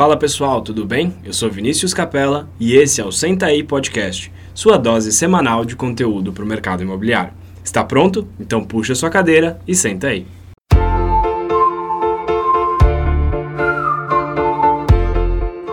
Fala 0.00 0.16
pessoal, 0.16 0.62
tudo 0.62 0.86
bem? 0.86 1.14
Eu 1.22 1.34
sou 1.34 1.50
Vinícius 1.50 1.92
Capella 1.92 2.48
e 2.58 2.74
esse 2.74 3.02
é 3.02 3.04
o 3.04 3.12
Senta 3.12 3.44
aí 3.44 3.62
Podcast, 3.62 4.32
sua 4.54 4.78
dose 4.78 5.12
semanal 5.12 5.62
de 5.62 5.76
conteúdo 5.76 6.32
para 6.32 6.42
o 6.42 6.46
mercado 6.46 6.82
imobiliário. 6.82 7.34
Está 7.62 7.84
pronto? 7.84 8.26
Então 8.40 8.64
puxa 8.64 8.94
sua 8.94 9.10
cadeira 9.10 9.60
e 9.68 9.74
senta 9.74 10.06
aí. 10.06 10.26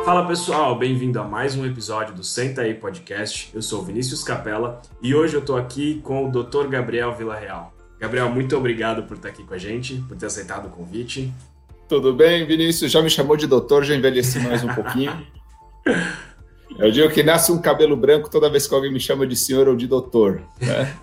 Fala 0.03 0.27
pessoal, 0.27 0.77
bem-vindo 0.77 1.21
a 1.21 1.23
mais 1.23 1.55
um 1.55 1.65
episódio 1.65 2.13
do 2.13 2.21
Senta 2.21 2.63
aí 2.63 2.73
Podcast. 2.73 3.49
Eu 3.53 3.61
sou 3.61 3.81
Vinícius 3.81 4.25
Capella 4.25 4.81
e 5.01 5.15
hoje 5.15 5.35
eu 5.35 5.39
estou 5.39 5.55
aqui 5.55 6.01
com 6.03 6.27
o 6.27 6.29
Dr. 6.29 6.67
Gabriel 6.67 7.15
Villarreal. 7.15 7.73
Gabriel, 7.97 8.29
muito 8.29 8.57
obrigado 8.57 9.03
por 9.03 9.15
estar 9.15 9.29
aqui 9.29 9.45
com 9.45 9.53
a 9.53 9.57
gente, 9.57 9.95
por 10.05 10.17
ter 10.17 10.25
aceitado 10.25 10.65
o 10.65 10.69
convite. 10.69 11.33
Tudo 11.87 12.13
bem, 12.13 12.45
Vinícius? 12.45 12.91
Já 12.91 13.01
me 13.01 13.09
chamou 13.09 13.37
de 13.37 13.47
doutor, 13.47 13.85
já 13.85 13.95
envelheci 13.95 14.39
mais 14.39 14.61
um 14.61 14.67
pouquinho. 14.67 15.25
Eu 16.77 16.91
digo 16.91 17.09
que 17.09 17.23
nasce 17.23 17.49
um 17.49 17.61
cabelo 17.61 17.95
branco 17.95 18.29
toda 18.29 18.49
vez 18.49 18.67
que 18.67 18.75
alguém 18.75 18.91
me 18.91 18.99
chama 18.99 19.25
de 19.25 19.37
senhor 19.37 19.69
ou 19.69 19.75
de 19.75 19.87
doutor. 19.87 20.41
Né? 20.59 20.93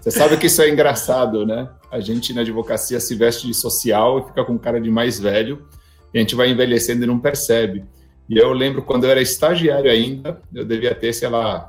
Você 0.00 0.10
sabe 0.10 0.36
que 0.36 0.46
isso 0.46 0.60
é 0.60 0.68
engraçado, 0.68 1.46
né? 1.46 1.68
A 1.92 2.00
gente 2.00 2.32
na 2.32 2.40
advocacia 2.40 2.98
se 2.98 3.14
veste 3.14 3.46
de 3.46 3.54
social 3.54 4.18
e 4.18 4.24
fica 4.24 4.44
com 4.44 4.58
cara 4.58 4.80
de 4.80 4.90
mais 4.90 5.20
velho, 5.20 5.64
e 6.12 6.18
a 6.18 6.20
gente 6.20 6.34
vai 6.34 6.50
envelhecendo 6.50 7.04
e 7.04 7.06
não 7.06 7.20
percebe. 7.20 7.84
E 8.28 8.36
eu 8.36 8.52
lembro 8.52 8.82
quando 8.82 9.04
eu 9.04 9.10
era 9.10 9.22
estagiário 9.22 9.90
ainda, 9.90 10.42
eu 10.52 10.64
devia 10.64 10.94
ter, 10.94 11.12
sei 11.12 11.28
lá, 11.28 11.68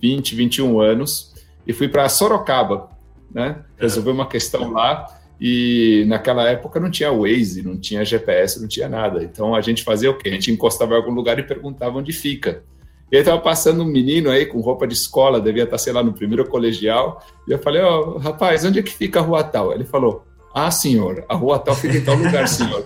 20, 0.00 0.34
21 0.34 0.78
anos, 0.78 1.32
e 1.66 1.72
fui 1.72 1.88
para 1.88 2.06
Sorocaba, 2.10 2.90
né? 3.32 3.64
Resolver 3.78 4.10
uma 4.10 4.26
questão 4.26 4.72
lá 4.72 5.06
e 5.40 6.04
naquela 6.06 6.48
época 6.48 6.78
não 6.78 6.90
tinha 6.90 7.12
Waze, 7.12 7.62
não 7.62 7.76
tinha 7.76 8.04
GPS, 8.04 8.60
não 8.60 8.68
tinha 8.68 8.88
nada. 8.88 9.22
Então 9.22 9.54
a 9.54 9.60
gente 9.60 9.82
fazia 9.82 10.10
o 10.10 10.16
quê? 10.16 10.28
A 10.28 10.32
gente 10.32 10.50
encostava 10.50 10.94
em 10.94 10.96
algum 10.96 11.12
lugar 11.12 11.38
e 11.38 11.42
perguntava 11.42 11.98
onde 11.98 12.12
fica. 12.12 12.62
E 13.10 13.16
aí 13.16 13.22
estava 13.22 13.40
passando 13.40 13.82
um 13.82 13.86
menino 13.86 14.30
aí 14.30 14.46
com 14.46 14.60
roupa 14.60 14.86
de 14.86 14.94
escola, 14.94 15.40
devia 15.40 15.64
estar, 15.64 15.78
sei 15.78 15.92
lá, 15.92 16.02
no 16.02 16.12
primeiro 16.12 16.46
colegial. 16.46 17.24
E 17.46 17.52
eu 17.52 17.58
falei, 17.58 17.82
ó, 17.82 18.00
oh, 18.00 18.18
rapaz, 18.18 18.64
onde 18.64 18.78
é 18.78 18.82
que 18.82 18.92
fica 18.92 19.20
a 19.20 19.22
rua 19.22 19.44
tal? 19.44 19.72
Ele 19.72 19.84
falou, 19.84 20.24
ah, 20.54 20.70
senhor, 20.70 21.24
a 21.28 21.34
rua 21.34 21.58
tal 21.58 21.74
fica 21.74 21.96
em 21.96 22.04
tal 22.04 22.16
lugar, 22.16 22.48
senhor. 22.48 22.84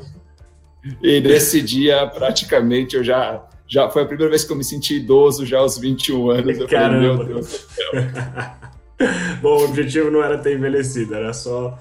e 1.03 1.21
nesse 1.21 1.63
dia, 1.63 2.07
praticamente, 2.07 2.97
eu 2.97 3.05
já, 3.05 3.47
já 3.67 3.89
foi 3.89 4.03
a 4.03 4.07
primeira 4.07 4.31
vez 4.31 4.45
que 4.45 4.53
eu 4.53 4.57
me 4.57 4.65
senti 4.65 4.97
idoso, 4.97 5.47
já 5.47 5.59
aos 5.59 5.79
21 5.79 6.31
anos. 6.31 6.59
Eu 6.59 6.69
Caramba. 6.69 7.17
falei, 7.17 7.17
meu 7.17 7.25
Deus 7.27 7.47
do 7.47 7.57
céu. 7.57 7.93
Bom, 9.41 9.61
o 9.61 9.65
objetivo 9.65 10.11
não 10.11 10.23
era 10.23 10.37
ter 10.39 10.57
envelhecido, 10.57 11.15
era 11.15 11.33
só 11.33 11.79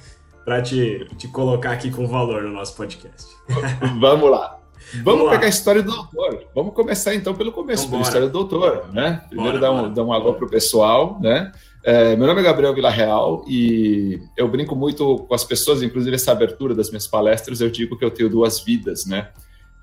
para 0.48 0.62
te, 0.62 1.06
te 1.18 1.28
colocar 1.28 1.74
aqui 1.74 1.92
com 1.92 2.08
valor 2.08 2.44
no 2.44 2.54
nosso 2.54 2.74
podcast. 2.74 3.36
Vamos 4.00 4.32
lá. 4.32 4.58
Vamos, 4.94 5.04
Vamos 5.04 5.24
pegar 5.26 5.42
lá. 5.42 5.46
a 5.46 5.50
história 5.50 5.84
do 5.84 5.92
doutor. 5.92 6.46
Vamos 6.56 6.74
começar 6.74 7.14
então 7.14 7.36
pelo 7.36 7.52
começo, 7.52 7.82
então, 7.82 7.92
pela 7.98 8.04
história 8.04 8.28
do 8.28 8.32
doutor, 8.32 8.88
né? 8.94 9.24
Primeiro 9.28 9.60
bora, 9.60 9.74
dar, 9.74 9.84
um, 9.84 9.94
dar 9.94 10.04
um 10.06 10.14
alô 10.14 10.36
pro 10.36 10.50
pessoal, 10.50 11.20
né? 11.20 11.52
É, 11.84 12.16
meu 12.16 12.26
nome 12.26 12.40
é 12.40 12.44
Gabriel 12.46 12.74
Villarreal 12.74 13.44
e 13.46 14.22
eu 14.38 14.48
brinco 14.48 14.74
muito 14.74 15.18
com 15.28 15.36
as 15.36 15.44
pessoas, 15.44 15.84
inclusive 15.84 16.16
essa 16.16 16.32
abertura 16.32 16.74
das 16.74 16.90
minhas 16.92 17.08
palestras, 17.08 17.60
eu 17.60 17.70
digo 17.70 17.98
que 17.98 18.06
eu 18.06 18.12
tenho 18.12 18.30
duas 18.30 18.62
vidas, 18.62 19.06
né? 19.06 19.28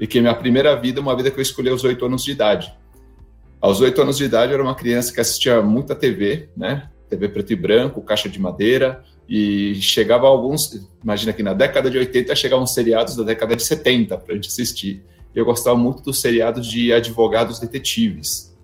E 0.00 0.06
que 0.06 0.18
minha 0.18 0.34
primeira 0.34 0.74
vida 0.76 0.98
é 0.98 1.02
uma 1.02 1.14
vida 1.14 1.30
que 1.30 1.38
eu 1.38 1.42
escolhi 1.42 1.68
aos 1.68 1.84
oito 1.84 2.06
anos 2.06 2.24
de 2.24 2.30
idade. 2.30 2.74
Aos 3.60 3.82
oito 3.82 4.00
anos 4.00 4.16
de 4.16 4.24
idade 4.24 4.52
eu 4.52 4.54
era 4.54 4.62
uma 4.62 4.74
criança 4.74 5.12
que 5.12 5.20
assistia 5.20 5.60
muita 5.60 5.94
TV, 5.94 6.48
né? 6.56 6.88
TV 7.10 7.28
preto 7.28 7.52
e 7.52 7.56
branco, 7.56 8.00
caixa 8.00 8.30
de 8.30 8.40
madeira, 8.40 9.04
e 9.28 9.74
chegava 9.76 10.26
alguns, 10.26 10.86
imagina 11.02 11.32
que 11.32 11.42
na 11.42 11.54
década 11.54 11.90
de 11.90 11.96
80 11.96 12.34
chegavam 12.34 12.66
seriados 12.66 13.16
da 13.16 13.24
década 13.24 13.56
de 13.56 13.62
70 13.62 14.18
para 14.18 14.32
a 14.32 14.34
gente 14.34 14.48
assistir. 14.48 15.02
Eu 15.34 15.44
gostava 15.44 15.76
muito 15.76 16.02
dos 16.02 16.20
seriados 16.20 16.66
de 16.66 16.92
advogados 16.92 17.58
detetives, 17.58 18.54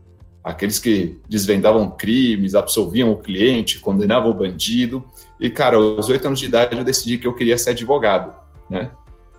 aqueles 0.44 0.78
que 0.78 1.18
desvendavam 1.28 1.90
crimes, 1.90 2.54
absolviam 2.54 3.10
o 3.10 3.16
cliente, 3.16 3.80
condenavam 3.80 4.30
o 4.30 4.34
bandido. 4.34 5.04
E, 5.38 5.50
cara, 5.50 5.76
aos 5.76 6.08
oito 6.08 6.26
anos 6.26 6.38
de 6.38 6.46
idade 6.46 6.76
eu 6.76 6.84
decidi 6.84 7.18
que 7.18 7.26
eu 7.26 7.34
queria 7.34 7.58
ser 7.58 7.70
advogado, 7.70 8.34
né? 8.68 8.90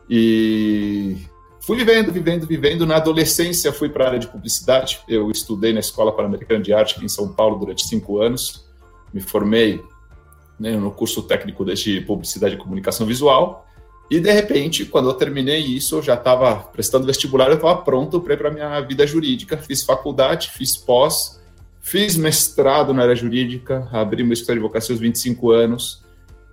E 0.09 1.15
fui 1.61 1.77
vivendo, 1.77 2.11
vivendo, 2.11 2.45
vivendo. 2.45 2.85
Na 2.85 2.97
adolescência 2.97 3.71
fui 3.71 3.87
para 3.87 4.03
a 4.03 4.07
área 4.09 4.19
de 4.19 4.27
publicidade. 4.27 4.99
Eu 5.07 5.31
estudei 5.31 5.71
na 5.71 5.79
Escola 5.79 6.11
Pan-Americana 6.11 6.61
de 6.61 6.73
Arte 6.73 6.95
aqui 6.95 7.05
em 7.05 7.09
São 7.09 7.31
Paulo 7.31 7.57
durante 7.57 7.87
cinco 7.87 8.19
anos. 8.19 8.65
Me 9.13 9.21
formei 9.21 9.81
né, 10.61 10.77
no 10.77 10.91
curso 10.91 11.23
técnico 11.23 11.65
de 11.65 12.01
publicidade 12.01 12.53
e 12.53 12.57
comunicação 12.57 13.07
visual. 13.07 13.67
E 14.11 14.19
de 14.19 14.31
repente, 14.31 14.85
quando 14.85 15.09
eu 15.09 15.13
terminei 15.13 15.59
isso, 15.59 15.95
eu 15.95 16.03
já 16.03 16.13
estava 16.13 16.55
prestando 16.55 17.07
vestibular, 17.07 17.47
eu 17.47 17.55
estava 17.55 17.81
pronto 17.81 18.21
para 18.21 18.35
ir 18.35 18.37
para 18.37 18.51
minha 18.51 18.79
vida 18.81 19.07
jurídica. 19.07 19.57
Fiz 19.57 19.81
faculdade, 19.83 20.51
fiz 20.51 20.77
pós, 20.77 21.41
fiz 21.81 22.15
mestrado 22.15 22.93
na 22.93 23.01
área 23.01 23.15
jurídica, 23.15 23.87
abri 23.91 24.23
meu 24.23 24.33
escritório 24.33 24.61
de 24.61 24.65
advocacia 24.65 24.93
aos 24.93 25.01
25 25.01 25.51
anos. 25.51 26.03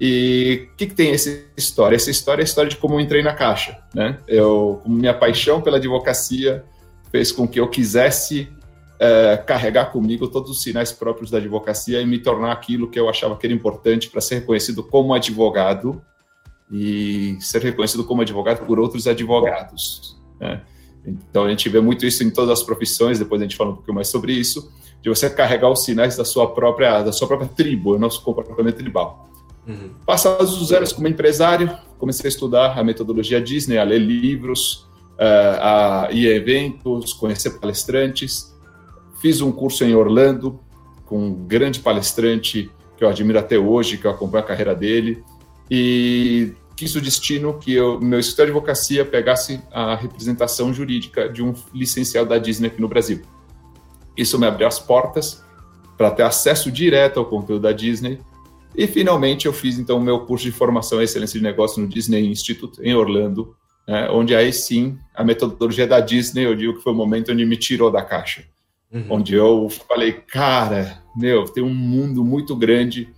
E 0.00 0.68
o 0.72 0.76
que, 0.76 0.86
que, 0.86 0.94
tem 0.94 1.10
essa 1.10 1.36
história? 1.56 1.96
Essa 1.96 2.10
história 2.10 2.40
é 2.40 2.44
a 2.44 2.46
história 2.46 2.70
de 2.70 2.76
como 2.76 2.94
eu 2.94 3.00
entrei 3.00 3.22
na 3.22 3.34
Caixa. 3.34 3.76
Né? 3.92 4.18
Eu, 4.26 4.80
minha 4.86 5.12
paixão 5.12 5.60
pela 5.60 5.76
advocacia 5.76 6.64
fez 7.10 7.30
com 7.32 7.46
que 7.46 7.60
eu 7.60 7.68
quisesse 7.68 8.48
é, 8.98 9.36
carregar 9.36 9.92
comigo 9.92 10.26
todos 10.26 10.50
os 10.50 10.62
sinais 10.62 10.90
próprios 10.90 11.30
da 11.30 11.38
advocacia 11.38 12.00
e 12.00 12.06
me 12.06 12.18
tornar 12.18 12.52
aquilo 12.52 12.90
que 12.90 12.98
eu 12.98 13.08
achava 13.08 13.36
que 13.36 13.46
era 13.46 13.54
importante 13.54 14.10
para 14.10 14.20
ser 14.20 14.36
reconhecido 14.36 14.82
como 14.82 15.14
advogado 15.14 16.02
e 16.70 17.38
ser 17.40 17.62
reconhecido 17.62 18.04
como 18.04 18.22
advogado 18.22 18.66
por 18.66 18.78
outros 18.78 19.06
advogados. 19.06 20.16
Né? 20.40 20.60
Então 21.06 21.44
a 21.44 21.48
gente 21.48 21.68
vê 21.68 21.80
muito 21.80 22.04
isso 22.04 22.24
em 22.24 22.30
todas 22.30 22.58
as 22.58 22.62
profissões. 22.62 23.18
Depois 23.18 23.40
a 23.40 23.44
gente 23.44 23.56
fala 23.56 23.70
um 23.70 23.74
pouquinho 23.76 23.94
mais 23.94 24.08
sobre 24.08 24.32
isso, 24.32 24.70
de 25.00 25.08
você 25.08 25.30
carregar 25.30 25.70
os 25.70 25.84
sinais 25.84 26.16
da 26.16 26.24
sua 26.24 26.52
própria 26.52 27.02
da 27.02 27.12
sua 27.12 27.28
própria 27.28 27.48
tribo, 27.48 27.94
o 27.94 27.98
nosso 27.98 28.22
comportamento 28.22 28.76
tribal. 28.76 29.28
Uhum. 29.66 29.90
Passados 30.04 30.60
os 30.60 30.72
anos 30.72 30.92
como 30.92 31.06
empresário, 31.06 31.70
comecei 31.98 32.26
a 32.26 32.28
estudar 32.28 32.78
a 32.78 32.82
metodologia 32.82 33.40
Disney, 33.40 33.78
a 33.78 33.84
ler 33.84 33.98
livros, 33.98 34.88
uh, 35.14 35.60
a 35.60 36.08
ir 36.10 36.26
a 36.32 36.34
eventos, 36.34 37.12
conhecer 37.12 37.60
palestrantes 37.60 38.57
Fiz 39.20 39.40
um 39.40 39.50
curso 39.50 39.84
em 39.84 39.94
Orlando 39.94 40.60
com 41.04 41.18
um 41.18 41.34
grande 41.34 41.80
palestrante 41.80 42.70
que 42.96 43.04
eu 43.04 43.08
admiro 43.08 43.38
até 43.38 43.58
hoje, 43.58 43.96
que 43.96 44.06
eu 44.06 44.10
acompanho 44.10 44.44
a 44.44 44.46
carreira 44.46 44.74
dele, 44.74 45.22
e 45.70 46.52
quis 46.76 46.94
o 46.94 47.00
destino 47.00 47.58
que 47.58 47.72
eu, 47.72 48.00
meu 48.00 48.18
escritório 48.18 48.52
de 48.52 48.58
advocacia 48.58 49.04
pegasse 49.04 49.60
a 49.72 49.94
representação 49.94 50.72
jurídica 50.72 51.28
de 51.28 51.42
um 51.42 51.54
licenciado 51.72 52.28
da 52.28 52.38
Disney 52.38 52.68
aqui 52.68 52.80
no 52.80 52.88
Brasil. 52.88 53.22
Isso 54.16 54.38
me 54.38 54.46
abriu 54.46 54.66
as 54.66 54.78
portas 54.78 55.42
para 55.96 56.10
ter 56.10 56.24
acesso 56.24 56.70
direto 56.70 57.18
ao 57.18 57.26
conteúdo 57.26 57.62
da 57.62 57.72
Disney. 57.72 58.20
E 58.76 58.86
finalmente 58.86 59.46
eu 59.46 59.52
fiz 59.52 59.78
então 59.78 59.98
o 59.98 60.02
meu 60.02 60.20
curso 60.20 60.44
de 60.44 60.52
formação 60.52 61.00
em 61.00 61.04
excelência 61.04 61.38
de 61.38 61.44
negócio 61.44 61.80
no 61.80 61.88
Disney 61.88 62.26
Institute 62.26 62.80
em 62.82 62.94
Orlando, 62.94 63.56
né, 63.86 64.08
onde 64.10 64.34
aí 64.34 64.52
sim 64.52 64.98
a 65.14 65.24
metodologia 65.24 65.86
da 65.86 66.00
Disney 66.00 66.44
eu 66.44 66.54
digo 66.54 66.74
que 66.74 66.82
foi 66.82 66.92
o 66.92 66.96
momento 66.96 67.32
onde 67.32 67.44
me 67.44 67.56
tirou 67.56 67.90
da 67.90 68.02
caixa 68.02 68.44
uhum. 68.92 69.06
onde 69.10 69.34
eu 69.34 69.68
falei, 69.68 70.12
cara, 70.12 71.02
meu, 71.16 71.44
tem 71.44 71.62
um 71.62 71.74
mundo 71.74 72.24
muito 72.24 72.54
grande 72.56 73.08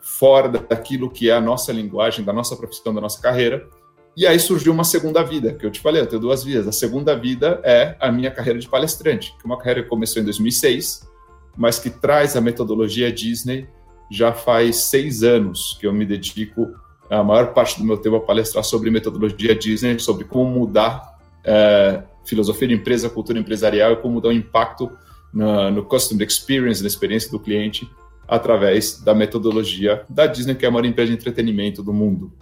fora 0.00 0.48
daquilo 0.48 1.10
que 1.10 1.30
é 1.30 1.34
a 1.34 1.40
nossa 1.40 1.72
linguagem, 1.72 2.24
da 2.24 2.32
nossa 2.32 2.56
profissão, 2.56 2.94
da 2.94 3.00
nossa 3.00 3.20
carreira. 3.20 3.68
E 4.16 4.26
aí 4.26 4.38
surgiu 4.38 4.72
uma 4.72 4.84
segunda 4.84 5.22
vida, 5.22 5.54
que 5.54 5.64
eu 5.64 5.70
te 5.70 5.80
falei, 5.80 6.02
eu 6.02 6.06
tenho 6.06 6.20
duas 6.20 6.44
vidas. 6.44 6.68
A 6.68 6.72
segunda 6.72 7.16
vida 7.16 7.60
é 7.64 7.96
a 7.98 8.12
minha 8.12 8.30
carreira 8.30 8.58
de 8.58 8.68
palestrante, 8.68 9.32
que 9.32 9.42
é 9.42 9.46
uma 9.46 9.56
carreira 9.56 9.82
que 9.82 9.88
começou 9.88 10.20
em 10.20 10.24
2006, 10.24 11.08
mas 11.56 11.78
que 11.78 11.88
traz 11.88 12.36
a 12.36 12.40
metodologia 12.40 13.10
Disney 13.10 13.68
já 14.10 14.32
faz 14.32 14.76
seis 14.76 15.22
anos 15.22 15.78
que 15.80 15.86
eu 15.86 15.92
me 15.92 16.04
dedico 16.04 16.74
a 17.08 17.22
maior 17.22 17.52
parte 17.52 17.78
do 17.78 17.84
meu 17.84 17.96
tempo 17.96 18.16
a 18.16 18.20
palestrar 18.20 18.64
sobre 18.64 18.90
metodologia 18.90 19.54
Disney, 19.54 19.98
sobre 19.98 20.24
como 20.24 20.50
mudar 20.50 21.18
é, 21.44 22.02
filosofia 22.24 22.68
de 22.68 22.74
empresa, 22.74 23.08
cultura 23.10 23.38
empresarial 23.38 23.92
e 23.92 23.96
como 23.96 24.20
dar 24.20 24.28
um 24.28 24.32
impacto 24.32 24.90
no, 25.32 25.70
no 25.70 25.84
customer 25.84 26.26
experience, 26.26 26.82
na 26.82 26.88
experiência 26.88 27.30
do 27.30 27.40
cliente, 27.40 27.88
através 28.28 29.00
da 29.00 29.14
metodologia 29.14 30.04
da 30.08 30.26
Disney, 30.26 30.54
que 30.54 30.64
é 30.64 30.68
a 30.68 30.70
maior 30.70 30.84
empresa 30.84 31.10
de 31.10 31.16
entretenimento 31.16 31.82
do 31.82 31.92
mundo. 31.92 32.32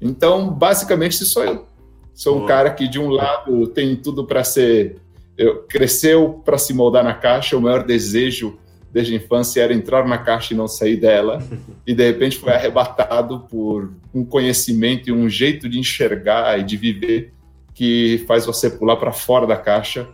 Então, 0.00 0.50
basicamente, 0.50 1.12
isso 1.12 1.26
sou 1.26 1.44
eu. 1.44 1.66
Sou 2.12 2.42
um 2.42 2.46
cara 2.46 2.70
que, 2.70 2.86
de 2.86 3.00
um 3.00 3.08
lado, 3.08 3.66
tem 3.68 3.96
tudo 3.96 4.24
para 4.24 4.44
ser. 4.44 4.96
Eu, 5.36 5.64
cresceu 5.64 6.40
para 6.44 6.56
se 6.56 6.72
moldar 6.72 7.02
na 7.02 7.14
caixa, 7.14 7.56
o 7.56 7.60
maior 7.60 7.82
desejo 7.82 8.56
desde 8.92 9.12
a 9.12 9.16
infância 9.16 9.60
era 9.60 9.74
entrar 9.74 10.06
na 10.06 10.16
caixa 10.16 10.54
e 10.54 10.56
não 10.56 10.68
sair 10.68 10.96
dela, 10.96 11.42
e 11.84 11.92
de 11.92 12.06
repente 12.06 12.38
foi 12.38 12.52
arrebatado 12.52 13.40
por 13.50 13.92
um 14.14 14.24
conhecimento 14.24 15.08
e 15.08 15.12
um 15.12 15.28
jeito 15.28 15.68
de 15.68 15.80
enxergar 15.80 16.60
e 16.60 16.62
de 16.62 16.76
viver 16.76 17.33
que 17.74 18.24
faz 18.26 18.46
você 18.46 18.70
pular 18.70 18.96
para 18.96 19.12
fora 19.12 19.46
da 19.46 19.56
caixa 19.56 20.08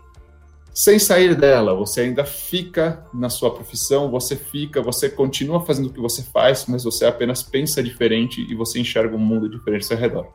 sem 0.73 0.99
sair 0.99 1.35
dela. 1.35 1.75
Você 1.75 2.03
ainda 2.03 2.25
fica 2.25 3.05
na 3.13 3.29
sua 3.29 3.53
profissão, 3.53 4.11
você 4.11 4.37
fica, 4.37 4.81
você 4.81 5.11
continua 5.11 5.65
fazendo 5.65 5.87
o 5.87 5.93
que 5.93 6.01
você 6.01 6.23
faz, 6.23 6.67
mas 6.67 6.85
você 6.85 7.05
apenas 7.05 7.43
pensa 7.43 7.83
diferente 7.83 8.41
e 8.49 8.55
você 8.55 8.81
enxerga 8.81 9.15
um 9.15 9.19
mundo 9.19 9.49
diferente 9.49 9.83
ao 9.83 9.89
seu 9.89 9.97
redor. 9.97 10.29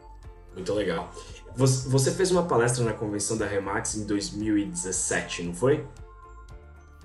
Muito 0.53 0.73
legal. 0.73 1.11
Você 1.55 2.11
fez 2.11 2.31
uma 2.31 2.43
palestra 2.43 2.83
na 2.83 2.91
convenção 2.91 3.37
da 3.37 3.45
Remax 3.45 3.95
em 3.95 4.05
2017, 4.05 5.43
não 5.43 5.53
foi? 5.53 5.85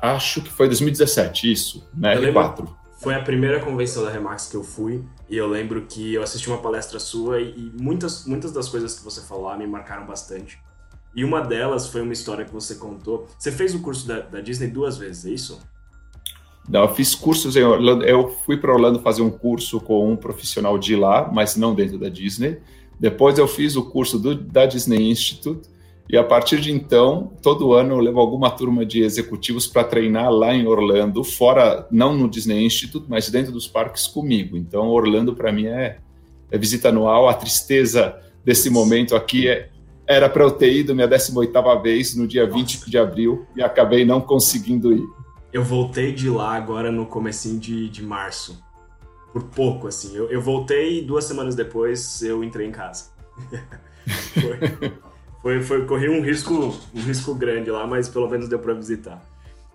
Acho 0.01 0.43
que 0.43 0.51
foi 0.51 0.67
2017, 0.67 1.53
isso, 1.53 1.89
né? 1.95 2.17
R4. 2.17 2.69
Foi 3.01 3.15
a 3.15 3.23
primeira 3.23 3.61
convenção 3.61 4.05
da 4.05 4.11
Remax 4.11 4.47
que 4.49 4.57
eu 4.57 4.63
fui 4.63 5.03
e 5.27 5.35
eu 5.35 5.49
lembro 5.49 5.87
que 5.87 6.13
eu 6.13 6.23
assisti 6.23 6.51
uma 6.51 6.59
palestra 6.59 7.01
sua 7.01 7.41
e, 7.41 7.73
muitas, 7.81 8.27
muitas 8.27 8.53
das 8.53 8.69
coisas 8.69 8.99
que 8.99 9.03
você 9.03 9.23
falou 9.23 9.57
me 9.57 9.67
marcaram 9.67 10.07
bastante. 10.07 10.59
E 11.17 11.25
uma 11.25 11.41
delas 11.41 11.89
foi 11.89 12.03
uma 12.03 12.13
história 12.13 12.45
que 12.45 12.53
você 12.53 12.75
contou. 12.75 13.27
Você 13.39 13.51
fez 13.51 13.75
o 13.75 13.81
curso 13.81 14.07
da, 14.07 14.21
da 14.21 14.43
Disney 14.43 14.69
duas 14.69 14.99
vezes, 14.99 15.25
é 15.25 15.31
isso? 15.31 15.59
Não, 16.69 16.83
eu 16.83 16.95
fiz 16.95 17.15
cursos 17.15 17.57
em 17.57 17.63
Orlando. 17.63 18.05
Eu 18.05 18.29
fui 18.45 18.59
para 18.59 18.71
Orlando 18.71 19.01
fazer 19.01 19.23
um 19.23 19.31
curso 19.31 19.81
com 19.81 20.13
um 20.13 20.15
profissional 20.15 20.79
de 20.79 20.95
lá, 20.95 21.31
mas 21.33 21.57
não 21.57 21.75
dentro 21.75 21.99
da 21.99 22.11
Disney. 22.11 22.61
Depois 23.01 23.39
eu 23.39 23.49
fiz 23.49 23.77
o 23.77 23.85
curso 23.91 24.19
do, 24.19 24.35
da 24.35 24.67
Disney 24.67 25.11
Institute. 25.11 25.67
E 26.11 26.17
a 26.17 26.25
partir 26.25 26.61
de 26.61 26.73
então, 26.73 27.31
todo 27.41 27.73
ano 27.73 27.95
eu 27.95 28.01
levo 28.01 28.19
alguma 28.19 28.51
turma 28.51 28.85
de 28.85 29.01
executivos 29.01 29.69
para 29.69 29.85
treinar 29.85 30.29
lá 30.29 30.53
em 30.53 30.67
Orlando, 30.67 31.23
fora, 31.23 31.87
não 31.89 32.13
no 32.17 32.29
Disney 32.29 32.67
Institute, 32.67 33.07
mas 33.09 33.31
dentro 33.31 33.53
dos 33.53 33.69
parques 33.69 34.09
comigo. 34.09 34.57
Então, 34.57 34.89
Orlando 34.89 35.37
para 35.37 35.53
mim 35.53 35.67
é, 35.67 35.99
é 36.51 36.59
visita 36.59 36.89
anual. 36.89 37.29
A 37.29 37.35
tristeza 37.35 38.19
desse 38.45 38.69
momento 38.69 39.15
aqui 39.15 39.49
é, 39.49 39.71
era 40.05 40.29
para 40.29 40.43
eu 40.43 40.51
ter 40.51 40.73
ido 40.73 40.97
minha 40.97 41.07
18ª 41.07 41.81
vez 41.81 42.17
no 42.17 42.27
dia 42.27 42.45
Nossa. 42.45 42.59
20 42.59 42.91
de 42.91 42.99
abril 42.99 43.47
e 43.55 43.63
acabei 43.63 44.05
não 44.05 44.21
conseguindo 44.21 44.93
ir. 44.93 45.05
Eu 45.53 45.63
voltei 45.63 46.13
de 46.13 46.29
lá 46.29 46.57
agora 46.57 46.91
no 46.91 47.07
comecinho 47.07 47.61
de, 47.61 47.89
de 47.89 48.03
março. 48.03 48.61
Por 49.33 49.45
pouco, 49.45 49.87
assim. 49.87 50.17
Eu, 50.17 50.29
eu 50.29 50.43
voltei 50.43 50.99
e 50.99 51.03
duas 51.03 51.25
semanas 51.25 51.55
depois 51.55 52.21
eu 52.21 52.43
entrei 52.43 52.67
em 52.67 52.73
casa. 52.73 53.13
foi, 54.35 54.91
foi, 55.43 55.63
foi, 55.63 55.87
corri 55.87 56.09
um 56.09 56.21
risco, 56.21 56.79
um 56.95 57.01
risco 57.01 57.35
grande 57.35 57.71
lá, 57.71 57.87
mas 57.87 58.09
pelo 58.09 58.29
menos 58.29 58.49
deu 58.49 58.59
para 58.59 58.75
visitar. 58.75 59.23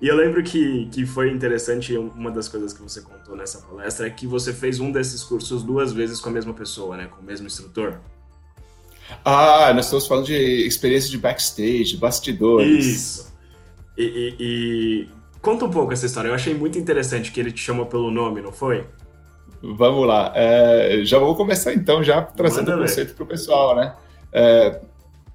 E 0.01 0.07
eu 0.07 0.15
lembro 0.15 0.43
que, 0.43 0.87
que 0.91 1.05
foi 1.05 1.31
interessante, 1.31 1.97
uma 1.97 2.29
das 2.29 2.47
coisas 2.47 2.73
que 2.73 2.81
você 2.81 3.01
contou 3.01 3.35
nessa 3.35 3.59
palestra 3.59 4.07
é 4.07 4.09
que 4.09 4.27
você 4.27 4.53
fez 4.53 4.79
um 4.79 4.91
desses 4.91 5.23
cursos 5.23 5.63
duas 5.63 5.93
vezes 5.93 6.19
com 6.19 6.29
a 6.29 6.31
mesma 6.31 6.53
pessoa, 6.53 6.97
né? 6.97 7.07
Com 7.07 7.21
o 7.21 7.25
mesmo 7.25 7.47
instrutor. 7.47 7.99
Ah, 9.23 9.71
nós 9.73 9.85
estamos 9.85 10.05
falando 10.05 10.25
de 10.25 10.67
experiência 10.67 11.09
de 11.09 11.17
backstage, 11.17 11.95
bastidores. 11.97 12.85
Isso. 12.85 13.33
E, 13.97 14.03
e, 14.03 14.35
e, 14.39 15.07
conta 15.41 15.65
um 15.65 15.71
pouco 15.71 15.93
essa 15.93 16.05
história. 16.05 16.27
Eu 16.27 16.35
achei 16.35 16.53
muito 16.53 16.77
interessante 16.77 17.31
que 17.31 17.39
ele 17.39 17.51
te 17.51 17.61
chamou 17.61 17.85
pelo 17.85 18.11
nome, 18.11 18.41
não 18.41 18.51
foi? 18.51 18.85
Vamos 19.61 20.05
lá. 20.05 20.31
É, 20.35 21.01
já 21.03 21.17
vou 21.17 21.35
começar 21.35 21.73
então, 21.73 22.03
já 22.03 22.21
trazendo 22.21 22.75
o 22.75 22.79
conceito 22.79 23.15
para 23.15 23.23
o 23.23 23.27
pessoal, 23.27 23.75
né? 23.75 23.95
É, 24.33 24.81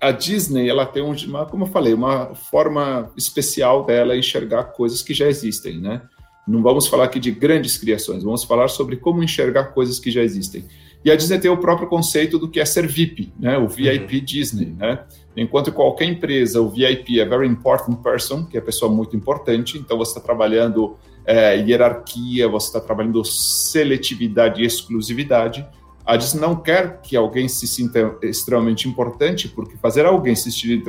a 0.01 0.11
Disney, 0.11 0.69
ela 0.69 0.87
tem 0.87 1.03
uma, 1.03 1.45
como 1.45 1.65
eu 1.65 1.69
falei, 1.69 1.93
uma 1.93 2.35
forma 2.35 3.11
especial 3.17 3.85
dela 3.85 4.17
enxergar 4.17 4.65
coisas 4.65 5.03
que 5.03 5.13
já 5.13 5.29
existem, 5.29 5.79
né? 5.79 6.03
Não 6.49 6.63
vamos 6.63 6.87
falar 6.87 7.05
aqui 7.05 7.21
de 7.21 7.31
grandes 7.31 7.77
criações, 7.77 8.25
vamos 8.25 8.45
falar 8.45 8.69
sobre 8.69 8.97
como 8.97 9.23
enxergar 9.23 9.67
coisas 9.67 10.01
que 10.01 10.11
já 10.11 10.23
existem. 10.23 10.65
E 11.05 11.11
a 11.11 11.17
Disney 11.17 11.39
tem 11.39 11.51
o 11.51 11.57
próprio 11.57 11.89
conceito 11.89 12.39
do 12.39 12.49
que 12.49 12.61
é 12.61 12.65
ser 12.65 12.87
VIP, 12.87 13.33
né? 13.39 13.57
o 13.57 13.69
VIP 13.69 14.19
uhum. 14.19 14.25
Disney. 14.25 14.75
Né? 14.77 15.03
Enquanto 15.37 15.73
qualquer 15.73 16.07
empresa, 16.07 16.61
o 16.61 16.69
VIP 16.69 17.21
é 17.21 17.25
Very 17.25 17.47
Important 17.47 18.03
Person, 18.03 18.45
que 18.45 18.59
é 18.59 18.61
pessoa 18.61 18.93
muito 18.93 19.17
importante, 19.17 19.79
então 19.79 19.97
você 19.97 20.11
está 20.11 20.21
trabalhando 20.21 20.97
é, 21.25 21.57
hierarquia, 21.57 22.49
você 22.49 22.67
está 22.67 22.81
trabalhando 22.81 23.25
seletividade 23.25 24.63
e 24.63 24.67
exclusividade. 24.67 25.67
A 26.05 26.17
Disney 26.17 26.41
não 26.41 26.57
quer 26.57 27.01
que 27.03 27.17
alguém 27.17 27.49
se 27.49 27.67
sinta 27.67 28.17
extremamente 28.23 28.89
importante, 28.89 29.49
porque 29.49 29.77
fazer 29.77 30.07
alguém 30.07 30.35
se 30.35 30.51
sentir 30.51 30.83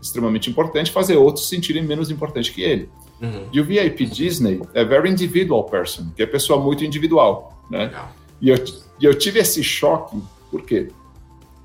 extremamente 0.00 0.48
importante, 0.50 0.90
fazer 0.90 1.16
outros 1.16 1.48
se 1.48 1.54
sentirem 1.54 1.82
menos 1.82 2.10
importante 2.10 2.52
que 2.52 2.62
ele. 2.62 2.88
Uhum. 3.20 3.48
E 3.52 3.60
o 3.60 3.64
VIP 3.64 4.06
Disney 4.06 4.60
é 4.74 4.84
Very 4.84 5.10
Individual 5.10 5.64
Person, 5.64 6.10
que 6.14 6.22
é 6.22 6.26
pessoa 6.26 6.60
muito 6.60 6.84
individual. 6.84 7.62
Né? 7.70 7.86
Legal. 7.86 8.12
E 8.40 8.50
eu, 8.50 8.64
eu 9.00 9.14
tive 9.18 9.40
esse 9.40 9.62
choque, 9.62 10.16
por 10.50 10.62
quê? 10.62 10.88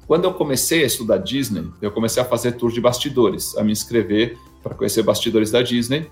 Quando 0.08 0.26
eu 0.26 0.34
comecei 0.34 0.84
a 0.84 0.88
estudar 0.88 1.18
Disney, 1.18 1.70
eu 1.82 1.92
comecei 1.92 2.22
a 2.22 2.26
fazer 2.26 2.54
tour 2.54 2.72
de 2.72 2.82
bastidores, 2.82 3.56
a 3.58 3.64
me 3.64 3.72
inscrever 3.72 4.38
para 4.62 4.76
conhecer 4.76 5.04
bastidores 5.04 5.52
da 5.52 5.62
Disney, 5.62 6.10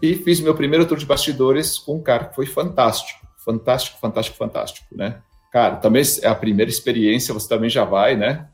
e 0.00 0.14
fiz 0.14 0.40
meu 0.40 0.54
primeiro 0.54 0.86
tour 0.86 0.98
de 0.98 1.06
bastidores 1.06 1.78
com 1.78 1.96
um 1.96 2.02
cara 2.02 2.26
que 2.26 2.34
foi 2.34 2.46
fantástico, 2.46 3.26
fantástico, 3.36 3.98
fantástico, 4.00 4.36
fantástico, 4.36 4.86
né? 4.92 5.22
Cara, 5.52 5.76
também 5.76 6.02
é 6.22 6.28
a 6.28 6.34
primeira 6.34 6.70
experiência, 6.70 7.32
você 7.32 7.48
também 7.48 7.70
já 7.70 7.84
vai, 7.84 8.16
né? 8.16 8.48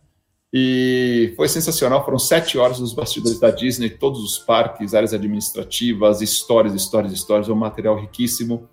E 0.52 1.32
foi 1.36 1.48
sensacional, 1.48 2.04
foram 2.04 2.18
sete 2.18 2.56
horas 2.56 2.78
nos 2.78 2.94
bastidores 2.94 3.40
da 3.40 3.50
Disney, 3.50 3.90
todos 3.90 4.22
os 4.22 4.38
parques, 4.38 4.94
áreas 4.94 5.12
administrativas, 5.12 6.22
histórias, 6.22 6.74
histórias, 6.74 7.12
histórias, 7.12 7.48
um 7.48 7.56
material 7.56 7.98
riquíssimo. 7.98 8.68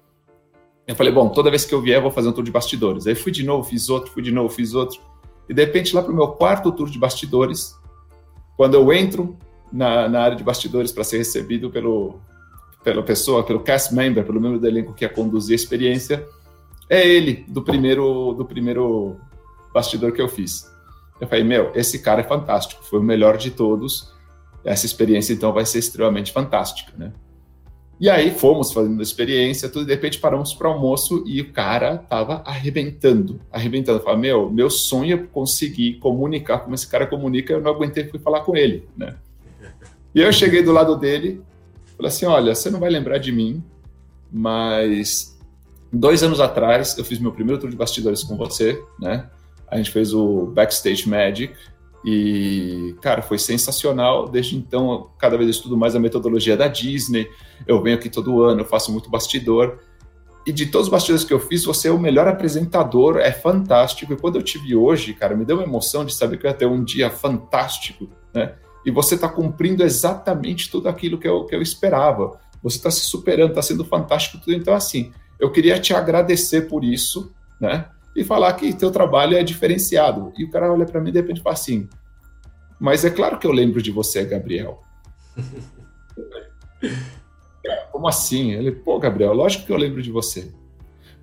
Eu 0.85 0.95
falei, 0.95 1.11
bom, 1.11 1.29
toda 1.29 1.49
vez 1.49 1.65
que 1.65 1.73
eu 1.73 1.81
vier, 1.81 1.99
vou 1.99 2.11
fazer 2.11 2.29
um 2.29 2.33
tour 2.33 2.43
de 2.43 2.51
bastidores. 2.51 3.07
Aí 3.07 3.15
fui 3.15 3.31
de 3.31 3.43
novo, 3.43 3.63
fiz 3.63 3.89
outro, 3.89 4.11
fui 4.11 4.21
de 4.21 4.31
novo, 4.31 4.49
fiz 4.49 4.75
outro. 4.75 4.99
E 5.49 5.53
de 5.55 5.65
repente, 5.65 5.95
lá 5.95 6.03
para 6.03 6.11
o 6.11 6.15
meu 6.15 6.27
quarto 6.27 6.71
tour 6.71 6.87
de 6.87 6.99
bastidores, 6.99 7.75
quando 8.55 8.75
eu 8.75 8.93
entro 8.93 9.35
na, 9.73 10.07
na 10.07 10.21
área 10.21 10.37
de 10.37 10.43
bastidores 10.43 10.91
para 10.91 11.03
ser 11.03 11.17
recebido 11.17 11.71
pelo, 11.71 12.19
pela 12.83 13.01
pessoa, 13.01 13.43
pelo 13.43 13.59
cast 13.61 13.91
member, 13.91 14.23
pelo 14.23 14.39
membro 14.39 14.59
do 14.59 14.67
elenco 14.67 14.93
que 14.93 15.03
ia 15.03 15.09
conduzir 15.09 15.53
a 15.53 15.55
experiência, 15.55 16.27
é 16.91 17.07
ele, 17.07 17.45
do 17.47 17.61
primeiro, 17.61 18.33
do 18.33 18.43
primeiro 18.43 19.15
bastidor 19.73 20.11
que 20.11 20.21
eu 20.21 20.27
fiz. 20.27 20.69
Eu 21.21 21.27
falei, 21.27 21.41
meu, 21.41 21.71
esse 21.73 21.99
cara 21.99 22.19
é 22.19 22.23
fantástico, 22.25 22.83
foi 22.83 22.99
o 22.99 23.03
melhor 23.03 23.37
de 23.37 23.49
todos. 23.49 24.11
Essa 24.65 24.85
experiência, 24.85 25.31
então, 25.31 25.53
vai 25.53 25.65
ser 25.65 25.79
extremamente 25.79 26.33
fantástica, 26.33 26.91
né? 26.97 27.13
E 27.97 28.09
aí 28.09 28.31
fomos 28.31 28.73
fazendo 28.73 28.99
a 28.99 29.03
experiência, 29.03 29.69
tudo, 29.69 29.85
de 29.85 29.93
repente 29.93 30.19
paramos 30.19 30.53
para 30.53 30.67
almoço 30.67 31.23
e 31.25 31.39
o 31.39 31.53
cara 31.53 31.97
tava 31.97 32.41
arrebentando, 32.43 33.39
arrebentando. 33.49 34.01
Falei, 34.01 34.19
meu, 34.19 34.49
meu 34.49 34.69
sonho 34.69 35.13
é 35.13 35.17
conseguir 35.17 35.93
comunicar 35.99 36.59
como 36.59 36.75
esse 36.75 36.87
cara 36.87 37.07
comunica, 37.07 37.53
eu 37.53 37.61
não 37.61 37.71
aguentei, 37.71 38.09
fui 38.09 38.19
falar 38.19 38.41
com 38.41 38.57
ele, 38.57 38.89
né? 38.97 39.15
E 40.13 40.19
eu 40.19 40.33
cheguei 40.33 40.61
do 40.61 40.73
lado 40.73 40.97
dele, 40.97 41.41
falei 41.95 42.09
assim, 42.09 42.25
olha, 42.25 42.53
você 42.53 42.69
não 42.69 42.79
vai 42.79 42.89
lembrar 42.89 43.17
de 43.19 43.31
mim, 43.31 43.63
mas 44.31 45.30
dois 45.91 46.23
anos 46.23 46.39
atrás 46.39 46.97
eu 46.97 47.03
fiz 47.03 47.19
meu 47.19 47.31
primeiro 47.31 47.59
tour 47.59 47.69
de 47.69 47.75
bastidores 47.75 48.23
com 48.23 48.37
você, 48.37 48.81
né? 48.99 49.29
A 49.67 49.77
gente 49.77 49.91
fez 49.91 50.13
o 50.13 50.47
Backstage 50.47 51.07
Magic, 51.07 51.53
e, 52.03 52.95
cara, 53.01 53.21
foi 53.21 53.37
sensacional. 53.37 54.27
Desde 54.27 54.55
então, 54.55 55.09
cada 55.17 55.37
vez 55.37 55.49
estudo 55.49 55.77
mais 55.77 55.95
a 55.95 55.99
metodologia 55.99 56.57
da 56.57 56.67
Disney. 56.67 57.29
Eu 57.67 57.81
venho 57.81 57.97
aqui 57.97 58.09
todo 58.09 58.41
ano, 58.41 58.61
eu 58.61 58.65
faço 58.65 58.91
muito 58.91 59.09
bastidor. 59.09 59.79
E 60.45 60.51
de 60.51 60.65
todos 60.65 60.87
os 60.87 60.91
bastidores 60.91 61.23
que 61.23 61.33
eu 61.33 61.39
fiz, 61.39 61.63
você 61.63 61.87
é 61.87 61.91
o 61.91 61.99
melhor 61.99 62.27
apresentador, 62.27 63.17
é 63.17 63.31
fantástico. 63.31 64.13
E 64.13 64.17
quando 64.17 64.37
eu 64.37 64.41
tive 64.41 64.75
hoje, 64.75 65.13
cara, 65.13 65.35
me 65.35 65.45
deu 65.45 65.57
uma 65.57 65.65
emoção 65.65 66.03
de 66.03 66.13
saber 66.13 66.37
que 66.37 66.47
eu 66.47 66.49
ia 66.49 66.57
ter 66.57 66.65
um 66.65 66.83
dia 66.83 67.11
fantástico, 67.11 68.09
né? 68.33 68.55
E 68.83 68.89
você 68.89 69.13
está 69.13 69.29
cumprindo 69.29 69.83
exatamente 69.83 70.71
tudo 70.71 70.89
aquilo 70.89 71.19
que 71.19 71.27
eu, 71.27 71.45
que 71.45 71.53
eu 71.53 71.61
esperava. 71.61 72.39
Você 72.63 72.77
está 72.77 72.89
se 72.89 73.01
superando, 73.01 73.49
está 73.49 73.61
sendo 73.61 73.85
fantástico 73.85 74.39
tudo. 74.39 74.53
Então, 74.53 74.73
assim, 74.73 75.11
eu 75.41 75.51
queria 75.51 75.77
te 75.79 75.93
agradecer 75.93 76.69
por 76.69 76.83
isso, 76.83 77.33
né? 77.59 77.87
e 78.15 78.23
falar 78.23 78.53
que 78.53 78.73
teu 78.73 78.91
trabalho 78.91 79.35
é 79.37 79.43
diferenciado. 79.43 80.31
E 80.37 80.43
o 80.43 80.49
cara 80.49 80.71
olha 80.71 80.85
para 80.85 81.01
mim 81.01 81.09
e 81.09 81.13
de 81.13 81.19
repente 81.19 81.41
fala 81.41 81.53
assim: 81.53 81.89
Mas 82.79 83.03
é 83.05 83.09
claro 83.09 83.39
que 83.39 83.47
eu 83.47 83.51
lembro 83.51 83.81
de 83.81 83.91
você, 83.91 84.23
Gabriel. 84.25 84.81
Como 87.91 88.07
assim? 88.07 88.51
Ele, 88.51 88.71
pô, 88.71 88.99
Gabriel, 88.99 89.33
lógico 89.33 89.65
que 89.65 89.71
eu 89.71 89.77
lembro 89.77 90.01
de 90.01 90.11
você. 90.11 90.51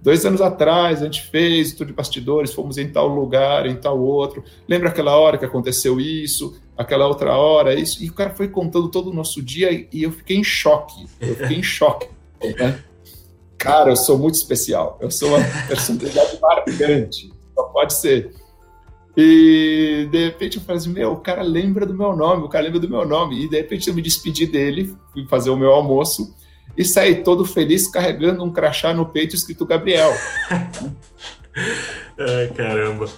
Dois 0.00 0.24
anos 0.24 0.40
atrás, 0.40 1.02
a 1.02 1.06
gente 1.06 1.22
fez 1.22 1.72
tudo 1.72 1.88
de 1.88 1.92
bastidores, 1.92 2.54
fomos 2.54 2.78
em 2.78 2.88
tal 2.88 3.08
lugar, 3.08 3.66
em 3.66 3.74
tal 3.74 3.98
outro. 3.98 4.44
Lembra 4.68 4.90
aquela 4.90 5.16
hora 5.16 5.36
que 5.36 5.44
aconteceu 5.44 5.98
isso, 5.98 6.56
aquela 6.76 7.08
outra 7.08 7.36
hora, 7.36 7.74
isso? 7.74 8.04
E 8.04 8.08
o 8.08 8.14
cara 8.14 8.30
foi 8.30 8.46
contando 8.46 8.88
todo 8.88 9.10
o 9.10 9.14
nosso 9.14 9.42
dia 9.42 9.88
e 9.92 10.04
eu 10.04 10.12
fiquei 10.12 10.36
em 10.36 10.44
choque. 10.44 11.04
Eu 11.20 11.34
fiquei 11.34 11.58
em 11.58 11.62
choque. 11.64 12.08
Né? 12.40 12.78
Cara, 13.58 13.90
eu 13.90 13.96
sou 13.96 14.16
muito 14.16 14.36
especial. 14.36 14.96
Eu 15.00 15.10
sou 15.10 15.28
uma 15.28 15.44
personalidade 15.66 16.38
marcante. 16.40 17.32
Só 17.54 17.64
pode 17.64 17.94
ser. 17.94 18.32
E 19.16 20.08
de 20.12 20.26
repente 20.26 20.58
eu 20.58 20.62
falei 20.62 20.80
assim: 20.80 20.92
Meu, 20.92 21.12
o 21.12 21.20
cara 21.20 21.42
lembra 21.42 21.84
do 21.84 21.92
meu 21.92 22.14
nome, 22.14 22.44
o 22.44 22.48
cara 22.48 22.64
lembra 22.64 22.78
do 22.78 22.88
meu 22.88 23.04
nome. 23.04 23.44
E 23.44 23.48
de 23.48 23.56
repente 23.56 23.88
eu 23.88 23.94
me 23.94 24.00
despedi 24.00 24.46
dele, 24.46 24.94
fui 25.12 25.26
fazer 25.26 25.50
o 25.50 25.56
meu 25.56 25.72
almoço 25.72 26.34
e 26.76 26.84
saí 26.84 27.24
todo 27.24 27.44
feliz 27.44 27.88
carregando 27.88 28.44
um 28.44 28.52
crachá 28.52 28.94
no 28.94 29.04
peito 29.04 29.34
escrito 29.34 29.66
Gabriel. 29.66 30.12
Ai, 32.16 32.48
caramba. 32.54 33.08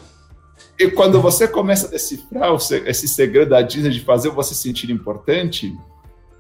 E 0.78 0.90
quando 0.90 1.20
você 1.20 1.46
começa 1.46 1.86
a 1.86 1.90
decifrar 1.90 2.50
esse 2.86 3.06
segredo 3.06 3.50
da 3.50 3.60
Disney 3.60 3.90
de 3.90 4.00
fazer 4.00 4.30
você 4.30 4.54
se 4.54 4.62
sentir 4.62 4.90
importante, 4.90 5.76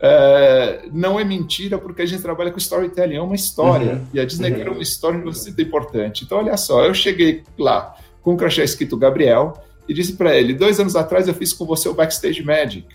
é, 0.00 0.88
não 0.92 1.20
é 1.20 1.24
mentira, 1.24 1.78
porque 1.78 2.02
a 2.02 2.06
gente 2.06 2.22
trabalha 2.22 2.50
com 2.50 2.58
storytelling, 2.58 3.16
é 3.16 3.22
uma 3.22 3.34
história. 3.34 3.94
Uhum. 3.94 4.06
E 4.14 4.20
a 4.20 4.24
Disney 4.24 4.50
uhum. 4.50 4.56
quer 4.56 4.68
uma 4.70 4.82
história 4.82 5.18
que 5.18 5.24
você 5.24 5.50
importante. 5.62 6.24
Então, 6.24 6.38
olha 6.38 6.56
só, 6.56 6.84
eu 6.84 6.94
cheguei 6.94 7.42
lá 7.58 7.94
com 8.22 8.34
o 8.34 8.36
crachá 8.36 8.62
escrito 8.62 8.96
Gabriel, 8.96 9.54
e 9.90 9.92
disse 9.92 10.12
para 10.12 10.36
ele: 10.36 10.54
dois 10.54 10.78
anos 10.78 10.94
atrás 10.94 11.26
eu 11.26 11.34
fiz 11.34 11.52
com 11.52 11.64
você 11.64 11.88
o 11.88 11.94
Backstage 11.94 12.44
Magic. 12.44 12.86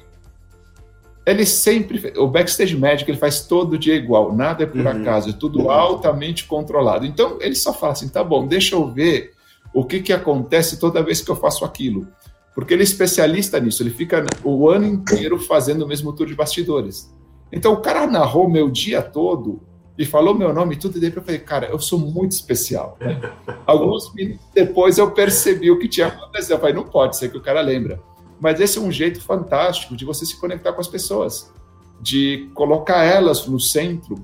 Ele 1.25 1.45
sempre. 1.45 2.13
O 2.17 2.27
Backstage 2.27 2.77
Magic 2.77 3.09
ele 3.11 3.17
faz 3.17 3.41
todo 3.41 3.77
dia 3.77 3.95
igual, 3.95 4.33
nada 4.33 4.63
é 4.63 4.65
por 4.65 4.79
uhum. 4.79 4.87
acaso, 4.87 5.29
é 5.29 5.33
tudo 5.33 5.63
uhum. 5.63 5.71
altamente 5.71 6.45
controlado. 6.45 7.05
Então 7.05 7.37
ele 7.41 7.55
só 7.55 7.73
fala 7.73 7.91
assim: 7.91 8.07
tá 8.07 8.23
bom, 8.23 8.47
deixa 8.47 8.75
eu 8.75 8.89
ver 8.89 9.33
o 9.73 9.83
que, 9.83 9.99
que 9.99 10.13
acontece 10.13 10.79
toda 10.79 11.03
vez 11.03 11.21
que 11.21 11.29
eu 11.29 11.35
faço 11.35 11.65
aquilo. 11.65 12.07
Porque 12.55 12.73
ele 12.73 12.81
é 12.81 12.85
especialista 12.85 13.59
nisso, 13.59 13.83
ele 13.83 13.89
fica 13.89 14.25
o 14.41 14.69
ano 14.69 14.85
inteiro 14.85 15.37
fazendo 15.37 15.83
o 15.83 15.87
mesmo 15.87 16.13
tour 16.13 16.25
de 16.25 16.33
bastidores. 16.33 17.13
Então 17.51 17.73
o 17.73 17.81
cara 17.81 18.07
narrou 18.07 18.49
meu 18.49 18.71
dia 18.71 19.01
todo 19.01 19.61
e 19.97 20.05
falou 20.05 20.33
meu 20.33 20.53
nome 20.53 20.75
e 20.75 20.77
tudo, 20.77 20.97
e 20.97 21.01
daí 21.01 21.13
eu 21.13 21.21
falei, 21.21 21.39
cara, 21.39 21.67
eu 21.67 21.79
sou 21.79 21.99
muito 21.99 22.31
especial. 22.31 22.97
Alguns 23.67 24.13
minutos 24.13 24.45
depois 24.53 24.97
eu 24.97 25.11
percebi 25.11 25.69
o 25.69 25.77
que 25.77 25.87
tinha 25.87 26.07
acontecido. 26.07 26.51
Eu 26.51 26.59
falei, 26.59 26.73
não 26.73 26.83
pode 26.83 27.17
ser 27.17 27.29
que 27.29 27.37
o 27.37 27.41
cara 27.41 27.61
lembra. 27.61 28.01
Mas 28.39 28.59
esse 28.59 28.77
é 28.77 28.81
um 28.81 28.91
jeito 28.91 29.21
fantástico 29.21 29.95
de 29.95 30.03
você 30.03 30.25
se 30.25 30.39
conectar 30.39 30.73
com 30.73 30.81
as 30.81 30.87
pessoas, 30.87 31.53
de 32.01 32.49
colocar 32.53 33.03
elas 33.03 33.47
no 33.47 33.59
centro 33.59 34.15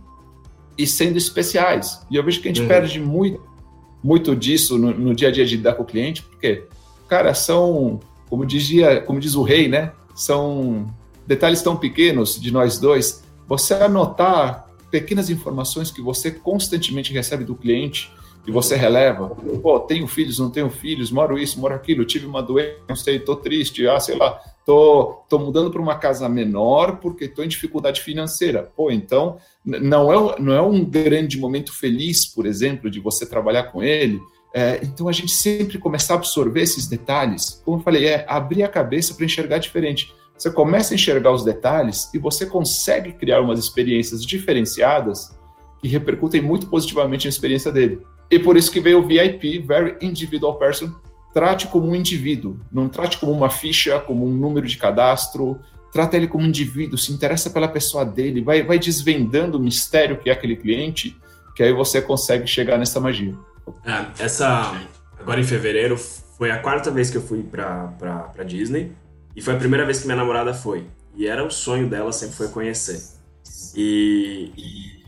e 0.78 0.86
sendo 0.86 1.18
especiais. 1.18 2.06
E 2.10 2.16
eu 2.16 2.24
vejo 2.24 2.42
que 2.42 2.48
a 2.48 2.52
gente 2.52 2.62
uhum. 2.62 2.68
perde 2.68 3.00
muito, 3.00 3.42
muito 4.04 4.36
disso 4.36 4.78
no, 4.78 4.94
no, 4.94 5.16
dia 5.16 5.30
a 5.30 5.32
dia 5.32 5.46
de 5.46 5.56
lidar 5.56 5.76
com 5.76 5.84
o 5.84 5.86
cliente, 5.86 6.24
porque, 6.24 6.66
cara, 7.08 7.34
são 7.34 8.00
como 8.32 8.46
dizia, 8.46 9.02
como 9.02 9.20
diz 9.20 9.36
o 9.36 9.44
rei, 9.44 9.68
né? 9.68 9.92
São 10.16 10.90
detalhes 11.28 11.62
tão 11.62 11.76
pequenos 11.76 12.40
de 12.40 12.50
nós 12.50 12.80
dois. 12.80 13.26
Você 13.46 13.74
anotar 13.74 14.70
pequenas 14.90 15.30
informações 15.30 15.92
que 15.92 16.02
você 16.02 16.32
constantemente 16.32 17.12
recebe 17.12 17.44
do 17.44 17.56
cliente 17.56 18.10
e 18.48 18.52
você 18.52 18.78
releva. 18.78 19.36
Pô, 19.62 19.82
tenho 19.82 20.08
filhos, 20.08 20.40
não 20.40 20.50
tenho 20.50 20.70
filhos, 20.70 21.12
moro 21.12 21.38
isso, 21.38 21.60
moro 21.60 21.76
aquilo, 21.76 22.06
tive 22.06 22.26
uma 22.26 22.42
doença, 22.42 22.78
não 22.88 22.96
sei, 22.96 23.20
tô 23.20 23.36
triste, 23.36 23.86
ah, 23.86 24.00
sei 24.00 24.16
lá, 24.16 24.40
tô, 24.66 25.24
tô 25.28 25.38
mudando 25.38 25.70
para 25.70 25.82
uma 25.82 25.96
casa 25.96 26.30
menor 26.30 27.00
porque 27.02 27.28
tô 27.28 27.44
em 27.44 27.50
dificuldade 27.50 28.00
financeira. 28.00 28.72
Pô, 28.78 28.90
então 28.90 29.40
não 29.66 30.10
é, 30.14 30.40
não 30.40 30.54
é 30.54 30.62
um 30.62 30.86
grande 30.86 31.38
momento 31.38 31.74
feliz, 31.74 32.26
por 32.26 32.46
exemplo, 32.46 32.90
de 32.90 33.02
você 33.02 33.26
trabalhar 33.26 33.64
com 33.64 33.84
ele, 33.84 34.22
é, 34.54 34.80
então 34.84 35.08
a 35.08 35.12
gente 35.12 35.32
sempre 35.32 35.78
começar 35.78 36.16
a 36.16 36.18
absorver 36.18 36.62
esses 36.62 36.88
detalhes, 36.88 37.62
como 37.64 37.78
eu 37.78 37.82
falei, 37.82 38.08
é 38.08 38.26
abrir 38.28 38.64
a 38.64 38.68
cabeça 38.68 39.14
para 39.14 39.26
enxergar 39.26 39.58
diferente. 39.60 40.14
Você 40.38 40.52
começa 40.52 40.94
a 40.94 40.96
enxergar 40.96 41.32
os 41.32 41.44
detalhes 41.44 42.12
e 42.14 42.18
você 42.18 42.46
consegue 42.46 43.14
criar 43.14 43.42
umas 43.42 43.60
experiências 43.60 44.26
diferenciadas 44.26 45.38
que 45.80 45.88
repercutem 45.88 46.42
muito 46.42 46.68
positivamente 46.68 47.26
na 47.26 47.30
experiência 47.30 47.72
dele. 47.72 48.02
E 48.30 48.40
por 48.40 48.58
isso 48.58 48.72
que 48.72 48.80
veio 48.80 49.00
o 49.00 49.08
VIP, 49.08 49.60
Very 49.60 49.98
Individual 50.02 50.56
Person, 50.56 50.92
trate 51.34 51.68
como 51.68 51.88
um 51.88 51.96
indivíduo, 51.96 52.60
não 52.72 52.90
trate 52.90 53.18
como 53.18 53.32
uma 53.32 53.50
ficha, 53.50 54.00
como 54.00 54.26
um 54.26 54.32
número 54.32 54.68
de 54.68 54.78
cadastro, 54.78 55.60
trata 55.92 56.18
ele 56.18 56.28
como 56.28 56.44
um 56.44 56.48
indivíduo, 56.48 56.98
se 56.98 57.12
interessa 57.12 57.50
pela 57.50 57.68
pessoa 57.68 58.06
dele, 58.06 58.42
vai, 58.42 58.64
vai 58.64 58.80
desvendando 58.80 59.58
o 59.58 59.62
mistério 59.62 60.18
que 60.18 60.30
é 60.30 60.34
aquele 60.34 60.56
cliente, 60.56 61.16
que 61.56 61.64
aí 61.64 61.74
você 61.74 62.02
consegue 62.02 62.48
chegar 62.48 62.78
nessa 62.78 63.00
magia. 63.00 63.36
É, 63.86 64.24
essa. 64.24 64.80
Agora 65.20 65.40
em 65.40 65.44
fevereiro 65.44 65.98
foi 65.98 66.50
a 66.50 66.60
quarta 66.60 66.90
vez 66.90 67.10
que 67.10 67.18
eu 67.18 67.22
fui 67.22 67.44
pra, 67.44 67.88
pra, 68.00 68.16
pra 68.20 68.44
Disney. 68.44 68.92
E 69.36 69.42
foi 69.42 69.54
a 69.54 69.58
primeira 69.58 69.86
vez 69.86 70.00
que 70.00 70.06
minha 70.06 70.18
namorada 70.18 70.54
foi. 70.54 70.86
E 71.16 71.28
era 71.28 71.46
o 71.46 71.52
sonho 71.52 71.90
dela, 71.90 72.12
sempre 72.12 72.36
foi 72.36 72.48
conhecer. 72.48 73.02
E, 73.76 74.52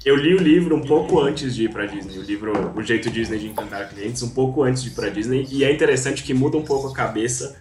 eu 0.05 0.15
li 0.15 0.36
o 0.36 0.38
livro 0.38 0.75
um 0.75 0.81
pouco 0.81 1.19
antes 1.19 1.55
de 1.55 1.65
ir 1.65 1.72
pra 1.72 1.86
Disney. 1.86 2.17
O 2.17 2.22
livro 2.22 2.74
O 2.75 2.83
Jeito 2.83 3.10
Disney 3.10 3.39
de 3.39 3.48
Encantar 3.48 3.89
Clientes, 3.89 4.22
um 4.22 4.29
pouco 4.29 4.63
antes 4.63 4.83
de 4.83 4.89
ir 4.89 4.93
pra 4.93 5.10
Disney. 5.10 5.48
E 5.50 5.63
é 5.63 5.72
interessante 5.72 6.24
que 6.24 6.33
muda 6.33 6.57
um 6.57 6.63
pouco 6.63 6.89
a 6.89 6.93
cabeça. 6.93 7.55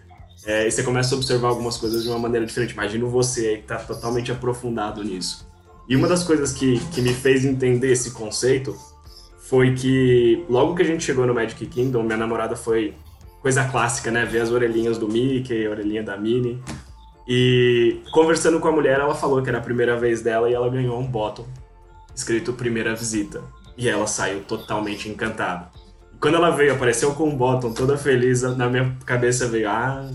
É, 0.44 0.66
e 0.66 0.70
você 0.70 0.82
começa 0.82 1.14
a 1.14 1.18
observar 1.18 1.48
algumas 1.48 1.76
coisas 1.76 2.02
de 2.02 2.08
uma 2.08 2.18
maneira 2.18 2.44
diferente. 2.44 2.72
Imagino 2.72 3.08
você 3.08 3.46
aí 3.46 3.56
que 3.58 3.62
tá 3.64 3.76
totalmente 3.76 4.32
aprofundado 4.32 5.02
nisso. 5.04 5.48
E 5.88 5.94
uma 5.94 6.08
das 6.08 6.24
coisas 6.24 6.52
que, 6.52 6.80
que 6.90 7.00
me 7.00 7.12
fez 7.12 7.44
entender 7.44 7.92
esse 7.92 8.10
conceito 8.10 8.76
foi 9.52 9.74
que 9.74 10.46
logo 10.48 10.74
que 10.74 10.80
a 10.80 10.84
gente 10.86 11.04
chegou 11.04 11.26
no 11.26 11.34
Magic 11.34 11.66
Kingdom, 11.66 12.04
minha 12.04 12.16
namorada 12.16 12.56
foi 12.56 12.94
coisa 13.42 13.62
clássica, 13.64 14.10
né? 14.10 14.24
Ver 14.24 14.40
as 14.40 14.50
orelhinhas 14.50 14.96
do 14.96 15.06
Mickey, 15.06 15.66
a 15.66 15.68
orelhinha 15.68 16.02
da 16.02 16.16
Minnie. 16.16 16.58
E 17.28 18.00
conversando 18.12 18.58
com 18.60 18.68
a 18.68 18.72
mulher, 18.72 18.98
ela 18.98 19.14
falou 19.14 19.42
que 19.42 19.50
era 19.50 19.58
a 19.58 19.60
primeira 19.60 19.94
vez 19.94 20.22
dela 20.22 20.48
e 20.48 20.54
ela 20.54 20.70
ganhou 20.70 20.98
um 20.98 21.06
bottom 21.06 21.44
escrito 22.16 22.54
primeira 22.54 22.94
visita. 22.94 23.42
E 23.76 23.90
ela 23.90 24.06
saiu 24.06 24.40
totalmente 24.40 25.10
encantada. 25.10 25.68
E 26.14 26.16
quando 26.16 26.36
ela 26.36 26.48
veio, 26.48 26.72
apareceu 26.72 27.12
com 27.12 27.28
um 27.28 27.36
bottom 27.36 27.74
toda 27.74 27.98
feliz, 27.98 28.40
na 28.40 28.70
minha 28.70 28.96
cabeça 29.04 29.46
veio, 29.46 29.68
ah, 29.68 30.10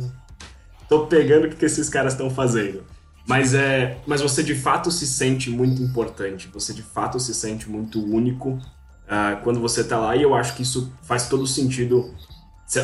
tô 0.90 1.06
pegando 1.06 1.46
o 1.46 1.50
que, 1.52 1.58
que 1.58 1.66
esses 1.66 1.90
caras 1.90 2.14
estão 2.14 2.32
fazendo. 2.32 2.84
Mas 3.28 3.54
é, 3.54 4.00
mas 4.08 4.20
você 4.20 4.42
de 4.42 4.56
fato 4.56 4.90
se 4.90 5.06
sente 5.06 5.52
muito 5.52 5.80
importante, 5.80 6.50
você 6.52 6.74
de 6.74 6.82
fato 6.82 7.20
se 7.20 7.36
sente 7.36 7.70
muito 7.70 8.04
único 8.04 8.60
uh, 9.08 9.42
quando 9.44 9.60
você 9.60 9.82
está 9.82 9.98
lá, 9.98 10.16
e 10.16 10.24
eu 10.24 10.36
acho 10.36 10.56
que 10.56 10.62
isso 10.62 10.92
faz 11.02 11.28
todo 11.28 11.48
sentido 11.48 12.14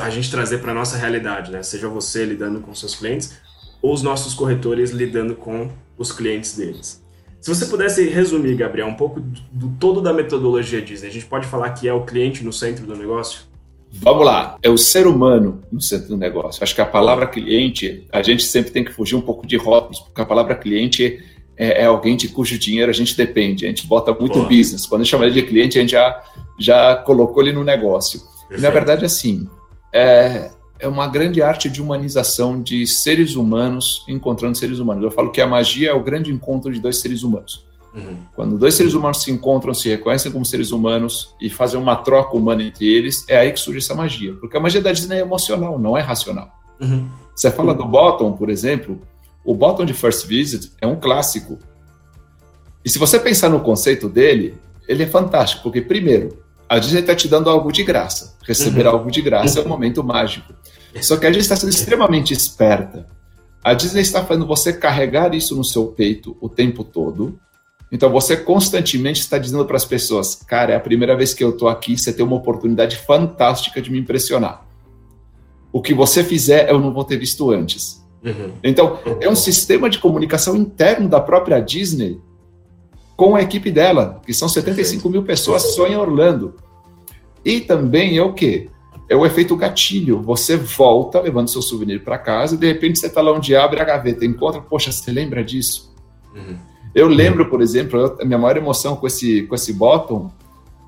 a 0.01 0.09
gente 0.09 0.31
trazer 0.31 0.59
para 0.59 0.73
nossa 0.73 0.97
realidade, 0.97 1.51
né? 1.51 1.61
Seja 1.61 1.89
você 1.89 2.23
lidando 2.25 2.61
com 2.61 2.73
seus 2.73 2.95
clientes 2.95 3.37
ou 3.81 3.93
os 3.93 4.01
nossos 4.01 4.33
corretores 4.33 4.91
lidando 4.91 5.35
com 5.35 5.69
os 5.97 6.11
clientes 6.11 6.55
deles. 6.55 7.03
Se 7.41 7.53
você 7.53 7.65
pudesse 7.65 8.07
resumir, 8.07 8.55
Gabriel, 8.55 8.87
um 8.87 8.93
pouco 8.93 9.21
do 9.51 9.69
todo 9.77 9.99
da 9.99 10.13
metodologia 10.13 10.81
Disney, 10.81 11.09
a 11.09 11.11
gente 11.11 11.25
pode 11.25 11.45
falar 11.45 11.71
que 11.71 11.89
é 11.89 11.93
o 11.93 12.05
cliente 12.05 12.41
no 12.41 12.53
centro 12.53 12.85
do 12.85 12.95
negócio? 12.95 13.41
Vamos 13.91 14.25
lá, 14.25 14.57
é 14.63 14.69
o 14.69 14.77
ser 14.77 15.05
humano 15.05 15.61
no 15.69 15.81
centro 15.81 16.07
do 16.07 16.17
negócio. 16.17 16.63
Acho 16.63 16.73
que 16.73 16.79
a 16.79 16.85
palavra 16.85 17.27
cliente, 17.27 18.07
a 18.11 18.23
gente 18.23 18.43
sempre 18.43 18.71
tem 18.71 18.85
que 18.85 18.93
fugir 18.93 19.15
um 19.15 19.21
pouco 19.21 19.45
de 19.45 19.57
rótulos, 19.57 19.99
porque 19.99 20.21
a 20.21 20.25
palavra 20.25 20.55
cliente 20.55 21.21
é, 21.57 21.83
é, 21.83 21.85
alguém 21.85 22.15
de 22.15 22.27
cujo 22.27 22.57
dinheiro 22.57 22.89
a 22.89 22.93
gente 22.93 23.15
depende. 23.15 23.65
A 23.65 23.69
gente 23.69 23.87
bota 23.87 24.13
muito 24.13 24.39
Boa. 24.39 24.47
business. 24.47 24.85
Quando 24.85 25.01
a 25.01 25.03
gente 25.03 25.11
chama 25.11 25.25
ele 25.25 25.33
de 25.33 25.43
cliente, 25.43 25.77
a 25.77 25.81
gente 25.81 25.91
já, 25.91 26.23
já 26.59 26.95
colocou 26.95 27.43
ele 27.43 27.53
no 27.53 27.63
negócio. 27.63 28.21
E, 28.49 28.59
na 28.59 28.69
verdade, 28.69 29.05
assim, 29.05 29.47
é, 29.93 30.51
é 30.79 30.87
uma 30.87 31.07
grande 31.07 31.41
arte 31.41 31.69
de 31.69 31.81
humanização 31.81 32.61
de 32.61 32.85
seres 32.87 33.35
humanos 33.35 34.03
encontrando 34.07 34.57
seres 34.57 34.79
humanos. 34.79 35.03
Eu 35.03 35.11
falo 35.11 35.31
que 35.31 35.41
a 35.41 35.47
magia 35.47 35.91
é 35.91 35.93
o 35.93 36.03
grande 36.03 36.31
encontro 36.31 36.71
de 36.71 36.79
dois 36.79 36.97
seres 36.97 37.23
humanos. 37.23 37.65
Uhum. 37.93 38.17
Quando 38.35 38.57
dois 38.57 38.73
seres 38.73 38.95
humanos 38.95 39.21
se 39.21 39.31
encontram, 39.31 39.73
se 39.73 39.87
reconhecem 39.87 40.31
como 40.31 40.43
seres 40.43 40.71
humanos 40.71 41.35
e 41.39 41.49
fazem 41.49 41.79
uma 41.79 41.95
troca 41.95 42.35
humana 42.35 42.63
entre 42.63 42.91
eles, 42.91 43.23
é 43.29 43.37
aí 43.37 43.51
que 43.51 43.59
surge 43.59 43.79
essa 43.79 43.93
magia. 43.93 44.33
Porque 44.33 44.57
a 44.57 44.59
magia 44.59 44.81
da 44.81 44.91
Disney 44.91 45.17
é 45.17 45.21
emocional, 45.21 45.77
não 45.77 45.95
é 45.95 46.01
racional. 46.01 46.51
Uhum. 46.81 47.07
Você 47.35 47.51
fala 47.51 47.73
do 47.73 47.85
Bottom, 47.85 48.33
por 48.33 48.49
exemplo, 48.49 48.99
o 49.43 49.53
Bottom 49.53 49.85
de 49.85 49.93
First 49.93 50.25
Visit 50.27 50.71
é 50.79 50.87
um 50.87 50.95
clássico. 50.95 51.59
E 52.83 52.89
se 52.89 52.99
você 52.99 53.19
pensar 53.19 53.49
no 53.49 53.59
conceito 53.61 54.09
dele, 54.09 54.57
ele 54.87 55.03
é 55.03 55.07
fantástico, 55.07 55.63
porque, 55.63 55.81
primeiro, 55.81 56.43
a 56.67 56.79
Disney 56.79 57.01
está 57.01 57.15
te 57.15 57.27
dando 57.27 57.49
algo 57.49 57.71
de 57.71 57.83
graça. 57.83 58.35
Receber 58.43 58.85
uhum. 58.85 58.93
algo 58.93 59.11
de 59.11 59.21
graça 59.21 59.59
é 59.59 59.63
um 59.63 59.67
momento 59.67 60.03
mágico. 60.03 60.53
Só 61.01 61.17
que 61.17 61.25
a 61.25 61.29
Disney 61.29 61.41
está 61.43 61.55
sendo 61.55 61.69
extremamente 61.69 62.33
esperta. 62.33 63.07
A 63.63 63.73
Disney 63.73 64.01
está 64.01 64.23
fazendo 64.25 64.45
você 64.45 64.73
carregar 64.73 65.33
isso 65.33 65.55
no 65.55 65.63
seu 65.63 65.87
peito 65.87 66.35
o 66.41 66.49
tempo 66.49 66.83
todo. 66.83 67.39
Então 67.91 68.09
você 68.09 68.35
constantemente 68.35 69.21
está 69.21 69.37
dizendo 69.37 69.65
para 69.65 69.77
as 69.77 69.85
pessoas: 69.85 70.35
cara, 70.35 70.73
é 70.73 70.75
a 70.75 70.79
primeira 70.79 71.15
vez 71.15 71.33
que 71.33 71.43
eu 71.43 71.51
estou 71.51 71.69
aqui, 71.69 71.97
você 71.97 72.11
tem 72.11 72.25
uma 72.25 72.35
oportunidade 72.35 72.97
fantástica 72.97 73.81
de 73.81 73.91
me 73.91 73.99
impressionar. 73.99 74.65
O 75.71 75.81
que 75.81 75.93
você 75.93 76.23
fizer, 76.23 76.69
eu 76.69 76.79
não 76.79 76.93
vou 76.93 77.03
ter 77.03 77.17
visto 77.17 77.49
antes. 77.51 78.02
Uhum. 78.23 78.51
Então, 78.63 78.99
é 79.19 79.29
um 79.29 79.35
sistema 79.35 79.89
de 79.89 79.99
comunicação 79.99 80.55
interno 80.55 81.09
da 81.09 81.19
própria 81.19 81.59
Disney 81.59 82.19
com 83.15 83.35
a 83.35 83.41
equipe 83.41 83.71
dela, 83.71 84.21
que 84.25 84.33
são 84.33 84.47
75 84.47 85.09
mil 85.09 85.23
pessoas 85.23 85.75
só 85.75 85.87
em 85.87 85.95
Orlando. 85.95 86.55
E 87.43 87.59
também 87.59 88.17
é 88.17 88.23
o 88.23 88.33
quê? 88.33 88.69
É 89.09 89.15
o 89.15 89.25
efeito 89.25 89.55
gatilho. 89.55 90.21
Você 90.21 90.55
volta 90.55 91.19
levando 91.19 91.49
seu 91.49 91.61
souvenir 91.61 92.03
para 92.03 92.17
casa 92.17 92.55
e 92.55 92.57
de 92.57 92.65
repente 92.65 92.99
você 92.99 93.07
está 93.07 93.21
lá 93.21 93.31
onde 93.33 93.55
abre 93.55 93.81
a 93.81 93.85
gaveta, 93.85 94.25
encontra, 94.25 94.61
poxa, 94.61 94.91
você 94.91 95.11
lembra 95.11 95.43
disso? 95.43 95.93
Uhum. 96.33 96.57
Eu 96.95 97.07
lembro, 97.07 97.49
por 97.49 97.61
exemplo, 97.61 97.99
eu, 97.99 98.17
a 98.21 98.25
minha 98.25 98.37
maior 98.37 98.55
emoção 98.55 98.95
com 98.95 99.05
esse, 99.05 99.43
com 99.43 99.55
esse 99.55 99.73
bottom 99.73 100.31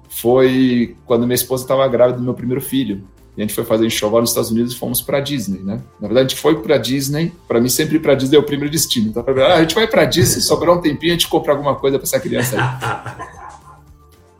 foi 0.08 0.96
quando 1.06 1.26
minha 1.26 1.36
esposa 1.36 1.64
estava 1.64 1.88
grávida 1.88 2.20
do 2.20 2.24
meu 2.24 2.34
primeiro 2.34 2.62
filho. 2.62 3.04
E 3.38 3.42
a 3.42 3.46
gente 3.46 3.54
foi 3.54 3.66
fazer 3.66 3.86
enxoval 3.86 4.22
nos 4.22 4.30
Estados 4.30 4.50
Unidos 4.50 4.74
e 4.74 4.78
fomos 4.78 5.02
para 5.02 5.20
Disney, 5.20 5.60
né? 5.60 5.82
Na 6.00 6.08
verdade, 6.08 6.28
a 6.28 6.30
gente 6.30 6.42
foi 6.42 6.62
para 6.62 6.78
Disney. 6.78 7.34
Para 7.48 7.60
mim, 7.60 7.68
sempre 7.68 8.00
para 8.00 8.16
Disney 8.16 8.38
é 8.38 8.40
o 8.40 8.44
primeiro 8.44 8.72
destino. 8.72 9.10
Então, 9.10 9.24
ah, 9.28 9.56
a 9.56 9.62
gente 9.62 9.76
vai 9.76 9.88
para 9.88 10.06
Disney, 10.06 10.42
sobrar 10.42 10.76
um 10.76 10.82
tempinho, 10.82 11.12
a 11.12 11.16
gente 11.16 11.28
compra 11.28 11.52
alguma 11.52 11.76
coisa 11.76 12.00
para 12.00 12.06
essa 12.06 12.20
criança 12.20 12.56
aí. 12.58 13.28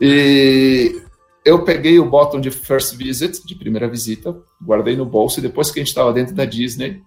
e 0.00 1.02
eu 1.44 1.62
peguei 1.62 1.98
o 1.98 2.08
bottom 2.08 2.40
de 2.40 2.50
first 2.50 2.96
visit, 2.96 3.46
de 3.46 3.54
primeira 3.54 3.86
visita, 3.86 4.36
guardei 4.60 4.96
no 4.96 5.04
bolso 5.04 5.38
e 5.40 5.42
depois 5.42 5.70
que 5.70 5.78
a 5.78 5.82
gente 5.82 5.90
estava 5.90 6.12
dentro 6.12 6.34
da 6.34 6.44
Disney, 6.44 7.02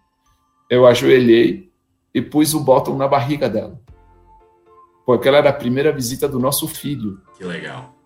eu 0.70 0.86
ajoelhei 0.86 1.70
e 2.14 2.22
pus 2.22 2.54
o 2.54 2.60
bottom 2.60 2.96
na 2.96 3.08
barriga 3.08 3.50
dela. 3.50 3.80
porque 5.06 5.28
ela 5.28 5.40
era 5.40 5.50
a 5.50 5.54
primeira 5.54 5.92
visita 5.92 6.28
do 6.28 6.40
nosso 6.40 6.68
filho. 6.68 7.20
Que 7.36 7.44
legal. 7.44 7.99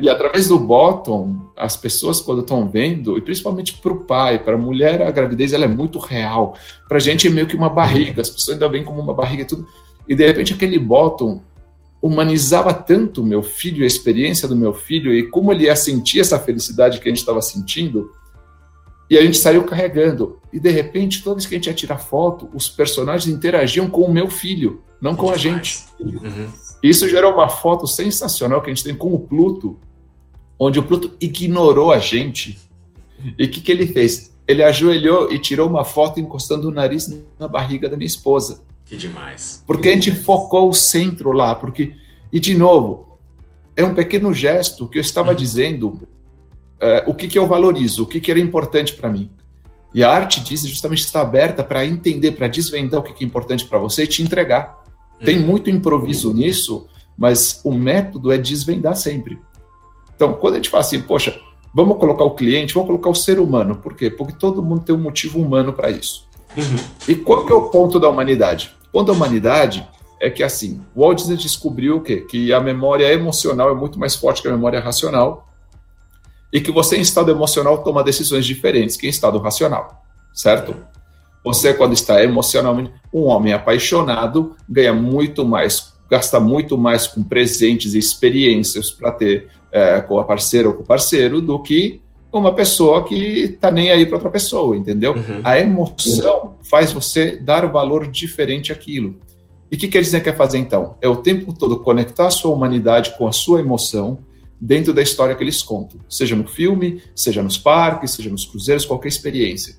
E 0.00 0.08
através 0.08 0.48
do 0.48 0.58
bottom, 0.58 1.52
as 1.56 1.76
pessoas 1.76 2.20
quando 2.20 2.40
estão 2.40 2.68
vendo, 2.68 3.16
e 3.16 3.20
principalmente 3.20 3.74
para 3.74 3.92
o 3.92 4.00
pai, 4.00 4.38
para 4.38 4.54
a 4.54 4.58
mulher, 4.58 5.02
a 5.02 5.10
gravidez 5.10 5.52
ela 5.52 5.64
é 5.64 5.68
muito 5.68 5.98
real. 5.98 6.56
Para 6.88 6.96
a 6.96 7.00
gente 7.00 7.28
é 7.28 7.30
meio 7.30 7.46
que 7.46 7.54
uma 7.54 7.68
barriga, 7.70 8.20
as 8.20 8.30
pessoas 8.30 8.54
ainda 8.54 8.68
veem 8.68 8.84
como 8.84 9.00
uma 9.00 9.14
barriga 9.14 9.42
e 9.42 9.46
tudo. 9.46 9.66
E 10.08 10.14
de 10.14 10.26
repente 10.26 10.54
aquele 10.54 10.78
bottom 10.78 11.40
humanizava 12.02 12.72
tanto 12.74 13.22
o 13.22 13.26
meu 13.26 13.42
filho, 13.42 13.84
a 13.84 13.86
experiência 13.86 14.48
do 14.48 14.56
meu 14.56 14.72
filho 14.72 15.14
e 15.14 15.28
como 15.28 15.52
ele 15.52 15.64
ia 15.64 15.76
sentir 15.76 16.20
essa 16.20 16.38
felicidade 16.38 16.98
que 16.98 17.08
a 17.08 17.10
gente 17.10 17.20
estava 17.20 17.40
sentindo. 17.40 18.10
E 19.08 19.18
a 19.18 19.22
gente 19.22 19.38
saiu 19.38 19.64
carregando. 19.64 20.38
E 20.52 20.58
de 20.58 20.70
repente, 20.70 21.22
toda 21.22 21.36
vez 21.36 21.46
que 21.46 21.54
a 21.54 21.58
gente 21.58 21.66
ia 21.66 21.74
tirar 21.74 21.98
foto, 21.98 22.48
os 22.54 22.68
personagens 22.68 23.32
interagiam 23.32 23.88
com 23.90 24.02
o 24.02 24.12
meu 24.12 24.28
filho, 24.28 24.82
não 25.00 25.14
com 25.14 25.30
a 25.30 25.36
gente. 25.36 25.84
Uhum. 26.00 26.48
Isso 26.82 27.08
gerou 27.08 27.34
uma 27.34 27.48
foto 27.48 27.86
sensacional 27.86 28.62
que 28.62 28.70
a 28.70 28.74
gente 28.74 28.84
tem 28.84 28.94
com 28.94 29.12
o 29.12 29.18
Pluto, 29.18 29.78
onde 30.58 30.78
o 30.78 30.82
Pluto 30.82 31.12
ignorou 31.20 31.92
a 31.92 31.98
gente. 31.98 32.58
E 33.38 33.44
o 33.44 33.50
que, 33.50 33.60
que 33.60 33.70
ele 33.70 33.86
fez? 33.86 34.34
Ele 34.48 34.62
ajoelhou 34.62 35.30
e 35.32 35.38
tirou 35.38 35.68
uma 35.68 35.84
foto 35.84 36.18
encostando 36.18 36.68
o 36.68 36.72
nariz 36.72 37.08
na 37.38 37.46
barriga 37.46 37.88
da 37.88 37.96
minha 37.96 38.06
esposa. 38.06 38.62
Que 38.84 38.96
demais. 38.96 39.62
Porque 39.66 39.88
a 39.88 39.92
gente 39.92 40.10
focou 40.10 40.68
o 40.68 40.74
centro 40.74 41.32
lá, 41.32 41.54
porque 41.54 41.94
e 42.32 42.40
de 42.40 42.54
novo 42.56 43.18
é 43.76 43.84
um 43.84 43.94
pequeno 43.94 44.32
gesto 44.32 44.88
que 44.88 44.98
eu 44.98 45.02
estava 45.02 45.30
uhum. 45.30 45.36
dizendo 45.36 46.08
é, 46.80 47.04
o 47.06 47.14
que, 47.14 47.28
que 47.28 47.38
eu 47.38 47.46
valorizo, 47.46 48.02
o 48.02 48.06
que, 48.06 48.20
que 48.20 48.30
era 48.30 48.40
importante 48.40 48.94
para 48.94 49.08
mim. 49.08 49.30
E 49.92 50.04
a 50.04 50.10
arte 50.10 50.40
diz 50.40 50.62
justamente 50.62 51.00
está 51.00 51.20
aberta 51.20 51.64
para 51.64 51.84
entender, 51.84 52.32
para 52.32 52.48
desvendar 52.48 53.00
o 53.00 53.02
que, 53.02 53.12
que 53.12 53.24
é 53.24 53.26
importante 53.26 53.64
para 53.64 53.78
você 53.78 54.04
e 54.04 54.06
te 54.06 54.22
entregar. 54.22 54.79
Tem 55.24 55.38
muito 55.38 55.68
improviso 55.68 56.32
nisso, 56.32 56.86
mas 57.16 57.60
o 57.64 57.72
método 57.72 58.32
é 58.32 58.38
desvendar 58.38 58.96
sempre. 58.96 59.38
Então, 60.14 60.34
quando 60.34 60.54
a 60.54 60.56
gente 60.56 60.70
fala 60.70 60.82
assim, 60.82 61.00
poxa, 61.00 61.38
vamos 61.74 61.98
colocar 61.98 62.24
o 62.24 62.34
cliente, 62.34 62.74
vamos 62.74 62.88
colocar 62.88 63.10
o 63.10 63.14
ser 63.14 63.38
humano. 63.38 63.76
Por 63.76 63.94
quê? 63.94 64.10
Porque 64.10 64.32
todo 64.32 64.62
mundo 64.62 64.82
tem 64.82 64.94
um 64.94 64.98
motivo 64.98 65.40
humano 65.40 65.72
para 65.72 65.90
isso. 65.90 66.28
Uhum. 66.56 66.76
E 67.08 67.14
qual 67.14 67.46
que 67.46 67.52
é 67.52 67.54
o 67.54 67.68
ponto 67.68 68.00
da 68.00 68.08
humanidade? 68.08 68.74
O 68.88 68.92
ponto 68.92 69.06
da 69.06 69.12
humanidade 69.12 69.86
é 70.20 70.28
que, 70.28 70.42
assim, 70.42 70.80
o 70.94 71.02
Walt 71.02 71.18
Disney 71.18 71.36
descobriu 71.36 71.96
o 71.96 72.00
quê? 72.00 72.22
Que 72.22 72.52
a 72.52 72.60
memória 72.60 73.10
emocional 73.12 73.70
é 73.70 73.74
muito 73.74 73.98
mais 73.98 74.14
forte 74.14 74.42
que 74.42 74.48
a 74.48 74.52
memória 74.52 74.80
racional 74.80 75.48
e 76.52 76.60
que 76.60 76.70
você, 76.70 76.96
em 76.96 77.00
estado 77.00 77.30
emocional, 77.30 77.82
toma 77.82 78.02
decisões 78.02 78.44
diferentes 78.44 78.96
que 78.96 79.06
em 79.06 79.10
estado 79.10 79.38
racional, 79.38 80.02
certo? 80.34 80.76
Você, 81.44 81.72
quando 81.72 81.94
está 81.94 82.22
emocionalmente, 82.22 82.92
um 83.12 83.22
homem 83.24 83.52
apaixonado 83.52 84.54
ganha 84.68 84.92
muito 84.92 85.44
mais, 85.44 85.92
gasta 86.10 86.38
muito 86.38 86.76
mais 86.76 87.06
com 87.06 87.22
presentes 87.22 87.94
e 87.94 87.98
experiências 87.98 88.90
para 88.90 89.10
ter 89.12 89.48
é, 89.72 90.00
com 90.00 90.18
a 90.18 90.24
parceira 90.24 90.68
ou 90.68 90.74
com 90.74 90.82
o 90.82 90.86
parceiro 90.86 91.40
do 91.40 91.58
que 91.62 92.00
uma 92.32 92.54
pessoa 92.54 93.04
que 93.04 93.14
está 93.14 93.70
nem 93.70 93.90
aí 93.90 94.06
para 94.06 94.16
outra 94.16 94.30
pessoa, 94.30 94.76
entendeu? 94.76 95.14
Uhum. 95.14 95.40
A 95.42 95.58
emoção 95.58 96.56
faz 96.62 96.92
você 96.92 97.36
dar 97.36 97.66
valor 97.66 98.06
diferente 98.06 98.70
àquilo. 98.70 99.16
E 99.70 99.76
o 99.76 99.78
que, 99.78 99.88
que 99.88 99.96
eles 99.96 100.10
quer 100.10 100.36
fazer 100.36 100.58
então? 100.58 100.96
É 101.00 101.08
o 101.08 101.16
tempo 101.16 101.52
todo 101.52 101.80
conectar 101.80 102.26
a 102.26 102.30
sua 102.30 102.52
humanidade 102.52 103.16
com 103.16 103.26
a 103.26 103.32
sua 103.32 103.60
emoção 103.60 104.18
dentro 104.60 104.92
da 104.92 105.00
história 105.00 105.34
que 105.34 105.42
eles 105.42 105.62
contam, 105.62 106.00
seja 106.08 106.36
no 106.36 106.46
filme, 106.46 107.02
seja 107.14 107.42
nos 107.42 107.56
parques, 107.56 108.10
seja 108.10 108.28
nos 108.28 108.44
cruzeiros, 108.44 108.84
qualquer 108.84 109.08
experiência. 109.08 109.76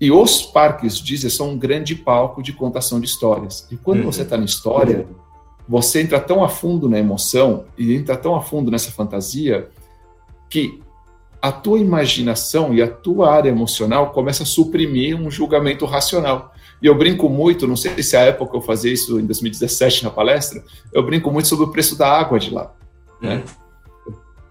E 0.00 0.10
os 0.10 0.42
parques 0.42 0.98
Disney 0.98 1.30
são 1.30 1.50
um 1.50 1.58
grande 1.58 1.94
palco 1.94 2.42
de 2.42 2.52
contação 2.52 3.00
de 3.00 3.06
histórias. 3.06 3.66
E 3.70 3.76
quando 3.76 4.00
uhum. 4.00 4.12
você 4.12 4.22
está 4.22 4.36
na 4.36 4.44
história, 4.44 5.06
você 5.68 6.02
entra 6.02 6.20
tão 6.20 6.44
a 6.44 6.48
fundo 6.48 6.88
na 6.88 6.98
emoção 6.98 7.64
e 7.78 7.94
entra 7.94 8.16
tão 8.16 8.34
a 8.34 8.42
fundo 8.42 8.70
nessa 8.70 8.90
fantasia 8.90 9.68
que 10.50 10.80
a 11.40 11.50
tua 11.50 11.78
imaginação 11.78 12.74
e 12.74 12.82
a 12.82 12.88
tua 12.88 13.32
área 13.32 13.48
emocional 13.48 14.10
começa 14.10 14.42
a 14.42 14.46
suprimir 14.46 15.16
um 15.16 15.30
julgamento 15.30 15.84
racional. 15.86 16.52
E 16.82 16.86
eu 16.86 16.94
brinco 16.94 17.28
muito, 17.28 17.66
não 17.66 17.76
sei 17.76 18.02
se 18.02 18.16
é 18.16 18.20
a 18.20 18.24
época 18.24 18.56
eu 18.56 18.60
fazia 18.60 18.92
isso 18.92 19.18
em 19.18 19.24
2017 19.24 20.04
na 20.04 20.10
palestra, 20.10 20.62
eu 20.92 21.02
brinco 21.02 21.30
muito 21.30 21.48
sobre 21.48 21.64
o 21.64 21.70
preço 21.70 21.96
da 21.96 22.08
água 22.08 22.38
de 22.38 22.50
lá. 22.50 22.74
Né? 23.20 23.36
Uhum. 23.36 23.66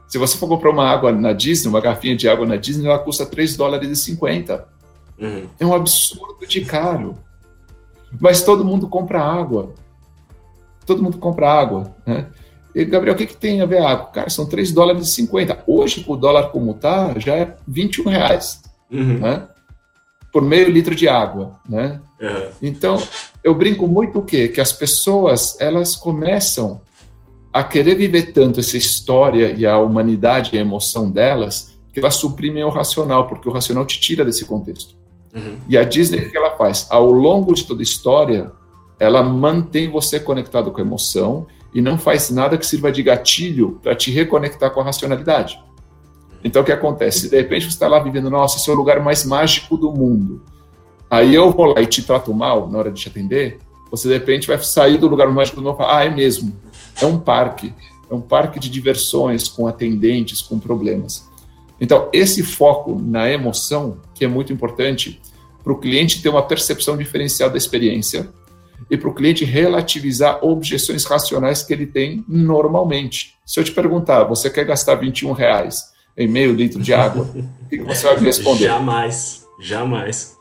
Se 0.08 0.18
você 0.18 0.38
for 0.38 0.48
comprar 0.48 0.70
uma 0.70 0.88
água 0.88 1.12
na 1.12 1.34
Disney, 1.34 1.70
uma 1.70 1.82
garrafinha 1.82 2.16
de 2.16 2.30
água 2.30 2.46
na 2.46 2.56
Disney, 2.56 2.88
ela 2.88 3.00
custa 3.00 3.26
3 3.26 3.58
dólares 3.58 3.90
e 3.90 3.96
50. 3.96 4.68
Uhum. 5.20 5.48
É 5.60 5.66
um 5.66 5.74
absurdo 5.74 6.46
de 6.48 6.62
caro. 6.66 7.16
Mas 8.20 8.44
todo 8.44 8.66
mundo 8.66 8.88
compra 8.88 9.22
água. 9.22 9.74
Todo 10.86 11.02
mundo 11.02 11.18
compra 11.18 11.52
água. 11.52 11.96
Né? 12.06 12.28
E, 12.74 12.86
Gabriel, 12.86 13.16
o 13.16 13.18
que, 13.18 13.26
que 13.26 13.38
tem 13.38 13.62
a 13.62 13.66
ver 13.66 13.80
a 13.80 13.90
água? 13.90 14.06
Cara, 14.08 14.30
são 14.30 14.46
3 14.46 14.72
dólares 14.72 15.08
e 15.08 15.12
50. 15.12 15.64
Hoje, 15.66 16.04
o 16.08 16.16
dólar 16.16 16.50
como 16.50 16.72
está, 16.72 17.18
já 17.18 17.36
é 17.36 17.56
21 17.68 18.10
reais. 18.10 18.62
Uhum. 18.92 19.20
Né? 19.20 19.48
Por 20.32 20.42
meio 20.42 20.70
litro 20.70 20.94
de 20.94 21.08
água. 21.08 21.60
Né? 21.68 22.00
Uhum. 22.22 22.50
Então, 22.62 23.02
eu 23.44 23.56
brinco 23.56 23.88
muito 23.88 24.20
o 24.20 24.24
quê? 24.24 24.48
Que 24.48 24.62
as 24.62 24.74
pessoas, 24.74 25.60
elas 25.60 25.96
começam 25.96 26.82
a 27.52 27.64
querer 27.64 27.96
viver 27.96 28.34
tanto 28.34 28.60
essa 28.60 28.76
história 28.76 29.54
e 29.58 29.66
a 29.66 29.78
humanidade 29.78 30.52
e 30.54 30.58
a 30.58 30.62
emoção 30.62 31.10
delas, 31.10 31.74
que 31.94 32.02
elas 32.02 32.16
suprimem 32.16 32.66
o 32.66 32.70
racional, 32.70 33.30
porque 33.30 33.48
o 33.48 33.52
racional 33.52 33.86
te 33.86 33.98
tira 33.98 34.26
desse 34.26 34.44
contexto. 34.44 34.94
Uhum. 35.36 35.58
E 35.68 35.78
a 35.78 35.84
Disney, 35.84 36.20
o 36.20 36.32
que 36.32 36.38
ela 36.38 36.52
faz? 36.52 36.88
Ao 36.90 37.12
longo 37.12 37.54
de 37.54 37.66
toda 37.66 37.82
a 37.82 37.84
história, 37.84 38.52
ela 39.00 39.22
mantém 39.22 39.90
você 39.90 40.20
conectado 40.20 40.72
com 40.72 40.80
a 40.80 40.84
emoção 40.84 41.46
e 41.74 41.82
não 41.82 41.98
faz 41.98 42.30
nada 42.30 42.58
que 42.58 42.66
sirva 42.66 42.92
de 42.92 43.04
gatilho 43.04 43.80
para 43.84 43.94
te 43.94 44.10
reconectar 44.10 44.72
com 44.72 44.80
a 44.80 44.84
racionalidade. 44.86 45.60
Então, 46.44 46.62
o 46.62 46.66
que 46.66 46.72
acontece? 46.72 47.30
De 47.30 47.36
repente, 47.36 47.66
você 47.66 47.70
está 47.70 47.88
lá 47.88 48.00
vivendo, 48.00 48.30
nossa, 48.30 48.58
esse 48.58 48.70
é 48.70 48.74
o 48.74 48.76
lugar 48.78 49.02
mais 49.02 49.26
mágico 49.26 49.76
do 49.76 49.92
mundo. 49.92 50.42
Aí 51.10 51.36
eu 51.36 51.52
vou 51.52 51.66
lá 51.66 51.82
e 51.82 51.86
te 51.86 52.02
trato 52.02 52.34
mal 52.34 52.70
na 52.70 52.78
hora 52.78 52.92
de 52.92 53.02
te 53.02 53.10
atender, 53.10 53.60
você 53.92 54.08
de 54.08 54.14
repente 54.14 54.48
vai 54.48 54.58
sair 54.60 54.98
do 54.98 55.08
lugar 55.08 55.28
mágico 55.30 55.58
do 55.58 55.64
mundo 55.64 55.76
e 55.76 55.78
falar, 55.78 56.00
ah, 56.00 56.06
é 56.06 56.10
mesmo, 56.10 56.56
é 57.02 57.06
um 57.06 57.20
parque. 57.20 57.74
É 58.10 58.14
um 58.14 58.22
parque 58.22 58.60
de 58.60 58.70
diversões 58.70 59.48
com 59.48 59.68
atendentes, 59.68 60.42
com 60.42 60.60
problemas. 60.60 61.28
Então, 61.80 62.10
esse 62.14 62.44
foco 62.44 63.00
na 63.00 63.30
emoção, 63.30 64.00
que 64.14 64.24
é 64.24 64.28
muito 64.28 64.54
importante 64.54 65.22
para 65.64 65.74
o 65.74 65.78
cliente 65.78 66.22
ter 66.22 66.30
uma 66.30 66.44
percepção 66.44 66.96
diferenciada 66.96 67.54
da 67.54 67.58
experiência 67.58 68.30
e 68.90 68.96
para 68.96 69.10
o 69.10 69.14
cliente 69.14 69.44
relativizar 69.44 70.44
objeções 70.46 71.04
racionais 71.06 71.64
que 71.64 71.74
ele 71.74 71.88
tem 71.88 72.24
normalmente. 72.28 73.34
Se 73.46 73.60
eu 73.60 73.64
te 73.64 73.72
perguntar, 73.72 74.24
você 74.26 74.50
quer 74.50 74.66
gastar 74.66 74.96
21 74.96 75.32
reais 75.32 75.84
em 76.18 76.28
meio 76.28 76.54
litro 76.54 76.82
de 76.82 76.94
água, 76.94 77.24
o 77.66 77.68
que 77.68 77.80
você 77.80 78.06
vai 78.06 78.20
me 78.20 78.26
responder? 78.26 78.66
Jamais, 78.66 79.46
jamais. 79.60 80.36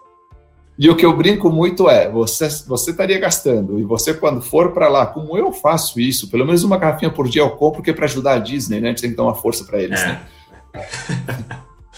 E 0.79 0.91
o 0.91 0.97
que 0.97 1.07
eu 1.07 1.17
brinco 1.17 1.51
muito 1.51 1.89
é, 1.89 2.11
você, 2.11 2.49
você 2.67 2.91
estaria 2.91 3.19
gastando, 3.19 3.79
e 3.79 3.85
você 3.85 4.13
quando 4.13 4.43
for 4.43 4.73
para 4.73 4.89
lá, 4.89 5.07
como 5.07 5.39
eu 5.39 5.53
faço 5.53 6.01
isso, 6.01 6.29
pelo 6.29 6.45
menos 6.45 6.65
uma 6.65 6.77
garrafinha 6.77 7.11
por 7.11 7.29
dia 7.29 7.43
eu 7.43 7.51
compro, 7.51 7.77
porque 7.77 7.91
é 7.91 7.95
para 7.95 8.07
ajudar 8.07 8.35
a 8.35 8.39
Disney, 8.39 8.81
né? 8.81 8.89
A 8.89 8.91
gente 8.91 9.01
tem 9.01 9.11
que 9.11 9.17
dar 9.17 9.23
uma 9.23 9.35
força 9.35 9.65
para 9.65 9.81
eles, 9.81 10.01
é. 10.01 10.07
né? 10.07 10.21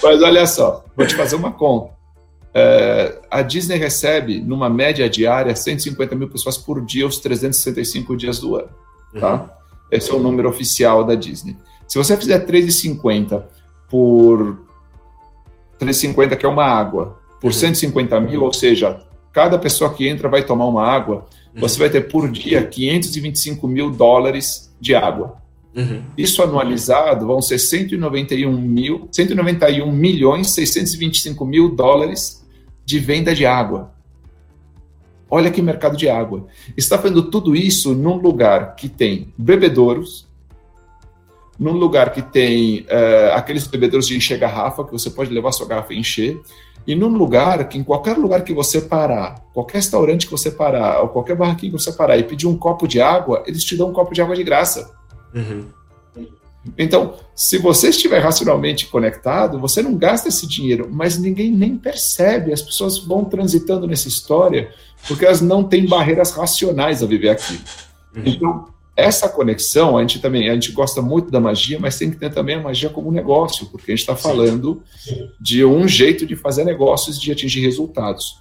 Mas 0.02 0.22
olha 0.22 0.46
só, 0.46 0.84
vou 0.96 1.06
te 1.06 1.14
fazer 1.14 1.36
uma 1.36 1.52
conta. 1.52 1.96
É, 2.54 3.20
a 3.30 3.42
Disney 3.42 3.76
recebe, 3.76 4.40
numa 4.40 4.70
média 4.70 5.08
diária, 5.10 5.54
150 5.54 6.14
mil 6.14 6.28
pessoas 6.28 6.56
por 6.56 6.84
dia, 6.84 7.06
os 7.06 7.18
365 7.18 8.16
dias 8.16 8.38
do 8.38 8.56
ano. 8.56 8.70
Tá? 9.18 9.34
Uhum. 9.34 9.48
Esse 9.90 10.10
é 10.10 10.14
o 10.14 10.18
número 10.18 10.48
oficial 10.48 11.04
da 11.04 11.14
Disney. 11.14 11.56
Se 11.86 11.98
você 11.98 12.16
fizer 12.16 12.46
3,50 12.46 13.42
por 13.88 14.58
3,50, 15.78 16.36
que 16.36 16.46
é 16.46 16.48
uma 16.48 16.64
água, 16.64 17.18
por 17.40 17.48
uhum. 17.48 17.52
150 17.52 18.20
mil, 18.20 18.42
ou 18.42 18.52
seja, 18.52 19.02
cada 19.32 19.58
pessoa 19.58 19.92
que 19.92 20.08
entra 20.08 20.28
vai 20.28 20.42
tomar 20.42 20.66
uma 20.66 20.86
água, 20.86 21.26
uhum. 21.54 21.60
você 21.60 21.78
vai 21.78 21.90
ter 21.90 22.08
por 22.08 22.30
dia 22.30 22.66
525 22.66 23.68
mil 23.68 23.90
dólares 23.90 24.74
de 24.80 24.94
água. 24.94 25.36
Uhum. 25.76 26.02
Isso 26.16 26.42
anualizado 26.42 27.26
vão 27.26 27.42
ser 27.42 27.58
191, 27.58 28.50
mil, 28.50 29.08
191 29.12 29.92
milhões 29.92 30.50
625 30.52 31.44
mil 31.44 31.68
dólares 31.68 32.42
de 32.84 32.98
venda 32.98 33.34
de 33.34 33.44
água. 33.44 33.92
Olha 35.28 35.50
que 35.50 35.60
mercado 35.60 35.96
de 35.96 36.08
água. 36.08 36.46
Está 36.76 36.96
fazendo 36.96 37.30
tudo 37.30 37.54
isso 37.54 37.94
num 37.94 38.16
lugar 38.16 38.74
que 38.74 38.88
tem 38.88 39.34
bebedouros, 39.36 40.26
num 41.58 41.72
lugar 41.72 42.12
que 42.12 42.22
tem 42.22 42.82
uh, 42.82 43.34
aqueles 43.34 43.66
bebedouros 43.66 44.06
de 44.06 44.16
encher 44.16 44.38
garrafa, 44.38 44.84
que 44.84 44.92
você 44.92 45.10
pode 45.10 45.32
levar 45.32 45.52
sua 45.52 45.66
garrafa 45.66 45.92
e 45.92 45.98
encher, 45.98 46.40
e 46.86 46.94
num 46.94 47.08
lugar 47.08 47.68
que, 47.68 47.76
em 47.76 47.82
qualquer 47.82 48.16
lugar 48.16 48.44
que 48.44 48.54
você 48.54 48.80
parar, 48.80 49.44
qualquer 49.52 49.78
restaurante 49.78 50.26
que 50.26 50.32
você 50.32 50.50
parar, 50.50 51.02
ou 51.02 51.08
qualquer 51.08 51.34
barraquinho 51.34 51.72
que 51.72 51.82
você 51.82 51.92
parar 51.92 52.16
e 52.16 52.22
pedir 52.22 52.46
um 52.46 52.56
copo 52.56 52.86
de 52.86 53.00
água, 53.00 53.42
eles 53.46 53.64
te 53.64 53.76
dão 53.76 53.90
um 53.90 53.92
copo 53.92 54.14
de 54.14 54.22
água 54.22 54.36
de 54.36 54.44
graça. 54.44 54.94
Uhum. 55.36 55.66
Então, 56.76 57.14
se 57.34 57.58
você 57.58 57.90
estiver 57.90 58.18
racionalmente 58.18 58.86
conectado, 58.86 59.60
você 59.60 59.82
não 59.82 59.94
gasta 59.94 60.28
esse 60.28 60.48
dinheiro, 60.48 60.88
mas 60.90 61.16
ninguém 61.16 61.50
nem 61.50 61.76
percebe. 61.76 62.52
As 62.52 62.62
pessoas 62.62 62.98
vão 62.98 63.24
transitando 63.24 63.86
nessa 63.86 64.08
história 64.08 64.72
porque 65.06 65.24
elas 65.24 65.40
não 65.40 65.62
têm 65.62 65.86
barreiras 65.86 66.32
racionais 66.32 67.02
a 67.02 67.06
viver 67.06 67.28
aqui. 67.28 67.60
Uhum. 68.16 68.22
Então, 68.24 68.64
essa 68.96 69.28
conexão, 69.28 69.96
a 69.96 70.00
gente 70.00 70.18
também, 70.18 70.48
a 70.48 70.54
gente 70.54 70.72
gosta 70.72 71.02
muito 71.02 71.30
da 71.30 71.38
magia, 71.38 71.78
mas 71.78 71.98
tem 71.98 72.10
que 72.10 72.16
ter 72.16 72.32
também 72.32 72.56
a 72.56 72.62
magia 72.62 72.88
como 72.88 73.12
negócio, 73.12 73.66
porque 73.66 73.92
a 73.92 73.94
gente 73.94 74.00
está 74.00 74.16
falando 74.16 74.82
de 75.38 75.64
um 75.64 75.86
jeito 75.86 76.26
de 76.26 76.34
fazer 76.34 76.64
negócios, 76.64 77.20
de 77.20 77.30
atingir 77.30 77.60
resultados. 77.60 78.40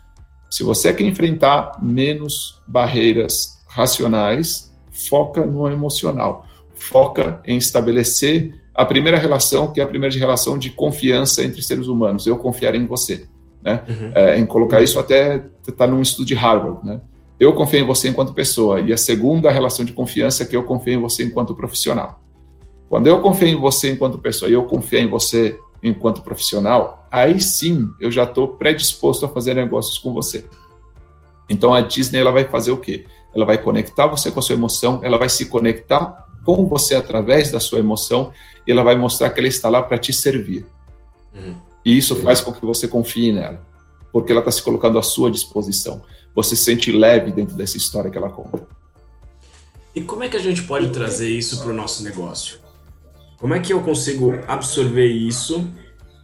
Se 0.50 0.64
você 0.64 0.94
quer 0.94 1.04
enfrentar 1.04 1.78
menos 1.84 2.62
barreiras 2.66 3.60
racionais, 3.68 4.72
foca 5.10 5.46
no 5.46 5.68
emocional, 5.68 6.48
foca 6.86 7.42
em 7.46 7.58
estabelecer 7.58 8.54
a 8.74 8.86
primeira 8.86 9.18
relação, 9.18 9.72
que 9.72 9.80
é 9.80 9.84
a 9.84 9.88
primeira 9.88 10.16
relação 10.18 10.58
de 10.58 10.70
confiança 10.70 11.44
entre 11.44 11.62
seres 11.62 11.88
humanos. 11.88 12.28
Eu 12.28 12.38
confiar 12.38 12.76
em 12.76 12.86
você, 12.86 13.26
né? 13.64 13.84
Uhum. 13.88 14.12
É, 14.14 14.38
em 14.38 14.46
colocar 14.46 14.82
isso 14.82 15.00
até 15.00 15.44
está 15.68 15.88
num 15.88 16.02
estudo 16.02 16.26
de 16.26 16.36
Harvard, 16.36 16.86
né? 16.86 17.02
eu 17.40 17.54
confio 17.54 17.80
em 17.80 17.86
você 17.86 18.10
enquanto 18.10 18.34
pessoa. 18.34 18.80
E 18.80 18.94
a 18.94 18.98
segunda 18.98 19.52
relação 19.52 19.84
de 19.84 19.94
confiança 19.94 20.44
é 20.44 20.46
que 20.46 20.56
eu 20.56 20.64
confio 20.64 20.94
em 20.94 21.02
você 21.02 21.24
enquanto 21.24 21.54
profissional. 21.54 22.22
Quando 22.88 23.08
eu 23.08 23.20
confio 23.22 23.48
em 23.48 23.60
você 23.60 23.92
enquanto 23.92 24.18
pessoa 24.18 24.50
e 24.50 24.54
eu 24.54 24.64
confio 24.64 25.00
em 25.00 25.10
você 25.10 25.60
enquanto 25.84 26.22
profissional, 26.22 27.08
aí 27.12 27.40
sim 27.42 27.90
eu 28.00 28.10
já 28.12 28.24
estou 28.24 28.48
predisposto 28.48 29.26
a 29.26 29.30
fazer 29.30 29.54
negócios 29.54 29.98
com 29.98 30.14
você. 30.14 30.46
Então 31.50 31.74
a 31.74 31.82
Disney 31.82 32.20
ela 32.20 32.32
vai 32.32 32.46
fazer 32.46 32.72
o 32.72 32.78
quê? 32.78 33.06
Ela 33.36 33.46
vai 33.46 33.58
conectar 33.58 34.08
você 34.08 34.32
com 34.32 34.40
a 34.40 34.42
sua 34.42 34.56
emoção, 34.56 35.02
ela 35.04 35.18
vai 35.18 35.30
se 35.30 35.46
conectar 35.48 36.25
com 36.46 36.66
você 36.68 36.96
através 36.96 37.52
da 37.52 37.60
sua 37.60 37.80
emoção 37.80 38.32
e 38.66 38.72
ela 38.72 38.84
vai 38.84 38.96
mostrar 38.96 39.30
que 39.32 39.40
ela 39.40 39.50
está 39.50 39.68
lá 39.68 39.82
para 39.82 39.98
te 39.98 40.14
servir. 40.14 40.66
Uhum. 41.34 41.56
E 41.84 41.98
isso 41.98 42.16
faz 42.18 42.40
com 42.40 42.54
que 42.54 42.66
você 42.66 42.88
confie 42.88 43.34
nela, 43.34 43.62
porque 44.14 44.32
ela 44.32 44.40
está 44.40 44.52
se 44.52 44.62
colocando 44.62 44.98
à 44.98 45.04
sua 45.04 45.30
disposição 45.30 46.02
você 46.36 46.56
se 46.56 46.66
sente 46.66 46.92
leve 46.92 47.32
dentro 47.32 47.56
dessa 47.56 47.78
história 47.78 48.12
que 48.12 48.18
ela 48.18 48.30
conta. 48.30 48.68
E 49.96 50.02
como 50.02 50.26
é 50.26 50.28
que 50.28 50.36
a 50.36 50.42
gente 50.42 50.64
pode 50.64 50.90
trazer 50.90 51.30
isso 51.30 51.62
para 51.62 51.72
o 51.72 51.74
nosso 51.74 52.04
negócio? 52.04 52.60
Como 53.38 53.54
é 53.54 53.60
que 53.60 53.72
eu 53.72 53.82
consigo 53.82 54.34
absorver 54.46 55.08
isso 55.08 55.66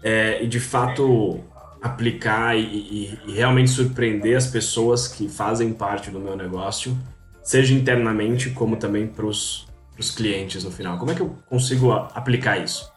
é, 0.04 0.44
e 0.44 0.48
de 0.48 0.60
fato 0.60 1.40
aplicar 1.82 2.58
e, 2.58 2.62
e, 2.62 3.20
e, 3.28 3.32
realmente 3.32 3.72
surpreender 3.72 4.38
as 4.38 4.48
pessoas 4.48 5.08
que 5.08 5.28
fazem 5.28 5.74
parte 5.74 6.12
do 6.12 6.20
meu 6.20 6.36
negócio, 6.36 6.96
seja 7.42 7.74
internamente 7.74 8.52
como 8.52 8.76
também 8.76 9.08
para 9.08 9.26
os 9.26 9.66
clientes 10.12 10.64
no 10.64 10.72
final? 10.72 10.98
Como 10.98 11.12
é 11.12 11.16
que 11.16 11.22
eu 11.22 11.36
consigo 11.48 11.92
aplicar 11.92 12.58
isso? 12.58 12.90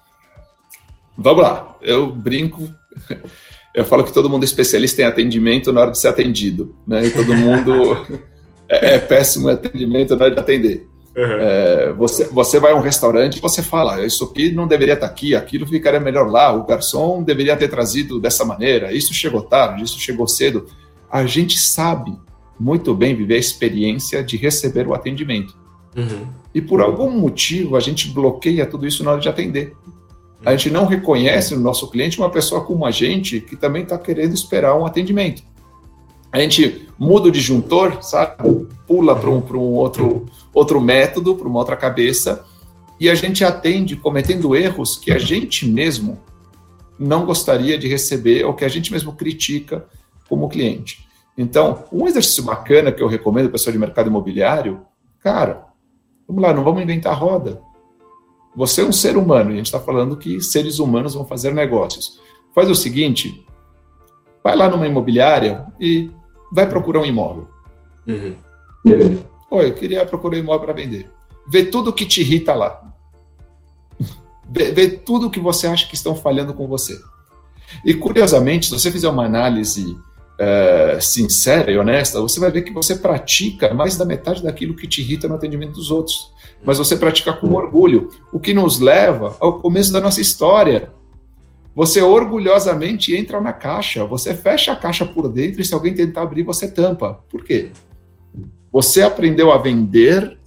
Vamos 1.17 1.43
lá, 1.43 1.77
eu 1.83 2.11
brinco 2.11 2.69
eu 3.75 3.85
falo 3.85 4.05
que 4.05 4.13
todo 4.13 4.31
mundo 4.31 4.43
é 4.43 4.47
especialista 4.47 5.03
em 5.03 5.05
atendimento 5.05 5.73
na 5.73 5.81
hora 5.81 5.91
de 5.91 5.99
ser 5.99 6.09
atendido, 6.09 6.77
né? 6.87 7.07
E 7.07 7.11
todo 7.11 7.35
mundo 7.35 8.07
é, 8.69 8.95
é, 8.95 8.99
péssimo 8.99 9.51
em 9.51 9.55
atendimento 9.55 10.15
na 10.15 10.27
hora 10.27 10.35
de 10.35 10.41
atender. 10.41 10.89
Uhum. 11.17 11.25
É, 11.25 11.93
você, 11.93 12.25
você 12.25 12.59
vai 12.59 12.73
a 12.73 12.77
um 12.77 12.81
restaurante 12.81 13.37
e 13.37 13.41
você 13.41 13.63
fala, 13.63 14.05
isso 14.05 14.25
aqui 14.25 14.53
não 14.53 14.67
deveria 14.67 14.95
estar 14.95 15.07
aqui, 15.07 15.35
aquilo 15.35 15.67
ficaria 15.67 16.01
melhor 16.01 16.29
lá, 16.29 16.53
o 16.53 16.65
garçom 16.65 17.23
deveria 17.23 17.57
ter 17.57 17.69
trazido 17.69 18.21
dessa 18.21 18.45
maneira, 18.45 18.93
isso 18.93 19.15
chegou 19.15 19.43
tarde, 19.43 19.83
isso 19.83 19.99
chegou 19.99 20.27
cedo. 20.27 20.67
A 21.11 21.25
gente 21.27 21.59
sabe 21.59 22.17
muito 22.59 22.95
bem 22.95 23.15
viver 23.15 23.35
a 23.35 23.39
experiência 23.39 24.23
de 24.23 24.37
receber 24.37 24.87
o 24.87 24.95
atendimento. 24.95 25.57
Uhum. 25.97 26.29
E 26.55 26.61
por 26.61 26.81
algum 26.81 27.11
motivo 27.11 27.77
a 27.77 27.81
gente 27.81 28.09
bloqueia 28.09 28.65
tudo 28.65 28.87
isso 28.87 29.03
na 29.03 29.13
hora 29.13 29.21
de 29.21 29.29
atender. 29.29 29.75
A 30.45 30.55
gente 30.55 30.71
não 30.71 30.87
reconhece 30.87 31.55
no 31.55 31.61
nosso 31.61 31.91
cliente 31.91 32.19
uma 32.19 32.31
pessoa 32.31 32.65
como 32.65 32.85
a 32.85 32.91
gente 32.91 33.41
que 33.41 33.57
também 33.57 33.83
está 33.83 33.99
querendo 33.99 34.35
esperar 34.35 34.79
um 34.79 34.87
atendimento. 34.87 35.43
A 36.31 36.39
gente 36.39 36.89
muda 36.99 37.29
o 37.29 37.31
disjuntor, 37.31 38.03
sabe? 38.03 38.67
Pula 38.87 39.17
para 39.17 39.31
um, 39.31 39.43
um 39.55 39.75
outro, 39.75 40.27
outro 40.53 40.81
método, 40.81 41.35
para 41.35 41.49
uma 41.49 41.59
outra 41.59 41.77
cabeça, 41.77 42.45
e 43.01 43.09
a 43.09 43.15
gente 43.15 43.45
atende 43.45 43.97
cometendo 43.97 44.55
erros 44.55 44.97
que 44.97 45.13
a 45.13 45.19
gente 45.19 45.67
mesmo 45.67 46.21
não 46.99 47.25
gostaria 47.25 47.77
de 47.79 47.89
receber 47.89 48.45
ou 48.45 48.55
que 48.55 48.65
a 48.65 48.69
gente 48.69 48.93
mesmo 48.93 49.13
critica 49.13 49.87
como 50.29 50.49
cliente. 50.49 51.07
Então, 51.37 51.85
um 51.93 52.07
exercício 52.07 52.45
bacana 52.45 52.93
que 52.93 53.03
eu 53.03 53.09
recomendo 53.09 53.45
para 53.45 53.53
pessoa 53.53 53.73
de 53.73 53.79
mercado 53.79 54.09
imobiliário, 54.09 54.83
cara, 55.21 55.67
vamos 56.27 56.43
lá, 56.43 56.53
não 56.53 56.65
vamos 56.65 56.83
inventar 56.83 57.19
roda. 57.19 57.63
Você 58.57 58.83
é 58.83 58.85
um 58.85 58.93
ser 58.93 59.17
humano, 59.17 59.51
e 59.51 59.55
a 59.55 59.57
gente 59.57 59.67
está 59.67 59.81
falando 59.81 60.17
que 60.17 60.41
seres 60.41 60.79
humanos 60.79 61.15
vão 61.15 61.25
fazer 61.25 61.53
negócios. 61.53 62.21
Faz 62.55 62.71
o 62.71 62.75
seguinte: 62.75 63.45
vai 64.43 64.55
lá 64.57 64.69
numa 64.69 64.87
imobiliária 64.87 65.67
e 65.81 66.11
vai 66.53 66.69
procurar 66.69 67.01
um 67.01 67.07
imóvel. 67.07 67.49
Uhum. 68.07 68.37
Oi, 69.51 69.69
eu 69.71 69.75
queria 69.75 70.07
procurar 70.07 70.37
um 70.37 70.41
imóvel 70.41 70.61
para 70.67 70.73
vender. 70.73 71.11
Vê 71.49 71.65
tudo 71.65 71.93
que 71.93 72.07
te 72.07 72.21
irrita 72.21 72.55
lá. 72.55 72.81
Vê, 74.49 74.73
vê 74.73 74.89
tudo 74.89 75.31
que 75.31 75.41
você 75.41 75.67
acha 75.67 75.89
que 75.89 75.95
estão 75.95 76.15
falhando 76.15 76.55
com 76.55 76.69
você. 76.69 76.99
E 77.85 77.95
curiosamente, 77.95 78.67
se 78.67 78.73
você 78.73 78.91
fizer 78.91 79.09
uma 79.09 79.25
análise 79.25 79.97
é, 80.39 80.99
sincera 81.01 81.71
e 81.71 81.79
honesta, 81.79 82.21
você 82.21 82.41
vai 82.41 82.51
ver 82.51 82.63
que 82.63 82.73
você 82.73 82.97
pratica 82.97 83.73
mais 83.73 83.97
da 83.97 84.05
metade 84.05 84.43
daquilo 84.43 84.75
que 84.75 84.87
te 84.87 85.01
irrita 85.01 85.29
no 85.29 85.35
atendimento 85.35 85.75
dos 85.75 85.91
outros. 85.91 86.33
Mas 86.65 86.79
você 86.79 86.97
pratica 86.97 87.33
com 87.33 87.53
orgulho, 87.53 88.11
o 88.33 88.41
que 88.41 88.55
nos 88.55 88.81
leva 88.81 89.37
ao 89.39 89.61
começo 89.61 89.93
da 89.93 90.01
nossa 90.01 90.21
história. 90.21 90.91
Você 91.75 92.01
orgulhosamente 92.01 93.15
entra 93.15 93.41
na 93.41 93.53
caixa, 93.53 94.05
você 94.05 94.35
fecha 94.35 94.73
a 94.73 94.77
caixa 94.77 95.05
por 95.05 95.29
dentro 95.29 95.61
e 95.61 95.65
se 95.65 95.75
alguém 95.75 95.93
tentar 95.93 96.23
abrir, 96.23 96.43
você 96.43 96.71
tampa. 96.71 97.21
Por 97.29 97.45
quê? 97.45 97.71
Você 98.73 99.03
aprendeu 99.03 99.53
a 99.53 99.59
vender 99.59 100.39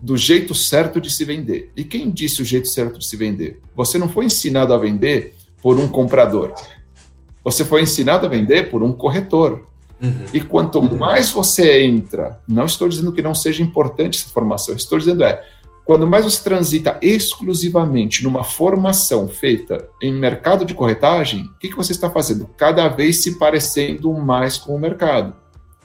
do 0.00 0.16
jeito 0.16 0.54
certo 0.54 1.00
de 1.00 1.10
se 1.10 1.24
vender. 1.24 1.70
E 1.76 1.84
quem 1.84 2.10
disse 2.10 2.42
o 2.42 2.44
jeito 2.44 2.68
certo 2.68 2.98
de 2.98 3.06
se 3.06 3.16
vender? 3.16 3.60
Você 3.74 3.98
não 3.98 4.08
foi 4.08 4.26
ensinado 4.26 4.72
a 4.72 4.78
vender 4.78 5.34
por 5.62 5.78
um 5.78 5.88
comprador. 5.88 6.54
Você 7.46 7.64
foi 7.64 7.82
ensinado 7.82 8.26
a 8.26 8.28
vender 8.28 8.70
por 8.70 8.82
um 8.82 8.92
corretor. 8.92 9.68
Uhum. 10.02 10.24
E 10.34 10.40
quanto 10.40 10.82
mais 10.82 11.30
você 11.30 11.84
entra, 11.84 12.40
não 12.46 12.66
estou 12.66 12.88
dizendo 12.88 13.12
que 13.12 13.22
não 13.22 13.36
seja 13.36 13.62
importante 13.62 14.18
essa 14.18 14.28
formação, 14.30 14.74
estou 14.74 14.98
dizendo 14.98 15.22
é, 15.22 15.42
quando 15.84 16.08
mais 16.08 16.24
você 16.24 16.42
transita 16.42 16.98
exclusivamente 17.00 18.24
numa 18.24 18.42
formação 18.42 19.28
feita 19.28 19.88
em 20.02 20.12
mercado 20.12 20.64
de 20.64 20.74
corretagem, 20.74 21.44
o 21.44 21.58
que, 21.60 21.68
que 21.68 21.76
você 21.76 21.92
está 21.92 22.10
fazendo? 22.10 22.50
Cada 22.56 22.88
vez 22.88 23.18
se 23.18 23.38
parecendo 23.38 24.12
mais 24.12 24.58
com 24.58 24.74
o 24.74 24.80
mercado. 24.80 25.32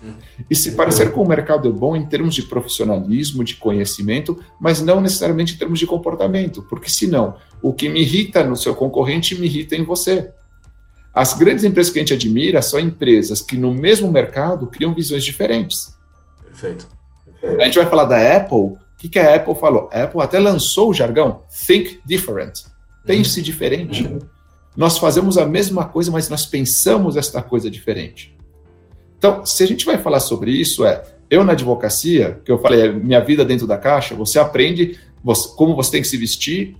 Uhum. 0.01 0.15
E 0.49 0.55
se 0.55 0.71
parecer 0.71 1.11
com 1.11 1.21
o 1.21 1.27
mercado 1.27 1.69
é 1.69 1.71
bom 1.71 1.95
em 1.95 2.07
termos 2.07 2.33
de 2.33 2.41
profissionalismo, 2.41 3.43
de 3.43 3.55
conhecimento, 3.55 4.39
mas 4.59 4.81
não 4.81 4.99
necessariamente 4.99 5.53
em 5.53 5.57
termos 5.57 5.77
de 5.77 5.85
comportamento, 5.85 6.63
porque 6.63 6.89
senão 6.89 7.35
o 7.61 7.71
que 7.71 7.87
me 7.87 8.01
irrita 8.01 8.43
no 8.43 8.55
seu 8.55 8.73
concorrente 8.73 9.39
me 9.39 9.45
irrita 9.45 9.75
em 9.75 9.83
você. 9.83 10.31
As 11.13 11.33
grandes 11.33 11.63
empresas 11.63 11.91
que 11.91 11.99
a 11.99 12.01
gente 12.01 12.13
admira 12.13 12.61
são 12.61 12.79
empresas 12.79 13.41
que 13.41 13.57
no 13.57 13.73
mesmo 13.73 14.11
mercado 14.11 14.67
criam 14.67 14.93
visões 14.93 15.23
diferentes. 15.23 15.93
Perfeito. 16.43 16.87
A 17.59 17.65
gente 17.65 17.77
vai 17.77 17.87
falar 17.87 18.05
da 18.05 18.37
Apple. 18.37 18.57
O 18.57 18.77
que, 18.97 19.09
que 19.09 19.19
a 19.19 19.35
Apple 19.35 19.55
falou? 19.55 19.89
A 19.91 20.03
Apple 20.03 20.21
até 20.21 20.39
lançou 20.39 20.89
o 20.89 20.93
jargão 20.93 21.43
Think 21.67 21.99
Different. 22.05 22.63
Pense 23.05 23.39
uhum. 23.39 23.43
diferente. 23.43 24.03
Uhum. 24.03 24.19
Nós 24.75 24.97
fazemos 24.97 25.37
a 25.37 25.45
mesma 25.45 25.85
coisa, 25.85 26.11
mas 26.11 26.29
nós 26.29 26.45
pensamos 26.45 27.17
esta 27.17 27.41
coisa 27.41 27.69
diferente. 27.69 28.37
Então, 29.17 29.45
se 29.45 29.63
a 29.63 29.67
gente 29.67 29.85
vai 29.85 29.97
falar 29.97 30.19
sobre 30.19 30.51
isso, 30.51 30.85
é 30.85 31.03
eu 31.29 31.43
na 31.43 31.53
advocacia, 31.53 32.41
que 32.43 32.51
eu 32.51 32.57
falei, 32.59 32.81
é 32.81 32.91
minha 32.91 33.19
vida 33.19 33.43
dentro 33.43 33.67
da 33.67 33.77
caixa, 33.77 34.15
você 34.15 34.39
aprende 34.39 34.99
você, 35.23 35.49
como 35.55 35.75
você 35.75 35.91
tem 35.91 36.01
que 36.01 36.07
se 36.07 36.17
vestir, 36.17 36.75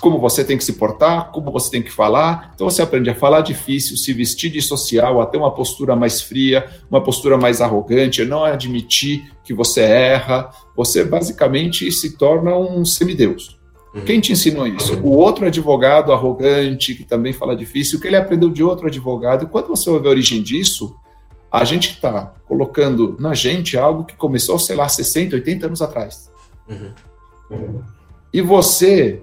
como 0.00 0.18
você 0.18 0.42
tem 0.42 0.56
que 0.56 0.64
se 0.64 0.74
portar, 0.74 1.30
como 1.30 1.52
você 1.52 1.70
tem 1.70 1.82
que 1.82 1.90
falar. 1.90 2.52
Então 2.54 2.68
você 2.68 2.80
aprende 2.80 3.10
a 3.10 3.14
falar 3.14 3.42
difícil, 3.42 3.96
se 3.96 4.12
vestir 4.14 4.50
de 4.50 4.62
social, 4.62 5.20
a 5.20 5.26
ter 5.26 5.36
uma 5.36 5.52
postura 5.52 5.94
mais 5.94 6.22
fria, 6.22 6.64
uma 6.90 7.02
postura 7.02 7.36
mais 7.36 7.60
arrogante, 7.60 8.22
a 8.22 8.24
não 8.24 8.44
admitir 8.44 9.30
que 9.44 9.52
você 9.52 9.82
erra. 9.82 10.50
Você 10.74 11.04
basicamente 11.04 11.90
se 11.92 12.16
torna 12.16 12.56
um 12.56 12.84
semideus. 12.84 13.58
Uhum. 13.94 14.04
Quem 14.04 14.20
te 14.20 14.32
ensinou 14.32 14.66
isso? 14.66 14.98
O 15.00 15.10
outro 15.10 15.46
advogado 15.46 16.12
arrogante, 16.12 16.94
que 16.94 17.04
também 17.04 17.32
fala 17.32 17.54
difícil, 17.54 18.00
que 18.00 18.06
ele 18.06 18.16
aprendeu 18.16 18.50
de 18.50 18.64
outro 18.64 18.86
advogado. 18.86 19.44
E 19.44 19.48
quando 19.48 19.68
você 19.68 19.90
ver 19.98 20.06
a 20.06 20.10
origem 20.10 20.42
disso, 20.42 20.96
a 21.52 21.62
gente 21.62 21.90
está 21.90 22.34
colocando 22.46 23.16
na 23.20 23.34
gente 23.34 23.76
algo 23.76 24.04
que 24.04 24.16
começou, 24.16 24.58
sei 24.58 24.74
lá, 24.74 24.88
60, 24.88 25.36
80 25.36 25.66
anos 25.66 25.82
atrás. 25.82 26.30
Uhum. 26.68 26.90
Uhum. 27.50 27.82
E 28.32 28.40
você 28.40 29.22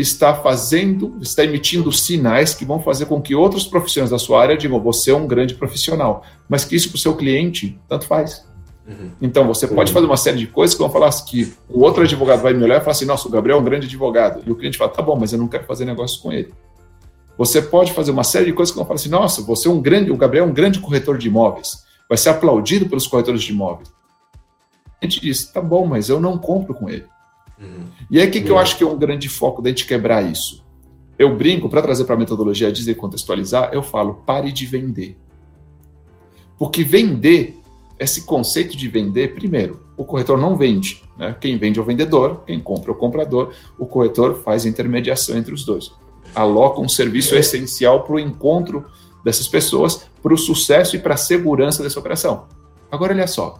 está 0.00 0.34
fazendo, 0.34 1.16
está 1.20 1.44
emitindo 1.44 1.92
sinais 1.92 2.54
que 2.54 2.64
vão 2.64 2.80
fazer 2.80 3.06
com 3.06 3.20
que 3.20 3.34
outros 3.34 3.66
profissionais 3.66 4.10
da 4.10 4.18
sua 4.18 4.40
área 4.40 4.56
digam: 4.56 4.80
você 4.80 5.10
é 5.10 5.16
um 5.16 5.26
grande 5.26 5.54
profissional, 5.54 6.24
mas 6.48 6.64
que 6.64 6.76
isso 6.76 6.88
para 6.88 6.96
o 6.96 7.00
seu 7.00 7.16
cliente 7.16 7.78
tanto 7.88 8.06
faz. 8.06 8.44
Uhum. 8.86 9.10
Então 9.20 9.46
você 9.46 9.68
pode 9.68 9.92
fazer 9.92 10.06
uma 10.06 10.16
série 10.16 10.38
de 10.38 10.46
coisas 10.46 10.74
que 10.74 10.82
vão 10.82 10.90
falar 10.90 11.10
que 11.24 11.52
o 11.68 11.80
outro 11.80 12.02
advogado 12.02 12.42
vai 12.42 12.52
me 12.52 12.64
olhar 12.64 12.76
e 12.76 12.80
falar 12.80 12.92
assim: 12.92 13.04
nossa, 13.04 13.28
o 13.28 13.30
Gabriel 13.30 13.58
é 13.58 13.60
um 13.60 13.64
grande 13.64 13.86
advogado. 13.86 14.42
E 14.46 14.50
o 14.50 14.56
cliente 14.56 14.78
fala: 14.78 14.90
tá 14.90 15.02
bom, 15.02 15.16
mas 15.16 15.32
eu 15.32 15.38
não 15.38 15.48
quero 15.48 15.64
fazer 15.64 15.84
negócio 15.84 16.20
com 16.20 16.32
ele. 16.32 16.52
Você 17.38 17.62
pode 17.62 17.92
fazer 17.92 18.10
uma 18.10 18.24
série 18.24 18.46
de 18.46 18.52
coisas 18.52 18.72
que 18.72 18.78
vão 18.78 18.86
falar 18.86 18.96
assim: 18.96 19.08
nossa, 19.08 19.42
você 19.42 19.68
é 19.68 19.70
um 19.70 19.80
grande, 19.80 20.10
o 20.10 20.16
Gabriel 20.16 20.44
é 20.44 20.48
um 20.48 20.52
grande 20.52 20.80
corretor 20.80 21.16
de 21.16 21.28
imóveis. 21.28 21.84
Vai 22.08 22.18
ser 22.18 22.30
aplaudido 22.30 22.88
pelos 22.88 23.06
corretores 23.06 23.42
de 23.42 23.52
imóveis. 23.52 23.88
diz: 25.02 25.46
tá 25.46 25.60
bom, 25.60 25.86
mas 25.86 26.08
eu 26.08 26.20
não 26.20 26.36
compro 26.36 26.74
com 26.74 26.88
ele. 26.88 27.06
Uhum. 27.60 27.84
E 28.10 28.20
aí, 28.20 28.28
o 28.28 28.30
que, 28.30 28.40
que 28.40 28.50
eu 28.50 28.58
acho 28.58 28.76
que 28.76 28.82
é 28.82 28.86
um 28.86 28.98
grande 28.98 29.28
foco 29.28 29.60
da 29.60 29.68
gente 29.68 29.86
quebrar 29.86 30.22
isso? 30.22 30.64
Eu 31.18 31.36
brinco, 31.36 31.68
para 31.68 31.82
trazer 31.82 32.04
para 32.04 32.14
a 32.14 32.18
metodologia 32.18 32.72
dizer 32.72 32.94
contextualizar, 32.94 33.70
eu 33.72 33.82
falo: 33.82 34.22
pare 34.26 34.50
de 34.50 34.64
vender. 34.64 35.18
Porque 36.58 36.82
vender, 36.82 37.58
esse 37.98 38.22
conceito 38.22 38.76
de 38.76 38.88
vender, 38.88 39.34
primeiro, 39.34 39.80
o 39.96 40.04
corretor 40.04 40.38
não 40.38 40.56
vende. 40.56 41.02
Né? 41.16 41.36
Quem 41.38 41.58
vende 41.58 41.78
é 41.78 41.82
o 41.82 41.84
vendedor, 41.84 42.42
quem 42.46 42.58
compra 42.58 42.90
é 42.90 42.94
o 42.94 42.96
comprador, 42.96 43.52
o 43.78 43.84
corretor 43.84 44.42
faz 44.42 44.64
intermediação 44.64 45.36
entre 45.36 45.52
os 45.52 45.64
dois. 45.64 45.92
Aloca 46.34 46.80
um 46.80 46.88
serviço 46.88 47.34
essencial 47.36 48.02
para 48.02 48.14
o 48.14 48.18
encontro 48.18 48.86
dessas 49.22 49.46
pessoas, 49.46 50.06
para 50.22 50.32
o 50.32 50.38
sucesso 50.38 50.96
e 50.96 50.98
para 50.98 51.14
a 51.14 51.18
segurança 51.18 51.82
dessa 51.82 51.98
operação. 51.98 52.46
Agora, 52.90 53.12
olha 53.12 53.26
só. 53.26 53.58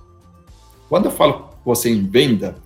Quando 0.89 1.05
eu 1.07 1.11
falo 1.11 1.51
você 1.65 1.91
em 1.91 2.07
venda, 2.07 2.57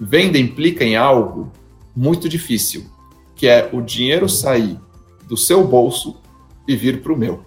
venda 0.00 0.38
implica 0.38 0.84
em 0.84 0.96
algo 0.96 1.52
muito 1.94 2.28
difícil, 2.28 2.86
que 3.34 3.46
é 3.46 3.68
o 3.72 3.80
dinheiro 3.80 4.28
sair 4.28 4.78
do 5.28 5.36
seu 5.36 5.66
bolso 5.66 6.20
e 6.66 6.76
vir 6.76 7.02
para 7.02 7.12
o 7.12 7.16
meu. 7.16 7.44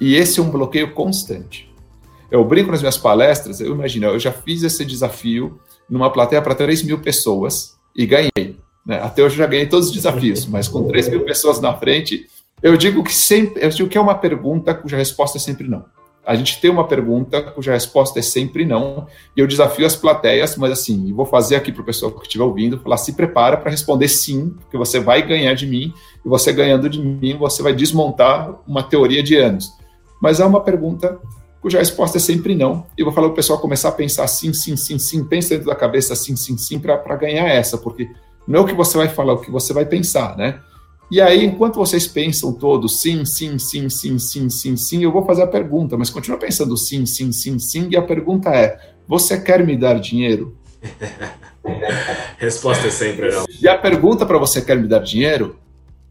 E 0.00 0.14
esse 0.14 0.40
é 0.40 0.42
um 0.42 0.50
bloqueio 0.50 0.92
constante. 0.92 1.72
Eu 2.30 2.44
brinco 2.44 2.70
nas 2.70 2.80
minhas 2.80 2.98
palestras, 2.98 3.60
eu 3.60 3.72
imagino, 3.72 4.06
eu 4.06 4.18
já 4.18 4.32
fiz 4.32 4.62
esse 4.62 4.84
desafio 4.84 5.60
numa 5.88 6.10
plateia 6.10 6.42
para 6.42 6.54
3 6.54 6.82
mil 6.82 6.98
pessoas 6.98 7.76
e 7.94 8.04
ganhei. 8.04 8.58
Né? 8.84 9.00
Até 9.00 9.22
hoje 9.22 9.34
eu 9.34 9.38
já 9.38 9.46
ganhei 9.46 9.66
todos 9.66 9.88
os 9.88 9.94
desafios, 9.94 10.44
mas 10.46 10.68
com 10.68 10.86
3 10.86 11.08
mil 11.08 11.24
pessoas 11.24 11.60
na 11.60 11.74
frente, 11.74 12.26
eu 12.62 12.76
digo 12.76 13.02
que 13.02 13.14
sempre, 13.14 13.64
eu 13.64 13.70
digo 13.70 13.88
que 13.88 13.96
é 13.96 14.00
uma 14.00 14.14
pergunta 14.14 14.74
cuja 14.74 14.96
resposta 14.96 15.38
é 15.38 15.40
sempre 15.40 15.68
não. 15.68 15.84
A 16.26 16.34
gente 16.34 16.60
tem 16.60 16.68
uma 16.68 16.88
pergunta 16.88 17.40
cuja 17.40 17.72
resposta 17.72 18.18
é 18.18 18.22
sempre 18.22 18.64
não, 18.64 19.06
e 19.36 19.40
eu 19.40 19.46
desafio 19.46 19.86
as 19.86 19.94
plateias, 19.94 20.56
mas 20.56 20.72
assim, 20.72 21.12
vou 21.12 21.24
fazer 21.24 21.54
aqui 21.54 21.70
para 21.70 21.82
o 21.82 21.84
pessoal 21.84 22.10
que 22.10 22.22
estiver 22.22 22.42
ouvindo, 22.42 22.80
falar, 22.80 22.96
se 22.96 23.12
prepara 23.12 23.56
para 23.56 23.70
responder 23.70 24.08
sim, 24.08 24.50
porque 24.60 24.76
você 24.76 24.98
vai 24.98 25.22
ganhar 25.24 25.54
de 25.54 25.68
mim, 25.68 25.94
e 26.24 26.28
você 26.28 26.52
ganhando 26.52 26.90
de 26.90 27.00
mim, 27.00 27.36
você 27.38 27.62
vai 27.62 27.72
desmontar 27.72 28.58
uma 28.66 28.82
teoria 28.82 29.22
de 29.22 29.36
anos. 29.36 29.72
Mas 30.20 30.40
é 30.40 30.44
uma 30.44 30.60
pergunta 30.60 31.16
cuja 31.62 31.78
resposta 31.78 32.18
é 32.18 32.20
sempre 32.20 32.56
não, 32.56 32.84
e 32.98 33.04
vou 33.04 33.12
falar 33.12 33.28
para 33.28 33.32
o 33.34 33.36
pessoal 33.36 33.60
começar 33.60 33.90
a 33.90 33.92
pensar 33.92 34.26
sim, 34.26 34.52
sim, 34.52 34.76
sim, 34.76 34.98
sim, 34.98 35.24
pensa 35.24 35.50
dentro 35.50 35.66
da 35.66 35.76
cabeça 35.76 36.16
sim, 36.16 36.34
sim, 36.34 36.58
sim, 36.58 36.80
para 36.80 37.16
ganhar 37.16 37.46
essa, 37.46 37.78
porque 37.78 38.10
não 38.48 38.60
é 38.60 38.62
o 38.62 38.66
que 38.66 38.74
você 38.74 38.98
vai 38.98 39.08
falar, 39.08 39.32
é 39.32 39.36
o 39.36 39.40
que 39.40 39.50
você 39.50 39.72
vai 39.72 39.86
pensar, 39.86 40.36
né? 40.36 40.60
E 41.10 41.20
aí, 41.20 41.44
enquanto 41.44 41.76
vocês 41.76 42.06
pensam 42.06 42.52
todos 42.52 43.00
sim, 43.00 43.24
sim, 43.24 43.58
sim, 43.58 43.88
sim, 43.88 44.18
sim, 44.18 44.50
sim, 44.50 44.76
sim, 44.76 45.04
eu 45.04 45.12
vou 45.12 45.24
fazer 45.24 45.42
a 45.42 45.46
pergunta, 45.46 45.96
mas 45.96 46.10
continua 46.10 46.38
pensando 46.38 46.76
sim, 46.76 47.06
sim, 47.06 47.30
sim, 47.30 47.58
sim, 47.58 47.88
e 47.90 47.96
a 47.96 48.02
pergunta 48.02 48.50
é: 48.50 48.78
você 49.06 49.40
quer 49.40 49.64
me 49.64 49.76
dar 49.76 50.00
dinheiro? 50.00 50.56
Resposta 52.38 52.88
é 52.88 52.90
sempre 52.90 53.30
não. 53.30 53.44
E 53.60 53.68
a 53.68 53.78
pergunta 53.78 54.26
para 54.26 54.38
você 54.38 54.60
quer 54.60 54.76
me 54.76 54.88
dar 54.88 55.00
dinheiro 55.00 55.56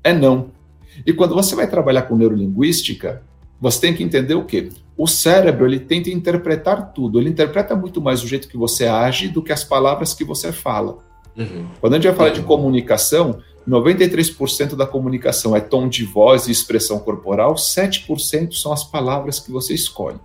é 0.04 0.14
não. 0.14 0.52
E 1.06 1.12
quando 1.12 1.34
você 1.34 1.56
vai 1.56 1.68
trabalhar 1.68 2.04
com 2.04 2.16
neurolinguística, 2.16 3.22
você 3.60 3.82
tem 3.82 3.94
que 3.94 4.04
entender 4.04 4.36
o 4.36 4.46
quê? 4.46 4.70
O 4.98 5.08
cérebro 5.08 5.66
ele 5.66 5.80
tenta 5.80 6.10
interpretar 6.10 6.94
tudo. 6.94 7.20
Ele 7.20 7.30
interpreta 7.30 7.76
muito 7.76 8.02
mais 8.02 8.24
o 8.24 8.28
jeito 8.28 8.48
que 8.48 8.58
você 8.58 8.86
age 8.86 9.28
do 9.28 9.42
que 9.42 9.52
as 9.52 9.64
palavras 9.64 10.14
que 10.14 10.24
você 10.24 10.52
fala. 10.52 11.00
Uhum. 11.36 11.68
Quando 11.82 11.94
a 11.94 11.96
gente 11.98 12.08
vai 12.08 12.16
falar 12.16 12.30
uhum. 12.30 12.36
de 12.36 12.42
comunicação, 12.44 13.40
93% 13.68 14.76
da 14.76 14.86
comunicação 14.86 15.56
é 15.56 15.60
tom 15.60 15.88
de 15.88 16.06
voz 16.06 16.48
e 16.48 16.52
expressão 16.52 17.00
corporal, 17.00 17.56
7% 17.56 18.54
são 18.54 18.72
as 18.72 18.84
palavras 18.84 19.40
que 19.40 19.52
você 19.52 19.74
escolhe. 19.74 20.20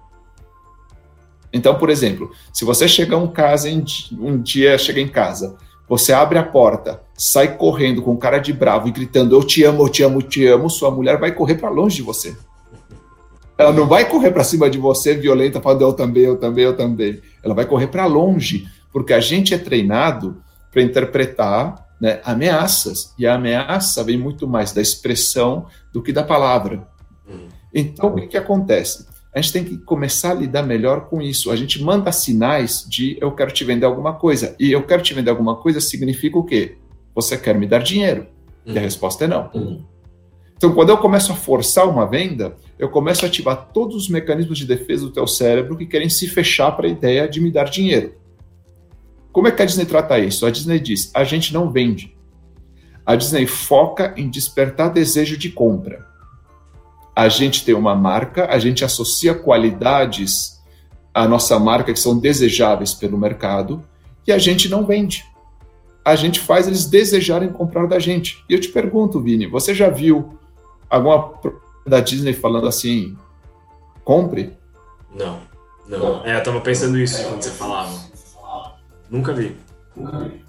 Então, 1.53 1.77
por 1.77 1.91
exemplo, 1.91 2.31
se 2.53 2.65
você 2.65 2.87
chega 2.87 3.17
um, 3.17 3.27
casa 3.27 3.69
em, 3.69 3.85
um 4.13 4.41
dia 4.41 4.79
chega 4.79 5.01
em 5.01 5.09
casa, 5.09 5.57
você 5.89 6.13
abre 6.13 6.39
a 6.39 6.45
porta, 6.45 7.03
sai 7.15 7.57
correndo 7.57 8.03
com 8.03 8.17
cara 8.17 8.39
de 8.39 8.53
bravo 8.53 8.87
e 8.87 8.93
gritando 8.93 9.35
eu 9.35 9.43
te 9.43 9.65
amo, 9.65 9.83
eu 9.83 9.89
te 9.89 10.03
amo, 10.03 10.19
eu 10.19 10.23
te 10.23 10.47
amo, 10.47 10.71
sua 10.71 10.91
mulher 10.91 11.19
vai 11.19 11.33
correr 11.33 11.57
para 11.57 11.69
longe 11.69 11.97
de 11.97 12.03
você. 12.03 12.37
Ela 13.59 13.73
não 13.73 13.87
vai 13.87 14.09
correr 14.09 14.31
para 14.31 14.45
cima 14.45 14.71
de 14.71 14.79
você 14.79 15.15
violenta, 15.15 15.61
falando 15.61 15.83
eu 15.83 15.93
também, 15.93 16.23
eu 16.23 16.37
também, 16.37 16.65
eu 16.65 16.77
também. 16.77 17.21
Ela 17.43 17.55
vai 17.55 17.67
correr 17.67 17.89
para 17.89 18.07
longe, 18.07 18.67
porque 18.93 19.13
a 19.13 19.21
gente 19.21 19.53
é 19.53 19.59
treinado 19.59 20.41
para 20.71 20.83
interpretar 20.83 21.90
né, 22.01 22.21
ameaças. 22.25 23.15
E 23.19 23.27
a 23.27 23.35
ameaça 23.35 24.03
vem 24.03 24.17
muito 24.17 24.49
mais 24.49 24.73
da 24.73 24.81
expressão 24.81 25.67
do 25.93 26.03
que 26.03 26.13
da 26.13 26.23
palavra. 26.23 26.89
Hum. 27.29 27.49
Então, 27.73 28.11
o 28.11 28.15
que, 28.17 28.29
que 28.29 28.37
acontece? 28.37 29.07
A 29.33 29.41
gente 29.41 29.53
tem 29.53 29.65
que 29.65 29.79
começar 29.79 30.33
a 30.33 30.35
lidar 30.35 30.63
melhor 30.63 31.09
com 31.09 31.21
isso. 31.23 31.51
A 31.51 31.57
gente 31.57 31.83
manda 31.83 32.11
sinais 32.11 32.85
de 32.89 33.17
eu 33.21 33.31
quero 33.33 33.53
te 33.53 33.65
vender 33.65 33.87
alguma 33.87 34.15
coisa. 34.15 34.57
E 34.59 34.73
eu 34.73 34.83
quero 34.83 35.03
te 35.03 35.15
vender 35.15 35.31
alguma 35.31 35.57
coisa 35.57 35.81
significa 35.81 36.39
o 36.39 36.45
quê? 36.45 36.79
Você 37.15 37.37
quer 37.37 37.55
me 37.57 37.67
dar 37.67 37.83
dinheiro? 37.83 38.27
E 38.65 38.77
a 38.77 38.81
hum. 38.81 38.85
resposta 38.85 39.25
é 39.25 39.29
não. 39.29 39.51
Uhum. 39.55 39.85
Então, 40.57 40.75
quando 40.75 40.91
eu 40.91 40.99
começo 40.99 41.33
a 41.33 41.35
forçar 41.35 41.89
uma 41.89 42.05
venda, 42.07 42.55
eu 42.79 42.91
começo 42.91 43.25
a 43.25 43.29
ativar 43.29 43.71
todos 43.73 43.97
os 43.97 44.09
mecanismos 44.11 44.59
de 44.59 44.67
defesa 44.67 45.07
do 45.07 45.11
teu 45.11 45.27
cérebro 45.27 45.75
que 45.75 45.87
querem 45.87 46.11
se 46.11 46.29
fechar 46.29 46.73
para 46.73 46.87
a 46.87 46.91
ideia 46.91 47.27
de 47.27 47.41
me 47.41 47.51
dar 47.51 47.65
dinheiro. 47.65 48.13
Como 49.33 49.47
é 49.49 49.51
que 49.51 49.63
a 49.63 49.65
Disney 49.65 49.87
trata 49.87 50.19
isso? 50.19 50.45
A 50.45 50.51
Disney 50.51 50.81
diz: 50.81 51.11
a 51.15 51.25
gente 51.25 51.55
não 51.55 51.71
vende. 51.71 52.17
A 53.05 53.17
Disney 53.17 53.47
foca 53.47 54.15
em 54.17 54.29
despertar 54.29 54.93
desejo 54.93 55.37
de 55.37 55.51
compra. 55.51 56.07
A 57.15 57.29
gente 57.29 57.65
tem 57.65 57.75
uma 57.75 57.95
marca, 57.95 58.47
a 58.51 58.59
gente 58.59 58.85
associa 58.85 59.35
qualidades 59.35 60.61
à 61.13 61.27
nossa 61.27 61.59
marca 61.59 61.93
que 61.93 61.99
são 61.99 62.19
desejáveis 62.19 62.95
pelo 62.95 63.19
mercado 63.19 63.83
e 64.27 64.33
a 64.33 64.39
gente 64.39 64.69
não 64.69 64.87
vende. 64.87 65.25
A 66.05 66.17
gente 66.17 66.41
faz 66.41 66.67
eles 66.67 66.87
desejarem 66.87 67.51
comprar 67.51 67.87
da 67.87 67.99
gente. 67.99 68.43
E 68.49 68.55
eu 68.55 68.61
te 68.61 68.69
pergunto, 68.69 69.21
Vini, 69.21 69.47
você 69.47 69.75
já 69.75 69.91
viu 69.91 70.39
alguma 70.89 71.35
da 71.87 72.01
Disney 72.01 72.33
falando 72.33 72.67
assim: 72.67 73.17
compre? 74.05 74.57
Não, 75.15 75.41
não. 75.87 76.25
É, 76.25 76.37
eu 76.37 76.43
tava 76.43 76.61
pensando 76.61 76.99
isso 76.99 77.23
quando 77.25 77.43
você 77.43 77.51
falava. 77.51 78.10
Nunca 79.11 79.33
vi. 79.33 79.57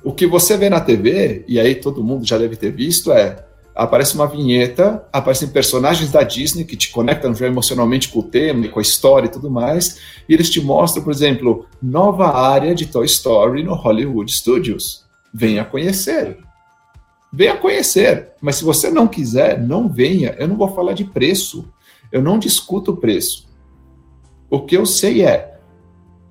O 0.04 0.13
que 0.13 0.28
você 0.28 0.56
vê 0.56 0.69
na 0.69 0.80
TV, 0.80 1.43
e 1.47 1.60
aí 1.60 1.76
todo 1.76 2.04
mundo 2.04 2.26
já 2.26 2.38
deve 2.38 2.56
ter 2.56 2.71
visto, 2.71 3.12
é 3.12 3.43
aparece 3.74 4.15
uma 4.15 4.28
vinheta, 4.28 5.04
aparecem 5.12 5.47
personagens 5.47 6.12
da 6.12 6.24
Disney 6.24 6.65
que 6.65 6.76
te 6.76 6.91
conectam 6.91 7.34
já 7.34 7.47
emocionalmente 7.47 8.10
com 8.10 8.19
o 8.19 8.24
tema, 8.24 8.67
com 8.67 8.80
a 8.80 8.82
história 8.82 9.28
e 9.28 9.32
tudo 9.32 9.50
mais, 9.50 10.00
e 10.28 10.34
eles 10.34 10.50
te 10.50 10.62
mostram, 10.62 11.04
por 11.04 11.12
exemplo, 11.12 11.65
nova 11.82 12.38
área 12.38 12.76
de 12.76 12.86
Toy 12.86 13.06
Story 13.06 13.63
no 13.63 13.74
Hollywood 13.74 14.32
Studios. 14.32 15.06
Venha 15.34 15.63
conhecer. 15.63 16.38
Venha 17.32 17.56
conhecer. 17.56 18.32
Mas 18.41 18.58
se 18.58 18.63
você 18.63 18.89
não 18.89 19.08
quiser, 19.08 19.60
não 19.60 19.88
venha. 19.88 20.36
Eu 20.38 20.50
não 20.50 20.58
vou 20.58 20.67
falar 20.76 20.93
de 20.93 21.06
preço. 21.06 21.65
Eu 22.12 22.21
não 22.21 22.38
discuto 22.38 22.91
o 22.91 22.97
preço. 22.97 23.50
O 24.50 24.60
que 24.60 24.76
eu 24.76 24.86
sei 24.86 25.24
é, 25.24 25.51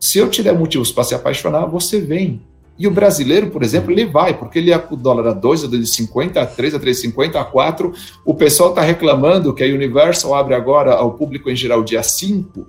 se 0.01 0.19
eu 0.19 0.31
te 0.31 0.43
der 0.43 0.59
motivos 0.59 0.91
para 0.91 1.05
se 1.05 1.15
apaixonar, 1.15 1.67
você 1.67 2.01
vem. 2.01 2.41
E 2.79 2.87
o 2.87 2.91
brasileiro, 2.91 3.51
por 3.51 3.63
exemplo, 3.63 3.93
ele 3.93 4.07
vai, 4.07 4.33
porque 4.33 4.59
ele 4.59 4.73
é 4.73 4.87
o 4.91 4.97
dólar 4.97 5.29
a 5.29 5.33
2, 5.35 5.65
a 5.65 5.69
2,50, 5.69 6.39
a 6.39 6.47
3, 6.47 6.75
a 6.75 6.81
3,50, 6.81 7.37
a 7.37 7.45
4. 7.45 7.93
O 8.25 8.33
pessoal 8.33 8.71
está 8.71 8.81
reclamando 8.81 9.53
que 9.53 9.63
a 9.63 9.67
Universal 9.67 10.35
abre 10.35 10.55
agora 10.55 10.95
ao 10.95 11.13
público 11.13 11.51
em 11.51 11.55
geral 11.55 11.85
dia 11.85 12.03
5 12.03 12.67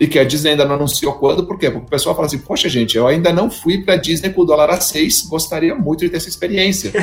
e 0.00 0.06
que 0.06 0.18
a 0.18 0.24
Disney 0.24 0.52
ainda 0.52 0.64
não 0.64 0.76
anunciou 0.76 1.12
quando, 1.12 1.44
por 1.46 1.58
quê? 1.58 1.70
Porque 1.70 1.86
o 1.86 1.90
pessoal 1.90 2.14
fala 2.14 2.26
assim, 2.26 2.38
poxa 2.38 2.66
gente, 2.66 2.96
eu 2.96 3.06
ainda 3.06 3.30
não 3.30 3.50
fui 3.50 3.82
para 3.84 3.92
a 3.94 3.98
Disney 3.98 4.30
com 4.30 4.40
o 4.40 4.44
dólar 4.46 4.70
a 4.70 4.80
6, 4.80 5.26
gostaria 5.28 5.74
muito 5.74 6.00
de 6.00 6.08
ter 6.08 6.16
essa 6.16 6.30
experiência. 6.30 6.90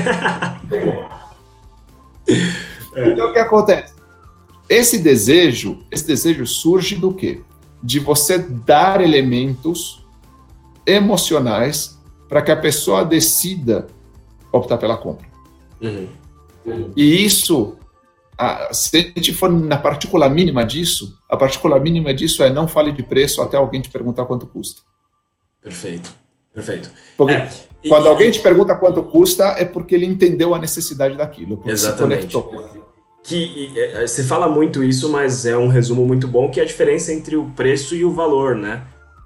então 2.98 3.30
o 3.30 3.34
que 3.34 3.40
acontece? 3.40 3.94
Esse 4.68 4.98
desejo, 4.98 5.78
esse 5.92 6.06
desejo 6.08 6.48
surge 6.48 6.96
do 6.96 7.14
quê? 7.14 7.42
De 7.82 8.00
você 8.00 8.38
dar 8.38 9.02
elementos 9.02 10.06
emocionais 10.86 11.98
para 12.28 12.42
que 12.42 12.52
a 12.52 12.56
pessoa 12.56 13.06
decida 13.06 13.88
optar 14.52 14.78
pela 14.78 14.98
compra. 14.98 15.28
Uhum. 15.82 16.08
Uhum. 16.66 16.92
E 16.96 17.26
isso, 17.26 17.78
a, 18.38 18.74
se 18.74 18.98
a 18.98 19.20
gente 19.20 19.34
for 19.34 19.52
na 19.52 19.78
partícula 19.78 20.30
mínima 20.30 20.66
disso, 20.66 21.18
a 21.30 21.38
partícula 21.38 21.80
mínima 21.80 22.14
disso 22.14 22.44
é 22.44 22.50
não 22.50 22.68
fale 22.68 22.92
de 22.92 23.04
preço 23.04 23.42
até 23.42 23.58
alguém 23.58 23.82
te 23.82 23.90
perguntar 23.90 24.26
quanto 24.26 24.46
custa. 24.46 24.82
Perfeito, 25.62 26.14
perfeito. 26.54 26.92
Porque 27.18 27.34
é, 27.34 27.50
quando 27.88 28.06
e, 28.06 28.08
alguém 28.08 28.32
te 28.32 28.40
pergunta 28.40 28.76
quanto 28.76 29.04
custa, 29.04 29.56
é 29.58 29.66
porque 29.66 29.96
ele 29.96 30.06
entendeu 30.06 30.54
a 30.54 30.60
necessidade 30.60 31.16
daquilo. 31.16 31.62
Exatamente 31.66 32.36
que 33.24 33.72
é, 33.78 34.06
você 34.06 34.24
fala 34.24 34.48
muito 34.48 34.84
isso, 34.84 35.10
mas 35.10 35.46
é 35.46 35.58
um 35.58 35.68
resumo 35.68 36.06
muito 36.06 36.28
bom 36.28 36.50
que 36.50 36.60
é 36.60 36.64
a 36.64 36.66
diferença 36.66 37.14
entre 37.14 37.36
o 37.36 37.46
preço 37.52 37.96
e 37.96 38.04
o 38.04 38.12
valor, 38.12 38.56
né? 38.56 38.84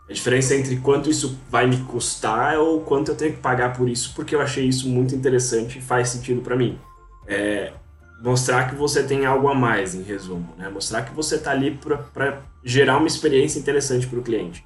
A 0.10 0.13
diferença 0.13 0.56
entre 0.56 0.77
quanto 0.77 1.10
isso 1.10 1.39
vai 1.49 1.65
me 1.65 1.77
custar 1.77 2.60
ou 2.60 2.82
quanto 2.82 3.12
eu 3.12 3.15
tenho 3.15 3.34
que 3.34 3.39
pagar 3.39 3.75
por 3.75 3.88
isso, 3.88 4.13
porque 4.15 4.36
eu 4.36 4.41
achei 4.41 4.65
isso 4.65 4.89
muito 4.89 5.15
interessante 5.15 5.79
e 5.79 5.82
faz 5.82 6.10
sentido 6.10 6.41
para 6.41 6.56
mim. 6.56 6.77
É 7.27 7.71
mostrar 8.23 8.69
que 8.69 8.75
você 8.75 9.03
tem 9.03 9.25
algo 9.25 9.49
a 9.49 9.53
mais, 9.53 9.93
em 9.93 10.01
resumo, 10.01 10.56
né? 10.58 10.69
Mostrar 10.69 11.01
que 11.01 11.13
você 11.13 11.36
está 11.36 11.51
ali 11.51 11.77
para 12.13 12.41
gerar 12.63 12.97
uma 12.97 13.08
experiência 13.08 13.60
interessante 13.60 14.08
para 14.08 14.17
o 14.17 14.23
cliente. 14.23 14.63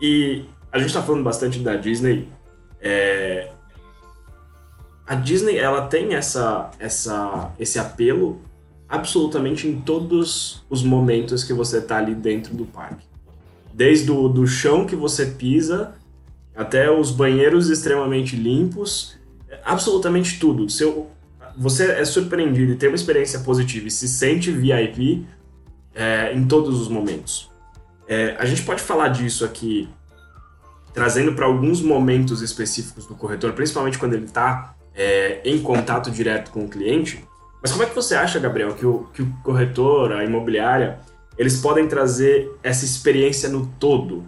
E 0.00 0.44
a 0.70 0.78
gente 0.78 0.88
está 0.88 1.02
falando 1.02 1.24
bastante 1.24 1.58
da 1.60 1.74
Disney. 1.74 2.28
É, 2.78 3.48
a 5.06 5.14
Disney 5.14 5.56
ela 5.56 5.86
tem 5.86 6.14
essa, 6.14 6.70
essa, 6.78 7.52
esse 7.58 7.78
apelo 7.78 8.40
absolutamente 8.88 9.66
em 9.66 9.80
todos 9.80 10.64
os 10.68 10.82
momentos 10.82 11.44
que 11.44 11.52
você 11.52 11.78
está 11.78 11.98
ali 11.98 12.14
dentro 12.14 12.54
do 12.54 12.64
parque. 12.64 13.06
Desde 13.72 14.10
o 14.10 14.28
do 14.28 14.46
chão 14.46 14.84
que 14.84 14.96
você 14.96 15.26
pisa 15.26 15.94
até 16.54 16.90
os 16.90 17.10
banheiros 17.10 17.68
extremamente 17.68 18.34
limpos, 18.34 19.16
absolutamente 19.64 20.38
tudo. 20.40 20.68
Seu, 20.70 21.10
você 21.56 21.92
é 21.92 22.04
surpreendido 22.04 22.72
e 22.72 22.76
tem 22.76 22.88
uma 22.88 22.96
experiência 22.96 23.40
positiva 23.40 23.86
e 23.86 23.90
se 23.90 24.08
sente 24.08 24.50
VIP 24.50 25.26
é, 25.94 26.32
em 26.32 26.46
todos 26.46 26.80
os 26.80 26.88
momentos. 26.88 27.50
É, 28.08 28.36
a 28.38 28.44
gente 28.44 28.62
pode 28.62 28.82
falar 28.82 29.08
disso 29.08 29.44
aqui, 29.44 29.88
trazendo 30.94 31.34
para 31.34 31.46
alguns 31.46 31.80
momentos 31.80 32.40
específicos 32.40 33.06
do 33.06 33.14
corretor, 33.14 33.52
principalmente 33.52 33.98
quando 33.98 34.14
ele 34.14 34.24
está 34.24 34.74
é, 34.96 35.40
em 35.44 35.60
contato 35.60 36.10
direto 36.10 36.50
com 36.50 36.64
o 36.64 36.68
cliente. 36.68 37.22
Mas 37.60 37.70
como 37.72 37.84
é 37.84 37.86
que 37.86 37.94
você 37.94 38.14
acha, 38.14 38.38
Gabriel, 38.38 38.74
que 38.74 38.86
o, 38.86 39.08
que 39.12 39.22
o 39.22 39.32
corretor, 39.42 40.12
a 40.12 40.24
imobiliária, 40.24 41.00
eles 41.36 41.60
podem 41.60 41.86
trazer 41.86 42.50
essa 42.62 42.84
experiência 42.84 43.48
no 43.48 43.66
todo? 43.78 44.24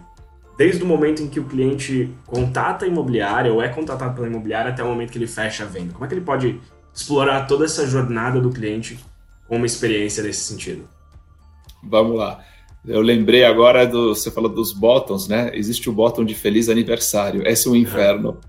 Desde 0.57 0.83
o 0.83 0.85
momento 0.85 1.23
em 1.23 1.27
que 1.27 1.39
o 1.39 1.45
cliente 1.45 2.13
contata 2.25 2.85
a 2.85 2.87
imobiliária 2.87 3.51
ou 3.51 3.61
é 3.61 3.69
contatado 3.69 4.13
pela 4.13 4.27
imobiliária 4.27 4.71
até 4.71 4.83
o 4.83 4.87
momento 4.87 5.11
que 5.11 5.17
ele 5.17 5.27
fecha 5.27 5.63
a 5.63 5.67
venda. 5.67 5.93
Como 5.93 6.03
é 6.03 6.07
que 6.07 6.13
ele 6.13 6.21
pode 6.21 6.59
explorar 6.93 7.47
toda 7.47 7.63
essa 7.63 7.87
jornada 7.87 8.41
do 8.41 8.49
cliente 8.49 8.99
com 9.47 9.55
uma 9.55 9.65
experiência 9.65 10.21
nesse 10.21 10.41
sentido? 10.41 10.87
Vamos 11.81 12.17
lá. 12.17 12.43
Eu 12.85 13.01
lembrei 13.01 13.45
agora 13.45 13.85
do. 13.85 14.13
Você 14.13 14.31
falou 14.31 14.49
dos 14.49 14.73
bottoms, 14.73 15.27
né? 15.27 15.51
Existe 15.53 15.89
o 15.89 15.93
bottom 15.93 16.25
de 16.25 16.35
feliz 16.35 16.69
aniversário. 16.69 17.47
Esse 17.47 17.67
é 17.67 17.71
o 17.71 17.75
inferno. 17.75 18.39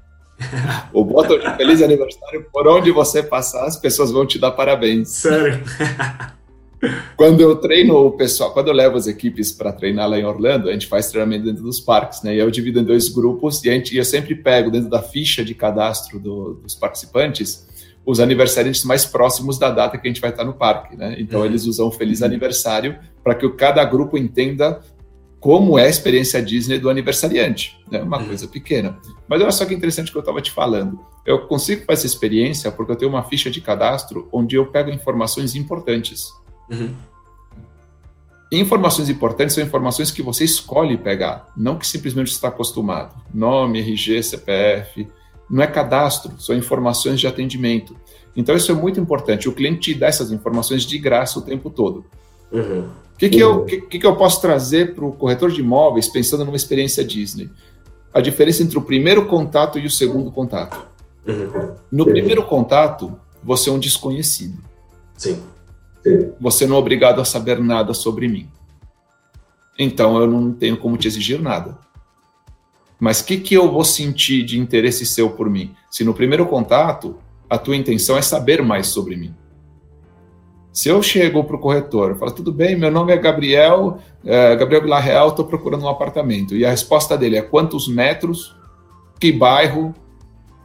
o 0.93 1.05
botão 1.05 1.39
de 1.39 1.57
feliz 1.57 1.83
aniversário, 1.83 2.47
por 2.53 2.67
onde 2.69 2.91
você 2.91 3.23
passar, 3.23 3.67
as 3.67 3.77
pessoas 3.77 4.11
vão 4.11 4.27
te 4.27 4.39
dar 4.39 4.53
parabéns. 4.53 5.09
Sério? 5.09 5.61
quando 7.17 7.41
eu 7.41 7.57
treino 7.57 7.95
o 7.95 8.13
pessoal, 8.13 8.53
quando 8.53 8.69
eu 8.69 8.75
levo 8.75 8.97
as 8.97 9.07
equipes 9.07 9.53
para 9.53 9.73
treinar 9.73 10.09
lá 10.09 10.19
em 10.19 10.25
Orlando, 10.25 10.69
a 10.69 10.73
gente 10.73 10.87
faz 10.87 11.11
treinamento 11.11 11.45
dentro 11.45 11.63
dos 11.63 11.79
parques, 11.79 12.23
né? 12.23 12.35
E 12.35 12.39
eu 12.39 12.51
divido 12.51 12.81
em 12.81 12.85
dois 12.85 13.09
grupos 13.09 13.63
e 13.65 13.71
a 13.71 13.75
gente, 13.75 13.97
eu 13.97 14.05
sempre 14.05 14.35
pego 14.35 14.71
dentro 14.71 14.89
da 14.89 15.03
ficha 15.03 15.45
de 15.45 15.55
cadastro 15.55 16.19
do, 16.19 16.55
dos 16.55 16.75
participantes 16.75 17.69
os 18.05 18.19
aniversariantes 18.19 18.83
mais 18.85 19.05
próximos 19.05 19.59
da 19.59 19.71
data 19.71 19.99
que 19.99 20.09
a 20.09 20.11
gente 20.11 20.23
vai 20.23 20.31
estar 20.31 20.45
no 20.45 20.55
parque, 20.55 20.97
né? 20.97 21.17
Então 21.19 21.41
uhum. 21.41 21.47
eles 21.47 21.67
usam 21.67 21.91
feliz 21.91 22.23
aniversário 22.23 22.99
para 23.23 23.35
que 23.35 23.49
cada 23.51 23.85
grupo 23.85 24.17
entenda 24.17 24.81
como 25.41 25.79
é 25.79 25.87
a 25.87 25.89
experiência 25.89 26.43
Disney 26.43 26.79
do 26.79 26.91
aniversariante, 26.91 27.79
né? 27.91 28.03
Uma 28.03 28.19
uhum. 28.19 28.27
coisa 28.27 28.47
pequena. 28.47 28.99
Mas 29.27 29.41
olha 29.41 29.51
só 29.51 29.65
que 29.65 29.75
interessante 29.75 30.13
que 30.13 30.17
eu 30.17 30.21
estava 30.21 30.41
te 30.43 30.53
falando. 30.53 31.01
Eu 31.25 31.47
consigo 31.47 31.81
fazer 31.87 32.01
essa 32.01 32.07
experiência 32.07 32.71
porque 32.71 32.93
eu 32.93 32.97
tenho 32.97 33.11
uma 33.11 33.23
ficha 33.25 33.51
de 33.51 33.61
cadastro 33.61 34.29
onde 34.31 34.57
eu 34.57 34.67
pego 34.67 34.91
informações 34.91 35.57
importantes. 35.57 36.31
Uhum. 36.71 36.95
Informações 38.53 39.09
importantes 39.09 39.55
são 39.55 39.65
informações 39.65 40.11
que 40.11 40.23
você 40.23 40.45
escolhe 40.45 40.99
pegar, 40.99 41.49
não 41.57 41.79
que 41.79 41.87
simplesmente 41.87 42.33
está 42.33 42.49
acostumado. 42.49 43.15
Nome, 43.33 43.79
RG, 43.79 44.23
CPF. 44.23 45.09
Não 45.49 45.63
é 45.63 45.67
cadastro, 45.67 46.39
são 46.41 46.55
informações 46.55 47.19
de 47.19 47.27
atendimento. 47.27 47.97
Então, 48.37 48.55
isso 48.55 48.71
é 48.71 48.75
muito 48.75 49.01
importante. 49.01 49.49
O 49.49 49.53
cliente 49.53 49.81
te 49.81 49.95
dá 49.95 50.07
essas 50.07 50.31
informações 50.31 50.83
de 50.85 50.99
graça 50.99 51.39
o 51.39 51.43
tempo 51.43 51.71
todo. 51.71 52.05
Uhum. 52.53 52.89
O 53.21 53.29
que, 53.29 53.29
que, 53.29 53.39
eu, 53.39 53.65
que, 53.67 53.99
que 53.99 54.07
eu 54.07 54.17
posso 54.17 54.41
trazer 54.41 54.95
para 54.95 55.05
o 55.05 55.13
corretor 55.13 55.51
de 55.51 55.61
imóveis 55.61 56.09
pensando 56.09 56.43
numa 56.43 56.57
experiência 56.57 57.05
Disney? 57.05 57.51
A 58.15 58.21
diferença 58.23 58.63
entre 58.63 58.79
o 58.79 58.83
primeiro 58.83 59.27
contato 59.27 59.79
e 59.79 59.85
o 59.85 59.91
segundo 59.91 60.31
contato. 60.31 60.89
Uhum. 61.29 61.75
No 61.93 62.07
primeiro 62.07 62.43
contato, 62.45 63.15
você 63.45 63.69
é 63.69 63.73
um 63.75 63.79
desconhecido. 63.79 64.57
Sim. 65.19 65.39
Você 66.41 66.67
não 66.67 66.77
é 66.77 66.79
obrigado 66.79 67.21
a 67.21 67.25
saber 67.27 67.61
nada 67.61 67.93
sobre 67.93 68.27
mim. 68.27 68.49
Então, 69.79 70.19
eu 70.19 70.27
não 70.27 70.51
tenho 70.51 70.79
como 70.79 70.97
te 70.97 71.07
exigir 71.07 71.43
nada. 71.43 71.77
Mas 72.99 73.21
o 73.21 73.27
que, 73.27 73.37
que 73.37 73.53
eu 73.53 73.71
vou 73.71 73.85
sentir 73.85 74.45
de 74.45 74.59
interesse 74.59 75.05
seu 75.05 75.29
por 75.29 75.51
mim? 75.51 75.75
Se 75.91 76.05
no 76.05 76.15
primeiro 76.15 76.47
contato 76.47 77.19
a 77.51 77.59
tua 77.59 77.77
intenção 77.77 78.17
é 78.17 78.23
saber 78.23 78.63
mais 78.63 78.87
sobre 78.87 79.15
mim. 79.15 79.35
Se 80.73 80.89
eu 80.89 81.03
chego 81.03 81.43
para 81.43 81.57
o 81.57 81.59
corretor 81.59 82.13
e 82.13 82.15
falo, 82.15 82.31
tudo 82.31 82.53
bem, 82.53 82.77
meu 82.77 82.91
nome 82.91 83.13
é 83.13 83.17
Gabriel, 83.17 83.99
é, 84.25 84.55
Gabriel 84.55 84.83
Villarreal, 84.83 85.31
estou 85.31 85.45
procurando 85.45 85.85
um 85.85 85.89
apartamento. 85.89 86.55
E 86.55 86.65
a 86.65 86.71
resposta 86.71 87.19
dele 87.19 87.37
é 87.37 87.43
quantos 87.43 87.89
metros, 87.89 88.55
que 89.19 89.33
bairro 89.33 89.95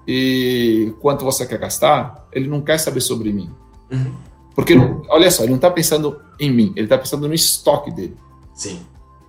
e 0.08 0.94
quanto 1.02 1.26
você 1.26 1.46
quer 1.46 1.58
gastar, 1.58 2.28
ele 2.32 2.48
não 2.48 2.62
quer 2.62 2.78
saber 2.78 3.02
sobre 3.02 3.34
mim. 3.34 3.50
Uhum. 3.92 4.14
Porque, 4.54 4.76
olha 5.10 5.30
só, 5.32 5.44
ele 5.44 5.52
não 5.52 5.58
está 5.58 5.72
pensando 5.72 6.20
em 6.40 6.52
mim, 6.52 6.72
ele 6.76 6.86
está 6.86 6.98
pensando 6.98 7.28
no 7.28 7.34
estoque 7.34 7.92
dele. 7.92 8.16
Sim. 8.54 8.80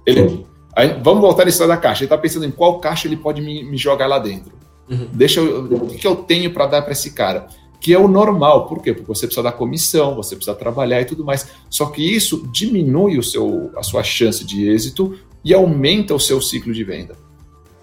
Ele, 0.04 0.46
aí, 0.74 1.00
vamos 1.02 1.20
voltar 1.20 1.44
na 1.44 1.50
história 1.50 1.74
da 1.74 1.80
caixa. 1.80 2.04
Ele 2.04 2.06
está 2.06 2.18
pensando 2.18 2.44
em 2.44 2.50
qual 2.50 2.78
caixa 2.78 3.08
ele 3.08 3.16
pode 3.16 3.40
me, 3.40 3.64
me 3.64 3.76
jogar 3.76 4.06
lá 4.06 4.18
dentro. 4.18 4.52
Uhum. 4.88 5.08
Deixa 5.12 5.40
eu, 5.40 5.64
o 5.64 5.86
que, 5.88 5.96
que 5.96 6.06
eu 6.06 6.14
tenho 6.14 6.52
para 6.52 6.66
dar 6.66 6.82
para 6.82 6.92
esse 6.92 7.10
cara? 7.10 7.48
Que 7.80 7.92
é 7.92 7.98
o 7.98 8.08
normal. 8.08 8.66
Por 8.66 8.82
quê? 8.82 8.92
Porque 8.92 9.08
você 9.08 9.26
precisa 9.26 9.42
dar 9.42 9.52
comissão, 9.52 10.14
você 10.14 10.34
precisa 10.34 10.56
trabalhar 10.56 11.00
e 11.00 11.04
tudo 11.04 11.24
mais. 11.24 11.48
Só 11.70 11.86
que 11.86 12.02
isso 12.02 12.48
diminui 12.52 13.18
o 13.18 13.22
seu, 13.22 13.70
a 13.76 13.82
sua 13.82 14.02
chance 14.02 14.44
de 14.44 14.68
êxito 14.68 15.18
e 15.44 15.54
aumenta 15.54 16.14
o 16.14 16.20
seu 16.20 16.40
ciclo 16.40 16.72
de 16.72 16.82
venda. 16.84 17.16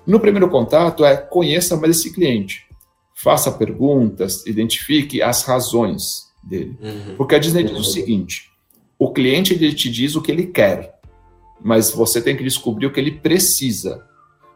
No 0.05 0.19
primeiro 0.19 0.49
contato 0.49 1.05
é 1.05 1.15
conheça 1.15 1.77
mais 1.77 1.97
esse 1.97 2.11
cliente, 2.11 2.65
faça 3.13 3.51
perguntas, 3.51 4.45
identifique 4.45 5.21
as 5.21 5.43
razões 5.43 6.25
dele. 6.43 6.77
Uhum. 6.81 7.15
Porque 7.15 7.35
a 7.35 7.39
Disney 7.39 7.63
diz 7.63 7.77
o 7.77 7.83
seguinte: 7.83 8.51
o 8.99 9.13
cliente 9.13 9.53
ele 9.53 9.73
te 9.73 9.89
diz 9.89 10.15
o 10.15 10.21
que 10.21 10.31
ele 10.31 10.47
quer, 10.47 10.99
mas 11.61 11.91
você 11.91 12.21
tem 12.21 12.35
que 12.35 12.43
descobrir 12.43 12.87
o 12.87 12.91
que 12.91 12.99
ele 12.99 13.11
precisa. 13.11 14.05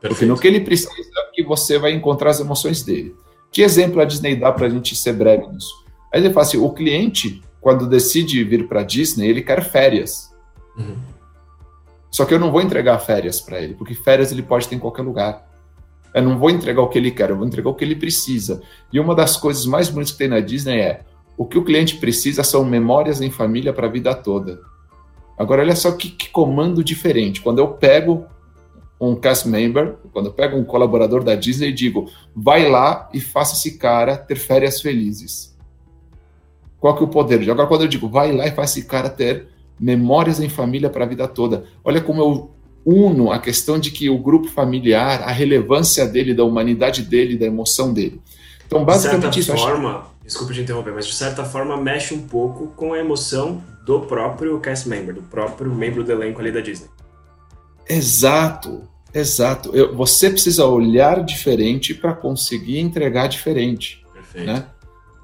Perfeito. 0.02 0.10
Porque 0.10 0.26
no 0.26 0.38
que 0.38 0.47
ele 0.47 0.60
precisa 0.60 0.91
é 0.91 1.32
que 1.34 1.43
você 1.43 1.80
vai 1.80 1.93
encontrar 1.93 2.32
as 2.32 2.39
emoções 2.41 2.84
dele. 2.84 3.15
Que 3.52 3.62
exemplo 3.62 4.02
a 4.02 4.06
Disney 4.06 4.36
dá 4.36 4.52
para 4.52 4.68
a 4.68 4.70
gente 4.70 4.96
ser 4.96 5.14
breve 5.14 5.48
nisso? 5.48 5.74
Aí 6.14 6.22
ele 6.22 6.34
fala 6.34 6.46
assim: 6.46 6.58
o 6.58 6.70
cliente, 6.72 7.42
quando 7.62 7.88
decide 7.88 8.44
vir 8.44 8.68
para 8.68 8.82
a 8.82 8.84
Disney, 8.84 9.28
ele 9.28 9.42
quer 9.42 9.64
férias. 9.64 10.34
Uhum. 10.78 10.98
Só 12.12 12.26
que 12.26 12.34
eu 12.34 12.40
não 12.40 12.52
vou 12.52 12.62
entregar 12.62 12.98
férias 13.00 13.40
para 13.40 13.62
ele, 13.62 13.74
porque 13.74 13.94
férias 13.94 14.32
ele 14.32 14.42
pode 14.42 14.68
ter 14.68 14.76
em 14.76 14.80
qualquer 14.80 15.02
lugar. 15.02 15.48
Eu 16.14 16.24
não 16.24 16.38
vou 16.38 16.50
entregar 16.50 16.82
o 16.82 16.88
que 16.88 16.98
ele 16.98 17.12
quer, 17.12 17.30
eu 17.30 17.38
vou 17.38 17.46
entregar 17.46 17.70
o 17.70 17.76
que 17.76 17.84
ele 17.84 17.96
precisa. 17.96 18.62
E 18.92 19.00
uma 19.00 19.14
das 19.14 19.38
coisas 19.38 19.66
mais 19.66 19.90
bonitas 19.90 20.14
que 20.14 20.18
tem 20.18 20.28
na 20.28 20.40
Disney 20.40 20.80
é 20.80 21.02
o 21.38 21.46
que 21.46 21.58
o 21.58 21.64
cliente 21.64 21.98
precisa 21.98 22.44
são 22.44 22.66
memórias 22.66 23.22
em 23.22 23.30
família 23.30 23.72
para 23.72 23.86
a 23.88 23.92
vida 23.92 24.16
toda. 24.16 24.60
Agora, 25.38 25.62
olha 25.62 25.76
só 25.76 25.92
que, 25.92 26.10
que 26.10 26.30
comando 26.30 26.84
diferente. 26.84 27.42
Quando 27.42 27.60
eu 27.60 27.68
pego 27.68 28.26
um 29.00 29.16
cast 29.16 29.48
member, 29.48 29.96
quando 30.12 30.28
eu 30.28 30.34
pego 30.34 30.58
um 30.58 30.64
colaborador 30.64 31.24
da 31.24 31.36
Disney 31.36 31.70
e 31.70 31.74
digo, 31.74 32.10
vai 32.36 32.68
lá 32.68 33.10
e 33.14 33.20
faça 33.20 33.54
esse 33.54 33.78
cara 33.78 34.18
ter 34.18 34.36
férias 34.36 34.82
felizes. 34.82 35.56
Qual 36.80 36.96
que 36.96 37.04
é 37.04 37.06
o 37.06 37.10
poder? 37.10 37.50
Agora, 37.50 37.68
quando 37.68 37.82
eu 37.82 37.88
digo, 37.88 38.08
vai 38.10 38.32
lá 38.32 38.48
e 38.48 38.52
faça 38.52 38.80
esse 38.80 38.88
cara 38.88 39.10
ter 39.10 39.48
memórias 39.80 40.40
em 40.40 40.50
família 40.50 40.90
para 40.90 41.06
a 41.06 41.08
vida 41.08 41.28
toda. 41.28 41.66
Olha 41.84 42.02
como 42.02 42.22
eu 42.22 42.52
uno 42.86 43.32
a 43.32 43.40
questão 43.40 43.78
de 43.78 43.92
que 43.92 44.10
o 44.10 44.18
grupo 44.18 44.48
familiar, 44.48 45.22
a 45.22 45.32
relevância 45.32 46.08
dele, 46.08 46.34
da 46.34 46.44
humanidade 46.44 47.02
dele, 47.02 47.38
da 47.38 47.46
emoção 47.46 47.94
dele. 47.94 48.22
Então, 48.66 48.84
basicamente 48.86 49.40
de 49.40 49.44
certa 49.44 49.60
isso. 49.60 49.68
Forma, 49.68 49.98
acho... 49.98 50.10
Desculpa 50.24 50.54
te 50.54 50.62
interromper, 50.62 50.94
mas 50.94 51.06
de 51.06 51.14
certa 51.14 51.44
forma 51.46 51.78
mexe 51.78 52.14
um 52.14 52.22
pouco 52.28 52.68
com 52.76 52.94
a 52.94 53.00
emoção 53.00 53.62
do 53.86 54.02
próprio 54.02 54.60
cast 54.60 54.88
member, 54.90 55.16
do 55.16 55.22
próprio 55.22 55.74
membro 55.74 56.04
do 56.04 56.12
elenco 56.12 56.42
ali 56.42 56.52
da 56.52 56.60
Disney. 56.60 56.90
Exato, 57.89 58.84
exato. 59.13 59.76
Eu, 59.76 59.95
você 59.95 60.30
precisa 60.30 60.65
olhar 60.65 61.23
diferente 61.23 61.93
para 61.93 62.13
conseguir 62.13 62.80
entregar 62.80 63.28
diferente. 63.28 64.04
Perfeito. 64.13 64.47
Né? 64.47 64.65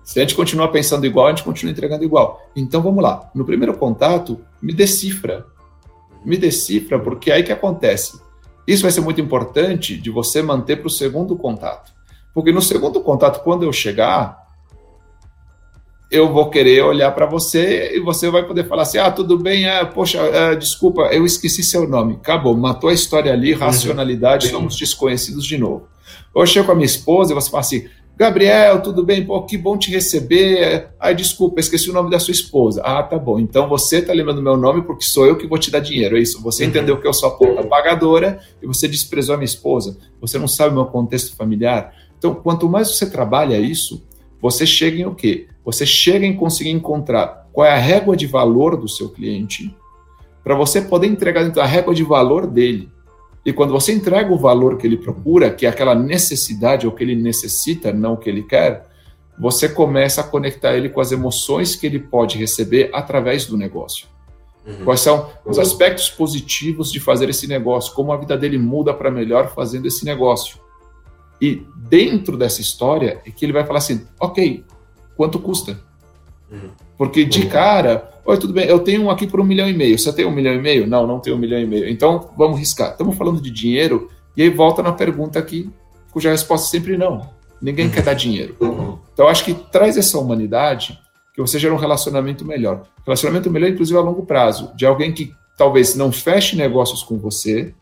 Se 0.04 0.20
a 0.20 0.22
gente 0.22 0.36
continua 0.36 0.70
pensando 0.70 1.06
igual, 1.06 1.28
a 1.28 1.30
gente 1.30 1.44
continua 1.44 1.72
entregando 1.72 2.04
igual. 2.04 2.42
Então 2.56 2.82
vamos 2.82 3.02
lá. 3.02 3.30
No 3.34 3.46
primeiro 3.46 3.76
contato, 3.78 4.40
me 4.62 4.74
decifra. 4.74 5.46
Me 6.26 6.38
decifra, 6.38 7.00
porque 7.00 7.32
aí 7.32 7.44
que 7.44 7.52
acontece. 7.52 8.20
Isso 8.68 8.84
vai 8.84 8.92
ser 8.92 9.02
muito 9.02 9.20
importante 9.20 9.98
de 9.98 10.10
você 10.10 10.42
manter 10.42 10.78
para 10.78 10.88
o 10.88 10.90
segundo 10.90 11.36
contato. 11.36 11.92
Porque 12.34 12.52
no 12.52 12.62
segundo 12.62 13.02
contato, 13.02 13.44
quando 13.44 13.64
eu 13.64 13.72
chegar, 13.72 14.43
eu 16.14 16.32
vou 16.32 16.48
querer 16.52 16.84
olhar 16.84 17.12
para 17.12 17.26
você 17.26 17.98
e 17.98 18.00
você 18.00 18.30
vai 18.30 18.46
poder 18.46 18.68
falar 18.68 18.84
assim: 18.84 19.00
ah, 19.00 19.10
tudo 19.10 19.38
bem, 19.38 19.66
ah, 19.68 19.84
poxa, 19.84 20.22
ah, 20.22 20.54
desculpa, 20.54 21.10
eu 21.12 21.26
esqueci 21.26 21.64
seu 21.64 21.88
nome. 21.88 22.14
Acabou, 22.14 22.56
matou 22.56 22.92
a 22.92 22.94
história 22.94 23.34
ali, 23.34 23.54
uhum. 23.54 23.60
racionalidade, 23.60 24.46
uhum. 24.46 24.54
somos 24.54 24.76
desconhecidos 24.76 25.44
de 25.44 25.58
novo. 25.58 25.88
Eu 26.36 26.46
chego 26.46 26.68
com 26.68 26.72
a 26.72 26.76
minha 26.76 26.86
esposa 26.86 27.32
e 27.32 27.36
você 27.36 27.50
fala 27.50 27.62
assim: 27.62 27.88
Gabriel, 28.16 28.80
tudo 28.84 29.04
bem? 29.04 29.26
Pô, 29.26 29.42
que 29.42 29.58
bom 29.58 29.76
te 29.76 29.90
receber. 29.90 30.90
Ai, 31.00 31.16
desculpa, 31.16 31.60
esqueci 31.60 31.90
o 31.90 31.94
nome 31.94 32.12
da 32.12 32.20
sua 32.20 32.32
esposa. 32.32 32.84
Ah, 32.86 33.02
tá 33.02 33.18
bom. 33.18 33.40
Então 33.40 33.68
você 33.68 34.00
tá 34.00 34.14
lembrando 34.14 34.40
meu 34.40 34.56
nome 34.56 34.84
porque 34.84 35.04
sou 35.04 35.26
eu 35.26 35.36
que 35.36 35.48
vou 35.48 35.58
te 35.58 35.72
dar 35.72 35.80
dinheiro. 35.80 36.16
É 36.16 36.22
isso. 36.22 36.40
Você 36.44 36.64
uhum. 36.64 36.70
entendeu 36.70 37.02
que 37.02 37.08
eu 37.08 37.14
sou 37.14 37.30
a 37.30 37.32
ponta 37.32 37.64
pagadora 37.64 38.40
e 38.62 38.68
você 38.68 38.88
desprezou 38.88 39.34
a 39.34 39.38
minha 39.40 39.46
esposa. 39.46 39.98
Você 40.22 40.38
não 40.38 40.48
sabe 40.48 40.74
o 40.74 40.76
meu 40.76 40.86
contexto 40.86 41.36
familiar. 41.36 41.92
Então, 42.20 42.36
quanto 42.36 42.70
mais 42.70 42.90
você 42.90 43.10
trabalha 43.10 43.60
isso, 43.60 44.04
você 44.40 44.64
chega 44.64 45.02
em 45.02 45.06
o 45.06 45.16
quê? 45.16 45.48
Você 45.66 45.86
chega 45.86 46.26
em 46.26 46.36
conseguir 46.36 46.72
encontrar 46.72 47.48
qual 47.54 47.66
é 47.66 47.72
a 47.72 47.78
régua 47.78 48.18
de 48.18 48.28
valor 48.28 48.76
do 48.76 48.88
seu 48.88 49.10
cliente 49.10 49.76
para 50.44 50.56
você 50.56 50.82
poder 50.82 51.08
entregar 51.08 51.44
dentro 51.44 51.62
da 51.62 51.66
régua 51.66 51.94
de 51.94 52.04
valor 52.04 52.46
dele. 52.46 52.92
E 53.46 53.52
quando 53.52 53.72
você 53.72 53.94
entrega 53.94 54.32
o 54.32 54.38
valor 54.38 54.78
que 54.78 54.88
ele 54.88 54.98
procura, 54.98 55.52
que 55.52 55.66
é 55.66 55.70
aquela 55.70 55.96
necessidade, 55.96 56.86
ou 56.86 56.94
que 56.94 57.04
ele 57.04 57.16
necessita, 57.16 57.92
não 57.92 58.14
o 58.14 58.18
que 58.18 58.30
ele 58.30 58.44
quer, 58.44 58.86
você 59.38 59.68
começa 59.68 60.22
a 60.22 60.24
conectar 60.24 60.76
ele 60.76 60.90
com 60.90 61.02
as 61.02 61.12
emoções 61.12 61.76
que 61.76 61.86
ele 61.86 62.00
pode 62.00 62.38
receber 62.38 62.90
através 62.94 63.46
do 63.46 63.58
negócio. 63.58 64.08
Uhum. 64.66 64.86
Quais 64.86 65.02
são 65.02 65.30
os 65.46 65.60
aspectos 65.60 66.10
positivos 66.10 66.92
de 66.92 67.00
fazer 67.00 67.30
esse 67.30 67.48
negócio? 67.48 67.94
Como 67.94 68.14
a 68.14 68.18
vida 68.18 68.38
dele 68.38 68.58
muda 68.58 68.94
para 68.94 69.12
melhor 69.12 69.54
fazendo 69.54 69.88
esse 69.88 70.06
negócio? 70.06 70.58
E 71.42 71.66
dentro 71.76 72.38
dessa 72.38 72.62
história 72.62 73.22
é 73.26 73.32
que 73.32 73.44
ele 73.44 73.52
vai 73.52 73.66
falar 73.66 73.80
assim: 73.80 74.06
ok, 74.20 74.64
quanto 75.16 75.40
custa? 75.40 75.80
Uhum. 76.52 76.70
Porque 76.98 77.26
de 77.26 77.48
cara, 77.48 78.12
oi, 78.26 78.38
tudo 78.38 78.54
bem, 78.54 78.66
eu 78.66 78.80
tenho 78.80 79.04
um 79.04 79.10
aqui 79.10 79.26
por 79.28 79.40
um 79.40 79.44
milhão 79.44 79.68
e 79.68 79.74
meio. 79.74 79.98
Você 79.98 80.14
tem 80.14 80.26
um 80.26 80.32
milhão 80.32 80.54
e 80.54 80.62
meio? 80.62 80.88
Não, 80.88 81.08
não 81.08 81.20
tenho 81.20 81.36
um 81.36 81.40
milhão 81.40 81.60
e 81.60 81.66
meio. 81.66 81.90
Então 81.90 82.30
vamos 82.38 82.60
riscar. 82.60 82.92
Estamos 82.92 83.18
falando 83.18 83.42
de 83.42 83.52
dinheiro, 83.52 84.10
e 84.36 84.44
aí 84.44 84.50
volta 84.50 84.82
na 84.84 84.92
pergunta 84.92 85.40
aqui, 85.40 85.70
cuja 86.12 86.32
resposta 86.32 86.68
é 86.68 86.80
sempre 86.80 86.98
não. 86.98 87.30
Ninguém 87.62 87.90
quer 87.90 88.04
dar 88.04 88.14
dinheiro. 88.14 88.56
Então 89.14 89.28
acho 89.28 89.46
que 89.46 89.54
traz 89.54 89.98
essa 89.98 90.18
humanidade 90.20 91.00
que 91.34 91.42
você 91.42 91.58
gera 91.58 91.74
um 91.74 91.78
relacionamento 91.78 92.46
melhor. 92.46 92.84
Relacionamento 93.06 93.50
melhor, 93.50 93.70
inclusive, 93.70 93.98
a 93.98 94.02
longo 94.02 94.26
prazo, 94.26 94.72
de 94.76 94.86
alguém 94.86 95.12
que 95.12 95.34
talvez 95.58 95.96
não 95.96 96.12
feche 96.12 96.56
negócios 96.56 97.02
com 97.04 97.18
você, 97.18 97.74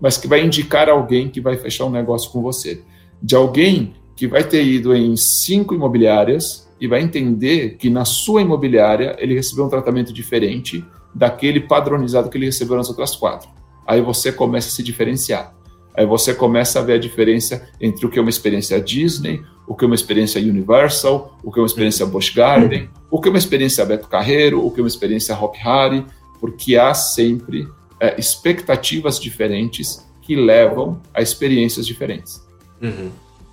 mas 0.00 0.16
que 0.16 0.28
vai 0.28 0.44
indicar 0.44 0.88
alguém 0.88 1.28
que 1.28 1.40
vai 1.40 1.56
fechar 1.56 1.86
um 1.86 1.90
negócio 1.90 2.30
com 2.30 2.42
você. 2.42 2.82
De 3.22 3.34
alguém 3.34 3.94
que 4.16 4.26
vai 4.26 4.44
ter 4.44 4.64
ido 4.64 4.94
em 4.94 5.16
cinco 5.16 5.74
imobiliárias 5.74 6.68
e 6.80 6.86
vai 6.86 7.00
entender 7.00 7.76
que 7.76 7.88
na 7.88 8.04
sua 8.04 8.42
imobiliária 8.42 9.16
ele 9.18 9.34
recebeu 9.34 9.64
um 9.64 9.68
tratamento 9.68 10.12
diferente 10.12 10.84
daquele 11.14 11.60
padronizado 11.60 12.28
que 12.28 12.36
ele 12.36 12.46
recebeu 12.46 12.76
nas 12.76 12.88
outras 12.88 13.14
quatro. 13.14 13.48
Aí 13.86 14.00
você 14.00 14.32
começa 14.32 14.68
a 14.68 14.70
se 14.70 14.82
diferenciar. 14.82 15.54
Aí 15.96 16.06
você 16.06 16.32
começa 16.32 16.78
a 16.78 16.82
ver 16.82 16.94
a 16.94 16.98
diferença 16.98 17.68
entre 17.80 18.06
o 18.06 18.08
que 18.08 18.18
é 18.18 18.22
uma 18.22 18.30
experiência 18.30 18.80
Disney, 18.80 19.42
o 19.66 19.74
que 19.74 19.84
é 19.84 19.86
uma 19.86 19.94
experiência 19.94 20.40
Universal, 20.40 21.38
o 21.42 21.52
que 21.52 21.58
é 21.58 21.62
uma 21.62 21.66
experiência 21.66 22.06
Busch 22.06 22.34
Garden, 22.34 22.88
o 23.10 23.20
que 23.20 23.28
é 23.28 23.30
uma 23.30 23.38
experiência 23.38 23.84
Beto 23.84 24.08
Carreiro, 24.08 24.64
o 24.64 24.70
que 24.70 24.80
é 24.80 24.82
uma 24.82 24.88
experiência 24.88 25.38
Hop 25.38 25.54
Harry, 25.56 26.04
porque 26.40 26.76
há 26.76 26.94
sempre 26.94 27.68
é, 28.00 28.18
expectativas 28.18 29.20
diferentes 29.20 30.04
que 30.22 30.34
levam 30.34 31.00
a 31.12 31.20
experiências 31.20 31.86
diferentes. 31.86 32.42
Uhum. 32.80 33.10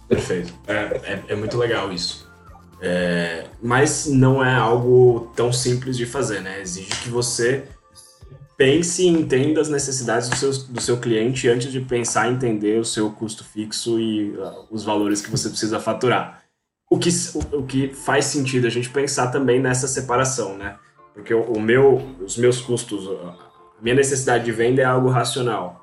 Perfeito. 0.10 0.52
É, 0.68 0.74
é, 0.74 1.24
é, 1.30 1.36
muito 1.36 1.56
legal 1.56 1.94
isso. 1.94 2.28
É, 2.82 3.46
mas 3.62 4.08
não 4.08 4.44
é 4.44 4.56
algo 4.56 5.32
tão 5.36 5.54
simples 5.54 5.96
de 5.96 6.06
fazer, 6.06 6.42
né? 6.42 6.60
Exige 6.62 6.90
que 7.04 7.10
você 7.10 7.66
pense 8.58 9.04
e 9.04 9.08
entenda 9.08 9.62
as 9.62 9.70
necessidades 9.70 10.28
do 10.28 10.36
seu, 10.36 10.52
do 10.52 10.82
seu 10.82 10.98
cliente 10.98 11.48
antes 11.48 11.72
de 11.72 11.80
pensar 11.80 12.30
em 12.30 12.34
entender 12.34 12.80
o 12.80 12.84
seu 12.84 13.12
custo 13.12 13.44
fixo 13.44 14.00
e 14.00 14.32
uh, 14.32 14.68
os 14.72 14.84
valores 14.84 15.22
que 15.22 15.30
você 15.30 15.48
precisa 15.48 15.80
faturar. 15.80 16.44
O 16.90 16.98
que, 16.98 17.10
o, 17.36 17.60
o, 17.60 17.66
que 17.66 17.94
faz 17.94 18.26
sentido 18.26 18.66
a 18.66 18.70
gente 18.70 18.90
pensar 18.90 19.28
também 19.28 19.62
nessa 19.62 19.88
separação, 19.88 20.58
né? 20.58 20.76
Porque 21.14 21.34
o, 21.34 21.44
o 21.44 21.62
meu, 21.62 22.02
os 22.20 22.36
meus 22.36 22.60
custos, 22.60 23.08
a 23.08 23.82
minha 23.82 23.96
necessidade 23.96 24.44
de 24.44 24.52
venda 24.52 24.82
é 24.82 24.86
algo 24.86 25.08
racional. 25.10 25.79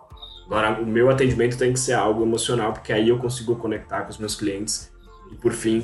Agora, 0.46 0.80
o 0.80 0.86
meu 0.86 1.10
atendimento 1.10 1.58
tem 1.58 1.72
que 1.72 1.80
ser 1.80 1.94
algo 1.94 2.22
emocional, 2.22 2.72
porque 2.72 2.92
aí 2.92 3.08
eu 3.08 3.18
consigo 3.18 3.56
conectar 3.56 4.02
com 4.02 4.10
os 4.10 4.18
meus 4.18 4.36
clientes 4.36 4.90
e, 5.30 5.34
por 5.34 5.52
fim, 5.52 5.78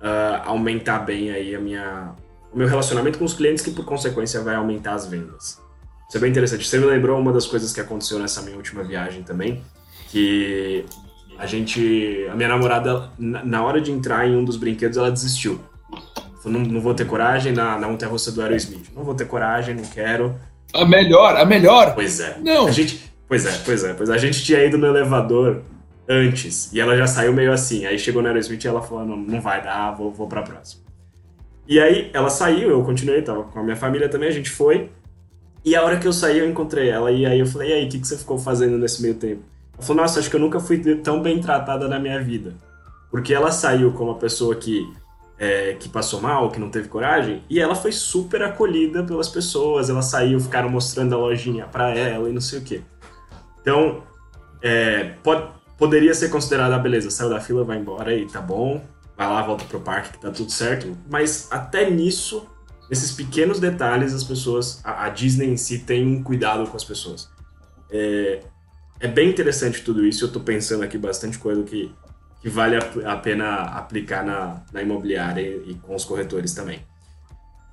uh, 0.00 0.42
aumentar 0.44 0.98
bem 1.00 1.30
aí 1.30 1.54
a 1.54 1.60
minha, 1.60 2.14
o 2.52 2.58
meu 2.58 2.66
relacionamento 2.66 3.18
com 3.18 3.24
os 3.24 3.34
clientes, 3.34 3.64
que 3.64 3.70
por 3.70 3.84
consequência 3.84 4.40
vai 4.42 4.56
aumentar 4.56 4.94
as 4.94 5.06
vendas. 5.06 5.60
Isso 6.08 6.16
é 6.16 6.20
bem 6.20 6.30
interessante. 6.30 6.66
Você 6.66 6.78
me 6.78 6.86
lembrou 6.86 7.18
uma 7.20 7.32
das 7.32 7.46
coisas 7.46 7.72
que 7.72 7.80
aconteceu 7.80 8.18
nessa 8.18 8.42
minha 8.42 8.56
última 8.56 8.82
viagem 8.82 9.22
também, 9.22 9.62
que 10.10 10.84
a 11.38 11.46
gente, 11.46 12.26
a 12.30 12.34
minha 12.34 12.48
namorada, 12.48 13.10
na 13.18 13.62
hora 13.62 13.80
de 13.80 13.92
entrar 13.92 14.26
em 14.26 14.34
um 14.34 14.44
dos 14.44 14.56
brinquedos, 14.56 14.96
ela 14.98 15.10
desistiu. 15.10 15.60
Falou, 16.42 16.58
não, 16.58 16.60
não 16.60 16.80
vou 16.80 16.94
ter 16.94 17.06
coragem 17.06 17.52
na, 17.52 17.78
na 17.78 17.88
montanha-russa 17.88 18.32
do 18.32 18.42
Aerosmith. 18.42 18.90
Não 18.94 19.04
vou 19.04 19.14
ter 19.14 19.26
coragem, 19.26 19.74
não 19.74 19.84
quero. 19.84 20.34
A 20.74 20.84
melhor, 20.84 21.36
a 21.36 21.44
melhor. 21.44 21.94
Pois 21.94 22.20
é. 22.20 22.38
Não. 22.42 22.66
A 22.66 22.72
gente, 22.72 23.07
pois 23.28 23.46
é, 23.46 23.52
pois 23.64 23.84
é, 23.84 23.94
pois 23.94 24.10
é. 24.10 24.14
A 24.14 24.18
gente 24.18 24.42
tinha 24.42 24.64
ido 24.64 24.78
no 24.78 24.86
elevador 24.86 25.62
antes. 26.08 26.72
E 26.72 26.80
ela 26.80 26.96
já 26.96 27.06
saiu 27.06 27.32
meio 27.32 27.52
assim. 27.52 27.84
Aí 27.84 27.98
chegou 27.98 28.22
no 28.22 28.28
Aerosmith 28.28 28.64
e 28.64 28.68
ela 28.68 28.80
falou: 28.80 29.04
não, 29.04 29.16
não 29.16 29.40
vai 29.40 29.62
dar, 29.62 29.92
vou, 29.92 30.10
vou 30.10 30.26
pra 30.26 30.42
próxima. 30.42 30.82
E 31.66 31.78
aí 31.78 32.10
ela 32.14 32.30
saiu, 32.30 32.70
eu 32.70 32.82
continuei, 32.82 33.20
tava 33.20 33.44
com 33.44 33.60
a 33.60 33.62
minha 33.62 33.76
família 33.76 34.08
também, 34.08 34.30
a 34.30 34.32
gente 34.32 34.50
foi. 34.50 34.90
E 35.64 35.76
a 35.76 35.82
hora 35.82 35.98
que 35.98 36.08
eu 36.08 36.12
saí, 36.12 36.38
eu 36.38 36.48
encontrei 36.48 36.88
ela. 36.88 37.12
E 37.12 37.26
aí 37.26 37.38
eu 37.38 37.46
falei: 37.46 37.70
e 37.70 37.72
aí, 37.74 37.86
o 37.86 37.88
que, 37.90 37.98
que 37.98 38.06
você 38.06 38.16
ficou 38.16 38.38
fazendo 38.38 38.78
nesse 38.78 39.02
meio 39.02 39.14
tempo? 39.14 39.42
Ela 39.74 39.82
falou: 39.82 40.02
nossa, 40.02 40.18
acho 40.18 40.30
que 40.30 40.36
eu 40.36 40.40
nunca 40.40 40.58
fui 40.58 40.78
tão 40.96 41.20
bem 41.20 41.40
tratada 41.40 41.86
na 41.86 41.98
minha 41.98 42.20
vida. 42.22 42.54
Porque 43.10 43.34
ela 43.34 43.50
saiu 43.50 43.92
como 43.92 44.10
uma 44.10 44.18
pessoa 44.18 44.54
que, 44.54 44.86
é, 45.38 45.74
que 45.78 45.88
passou 45.88 46.20
mal, 46.20 46.50
que 46.50 46.60
não 46.60 46.68
teve 46.70 46.88
coragem, 46.88 47.42
e 47.48 47.58
ela 47.58 47.74
foi 47.74 47.90
super 47.90 48.42
acolhida 48.42 49.02
pelas 49.02 49.28
pessoas. 49.28 49.88
Ela 49.88 50.02
saiu, 50.02 50.40
ficaram 50.40 50.68
mostrando 50.68 51.14
a 51.14 51.18
lojinha 51.18 51.66
pra 51.66 51.90
ela 51.90 52.28
e 52.28 52.32
não 52.32 52.40
sei 52.40 52.58
o 52.58 52.62
quê. 52.62 52.82
Então, 53.60 54.02
é, 54.62 55.14
pode, 55.22 55.50
poderia 55.76 56.14
ser 56.14 56.28
considerada, 56.28 56.74
ah, 56.76 56.78
beleza, 56.78 57.10
saiu 57.10 57.30
da 57.30 57.40
fila, 57.40 57.64
vai 57.64 57.78
embora 57.78 58.14
e 58.14 58.26
tá 58.26 58.40
bom, 58.40 58.84
vai 59.16 59.28
lá, 59.28 59.42
volta 59.42 59.64
pro 59.64 59.80
parque 59.80 60.12
que 60.12 60.20
tá 60.20 60.30
tudo 60.30 60.50
certo. 60.50 60.96
Mas 61.10 61.48
até 61.50 61.90
nisso, 61.90 62.46
nesses 62.90 63.12
pequenos 63.12 63.60
detalhes, 63.60 64.14
as 64.14 64.24
pessoas, 64.24 64.80
a, 64.84 65.06
a 65.06 65.08
Disney 65.08 65.48
em 65.48 65.56
si 65.56 65.78
tem 65.80 66.06
um 66.06 66.22
cuidado 66.22 66.66
com 66.68 66.76
as 66.76 66.84
pessoas. 66.84 67.28
É, 67.90 68.40
é 69.00 69.08
bem 69.08 69.30
interessante 69.30 69.82
tudo 69.82 70.04
isso, 70.04 70.24
eu 70.24 70.32
tô 70.32 70.40
pensando 70.40 70.82
aqui 70.82 70.98
bastante 70.98 71.38
coisa 71.38 71.62
que, 71.62 71.94
que 72.42 72.48
vale 72.48 72.76
a, 72.76 73.12
a 73.12 73.16
pena 73.16 73.62
aplicar 73.62 74.24
na, 74.24 74.62
na 74.72 74.82
imobiliária 74.82 75.40
e, 75.40 75.70
e 75.70 75.74
com 75.74 75.94
os 75.94 76.04
corretores 76.04 76.52
também. 76.52 76.80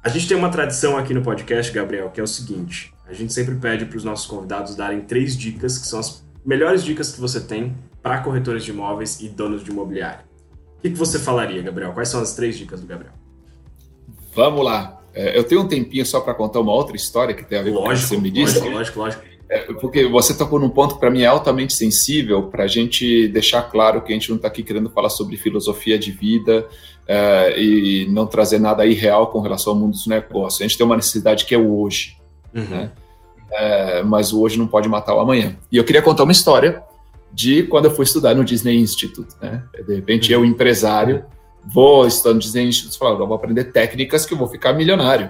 A 0.05 0.09
gente 0.09 0.27
tem 0.27 0.37
uma 0.37 0.49
tradição 0.49 0.95
aqui 0.95 1.15
no 1.15 1.23
podcast, 1.23 1.71
Gabriel, 1.71 2.11
que 2.11 2.19
é 2.19 2.23
o 2.23 2.27
seguinte: 2.27 2.93
a 3.07 3.13
gente 3.13 3.33
sempre 3.33 3.55
pede 3.55 3.85
para 3.85 3.97
os 3.97 4.03
nossos 4.03 4.27
convidados 4.27 4.75
darem 4.75 5.01
três 5.01 5.35
dicas, 5.35 5.79
que 5.79 5.87
são 5.87 5.99
as 5.99 6.23
melhores 6.45 6.83
dicas 6.83 7.11
que 7.11 7.19
você 7.19 7.39
tem 7.39 7.75
para 8.03 8.19
corretores 8.19 8.63
de 8.63 8.69
imóveis 8.69 9.19
e 9.19 9.27
donos 9.27 9.63
de 9.63 9.71
imobiliário. 9.71 10.19
O 10.77 10.81
que, 10.83 10.91
que, 10.91 10.95
você 10.95 11.17
falaria, 11.17 11.59
Gabriel? 11.63 11.91
Quais 11.91 12.07
são 12.07 12.21
as 12.21 12.35
três 12.35 12.55
dicas 12.55 12.81
do 12.81 12.85
Gabriel? 12.85 13.13
Vamos 14.35 14.63
lá. 14.63 15.01
É, 15.11 15.35
eu 15.35 15.43
tenho 15.43 15.61
um 15.61 15.67
tempinho 15.67 16.05
só 16.05 16.21
para 16.21 16.35
contar 16.35 16.59
uma 16.59 16.71
outra 16.71 16.95
história 16.95 17.33
que 17.33 17.43
tem 17.43 17.57
a 17.57 17.63
ver 17.63 17.71
lógico, 17.71 17.85
com 17.85 17.91
o 17.91 17.95
que 17.95 18.07
você 18.07 18.17
me 18.17 18.29
disse. 18.29 18.59
Lógico, 18.59 18.75
lógico, 18.75 18.99
lógico. 18.99 19.23
É, 19.49 19.73
porque 19.73 20.07
você 20.07 20.37
tocou 20.37 20.59
num 20.59 20.69
ponto 20.69 20.95
que 20.95 20.99
para 20.99 21.09
mim 21.09 21.21
é 21.21 21.25
altamente 21.25 21.73
sensível, 21.73 22.43
para 22.43 22.65
a 22.65 22.67
gente 22.67 23.27
deixar 23.29 23.63
claro 23.63 24.03
que 24.03 24.11
a 24.11 24.15
gente 24.15 24.29
não 24.29 24.35
está 24.35 24.47
aqui 24.47 24.61
querendo 24.61 24.89
falar 24.91 25.09
sobre 25.09 25.35
filosofia 25.35 25.97
de 25.97 26.11
vida 26.11 26.67
é, 27.07 27.59
e 27.59 28.07
não 28.09 28.25
trazer 28.25 28.59
nada 28.59 28.85
irreal 28.85 29.27
com 29.27 29.39
relação 29.39 29.73
ao 29.73 29.79
mundo 29.79 29.91
dos 29.91 30.07
negócios. 30.07 30.61
A 30.61 30.67
gente 30.67 30.77
tem 30.77 30.85
uma 30.85 30.95
necessidade 30.95 31.45
que 31.45 31.53
é 31.53 31.57
o 31.57 31.79
hoje. 31.79 32.17
Uhum. 32.53 32.63
Né? 32.63 32.91
É, 33.51 34.03
mas 34.03 34.33
o 34.33 34.41
hoje 34.41 34.57
não 34.57 34.67
pode 34.67 34.89
matar 34.89 35.15
o 35.15 35.19
amanhã. 35.19 35.55
E 35.71 35.77
eu 35.77 35.83
queria 35.83 36.01
contar 36.01 36.23
uma 36.23 36.31
história 36.31 36.83
de 37.31 37.63
quando 37.63 37.85
eu 37.85 37.91
fui 37.91 38.03
estudar 38.03 38.33
no 38.33 38.43
Disney 38.43 38.77
Institute. 38.77 39.35
Né? 39.41 39.63
De 39.85 39.95
repente, 39.95 40.31
eu, 40.31 40.43
empresário, 40.43 41.25
vou 41.65 42.07
estudar 42.07 42.33
no 42.33 42.39
Disney 42.39 42.67
Institute 42.67 42.95
e 42.95 42.99
falo, 42.99 43.21
eu 43.21 43.27
vou 43.27 43.35
aprender 43.35 43.65
técnicas 43.65 44.25
que 44.25 44.33
eu 44.33 44.37
vou 44.37 44.47
ficar 44.47 44.73
milionário. 44.73 45.29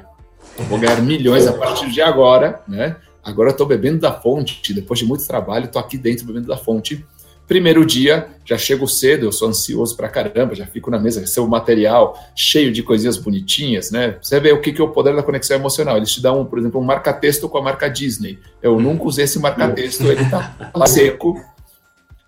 Eu 0.57 0.65
vou 0.65 0.79
ganhar 0.79 1.01
milhões 1.01 1.47
a 1.47 1.53
partir 1.53 1.91
de 1.91 2.01
agora, 2.01 2.61
né? 2.67 2.95
Agora 3.23 3.49
eu 3.49 3.53
estou 3.53 3.65
bebendo 3.65 3.99
da 3.99 4.13
fonte, 4.13 4.71
depois 4.71 4.99
de 4.99 5.05
muito 5.05 5.25
trabalho, 5.25 5.65
estou 5.65 5.81
aqui 5.81 5.97
dentro 5.97 6.27
bebendo 6.27 6.47
da 6.47 6.55
fonte. 6.55 7.03
Primeiro 7.47 7.85
dia, 7.85 8.27
já 8.43 8.57
chego 8.57 8.87
cedo, 8.87 9.25
eu 9.25 9.31
sou 9.31 9.47
ansioso 9.47 9.95
pra 9.95 10.09
caramba, 10.09 10.55
já 10.55 10.65
fico 10.65 10.89
na 10.89 10.99
mesa, 10.99 11.19
recebo 11.19 11.47
material 11.47 12.17
cheio 12.35 12.71
de 12.71 12.81
coisinhas 12.81 13.17
bonitinhas, 13.17 13.91
né? 13.91 14.17
Você 14.21 14.39
vê 14.39 14.51
o 14.51 14.61
que, 14.61 14.73
que 14.73 14.81
é 14.81 14.83
o 14.83 14.89
poder 14.89 15.15
da 15.15 15.21
conexão 15.21 15.55
emocional. 15.55 15.97
Eles 15.97 16.11
te 16.11 16.21
dão, 16.21 16.43
por 16.45 16.57
exemplo, 16.57 16.81
um 16.81 16.83
marca-texto 16.83 17.47
com 17.47 17.57
a 17.57 17.61
marca 17.61 17.87
Disney. 17.87 18.39
Eu 18.63 18.79
nunca 18.79 19.03
usei 19.03 19.25
esse 19.25 19.37
marca-texto, 19.39 20.05
ele 20.05 20.27
tá 20.29 20.71
lá 20.75 20.87
seco, 20.87 21.39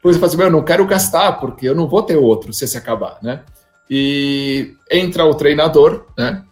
depois 0.08 0.16
eu 0.16 0.22
falo 0.22 0.32
assim, 0.32 0.42
eu 0.42 0.52
não 0.52 0.64
quero 0.64 0.86
gastar, 0.86 1.34
porque 1.34 1.68
eu 1.68 1.76
não 1.76 1.88
vou 1.88 2.02
ter 2.02 2.16
outro 2.16 2.54
se 2.54 2.64
esse 2.64 2.78
acabar, 2.78 3.18
né? 3.22 3.42
E 3.90 4.74
entra 4.90 5.26
o 5.26 5.34
treinador, 5.34 6.06
né? 6.18 6.44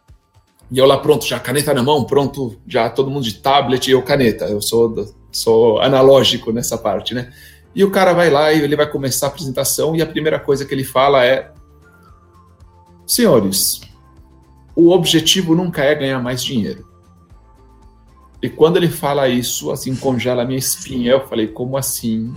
E 0.72 0.78
eu 0.78 0.86
lá 0.86 0.97
pronto, 0.97 1.26
já 1.26 1.39
caneta 1.39 1.74
na 1.74 1.84
mão, 1.84 2.03
pronto, 2.03 2.59
já 2.68 2.89
todo 2.89 3.09
mundo 3.09 3.24
de 3.24 3.36
tablet 3.36 3.88
e 3.88 3.91
eu 3.91 4.01
caneta. 4.01 4.45
Eu 4.45 4.61
sou, 4.61 5.16
sou 5.32 5.80
analógico 5.80 6.51
nessa 6.51 6.78
parte, 6.78 7.13
né? 7.13 7.32
E 7.76 7.84
o 7.84 7.91
cara 7.91 8.13
vai 8.13 8.30
lá 8.30 8.53
e 8.53 8.61
ele 8.61 8.76
vai 8.76 8.89
começar 8.89 9.28
a 9.28 9.30
apresentação 9.30 9.95
e 9.95 10.01
a 10.01 10.05
primeira 10.05 10.39
coisa 10.39 10.63
que 10.63 10.73
ele 10.73 10.86
fala 10.86 11.26
é 11.26 11.51
senhores, 13.05 13.82
o 14.76 14.91
objetivo 14.91 15.53
nunca 15.53 15.84
é 15.84 15.93
ganhar 15.93 16.19
mais 16.19 16.41
dinheiro. 16.41 16.88
E 18.41 18.49
quando 18.49 18.78
ele 18.78 18.89
fala 18.89 19.28
isso, 19.28 19.71
assim, 19.71 19.95
congela 19.95 20.43
a 20.43 20.45
minha 20.45 20.59
espinha. 20.59 21.13
Eu 21.13 21.28
falei, 21.28 21.47
como 21.47 21.78
assim? 21.78 22.34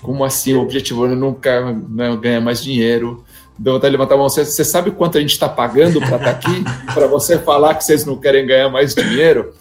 Como 0.00 0.24
assim? 0.24 0.54
O 0.54 0.60
objetivo 0.60 1.06
é 1.06 1.14
nunca 1.14 1.72
né, 1.72 2.14
ganhar 2.16 2.40
mais 2.40 2.62
dinheiro. 2.62 3.24
Deu 3.58 3.74
vontade 3.74 3.90
de 3.90 3.96
levantar 3.96 4.14
a 4.14 4.18
mão. 4.18 4.28
Você, 4.28 4.44
você 4.44 4.64
sabe 4.64 4.90
quanto 4.90 5.18
a 5.18 5.20
gente 5.20 5.32
está 5.32 5.48
pagando 5.48 6.00
para 6.00 6.16
estar 6.16 6.18
tá 6.18 6.30
aqui? 6.30 6.64
para 6.92 7.06
você 7.06 7.38
falar 7.38 7.74
que 7.76 7.84
vocês 7.84 8.04
não 8.04 8.16
querem 8.16 8.46
ganhar 8.46 8.68
mais 8.68 8.94
dinheiro? 8.94 9.54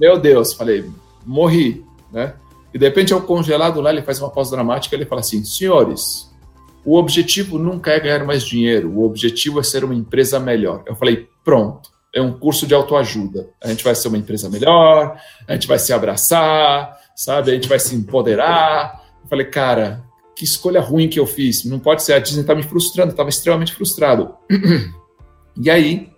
Meu 0.00 0.18
Deus, 0.18 0.52
falei, 0.52 0.90
morri, 1.24 1.84
né? 2.12 2.34
E 2.74 2.78
de 2.78 2.84
repente, 2.84 3.14
ao 3.14 3.22
congelado 3.22 3.80
lá, 3.80 3.90
ele 3.90 4.02
faz 4.02 4.20
uma 4.20 4.28
pausa 4.28 4.50
dramática. 4.50 4.94
Ele 4.94 5.06
fala 5.06 5.20
assim: 5.20 5.44
senhores, 5.44 6.30
o 6.84 6.98
objetivo 6.98 7.58
nunca 7.58 7.92
é 7.92 8.00
ganhar 8.00 8.24
mais 8.24 8.44
dinheiro. 8.44 8.90
O 8.90 9.04
objetivo 9.04 9.60
é 9.60 9.62
ser 9.62 9.84
uma 9.84 9.94
empresa 9.94 10.40
melhor. 10.40 10.82
Eu 10.86 10.96
falei, 10.96 11.28
pronto 11.44 11.94
é 12.14 12.22
um 12.22 12.32
curso 12.32 12.66
de 12.66 12.72
autoajuda. 12.72 13.50
A 13.62 13.68
gente 13.68 13.82
vai 13.82 13.94
ser 13.94 14.08
uma 14.08 14.16
empresa 14.16 14.48
melhor, 14.48 15.20
a 15.48 15.52
gente 15.52 15.66
vai 15.66 15.78
se 15.78 15.92
abraçar, 15.92 16.96
sabe? 17.16 17.50
A 17.50 17.54
gente 17.54 17.68
vai 17.68 17.80
se 17.80 17.94
empoderar. 17.96 19.02
Eu 19.22 19.28
falei, 19.28 19.46
cara, 19.46 20.04
que 20.36 20.44
escolha 20.44 20.80
ruim 20.80 21.08
que 21.08 21.18
eu 21.18 21.26
fiz. 21.26 21.64
Não 21.64 21.80
pode 21.80 22.04
ser. 22.04 22.12
A 22.12 22.20
Disney 22.20 22.42
está 22.42 22.54
me 22.54 22.62
frustrando, 22.62 23.10
estava 23.10 23.28
extremamente 23.28 23.74
frustrado. 23.74 24.34
E 25.56 25.70
aí, 25.70 26.10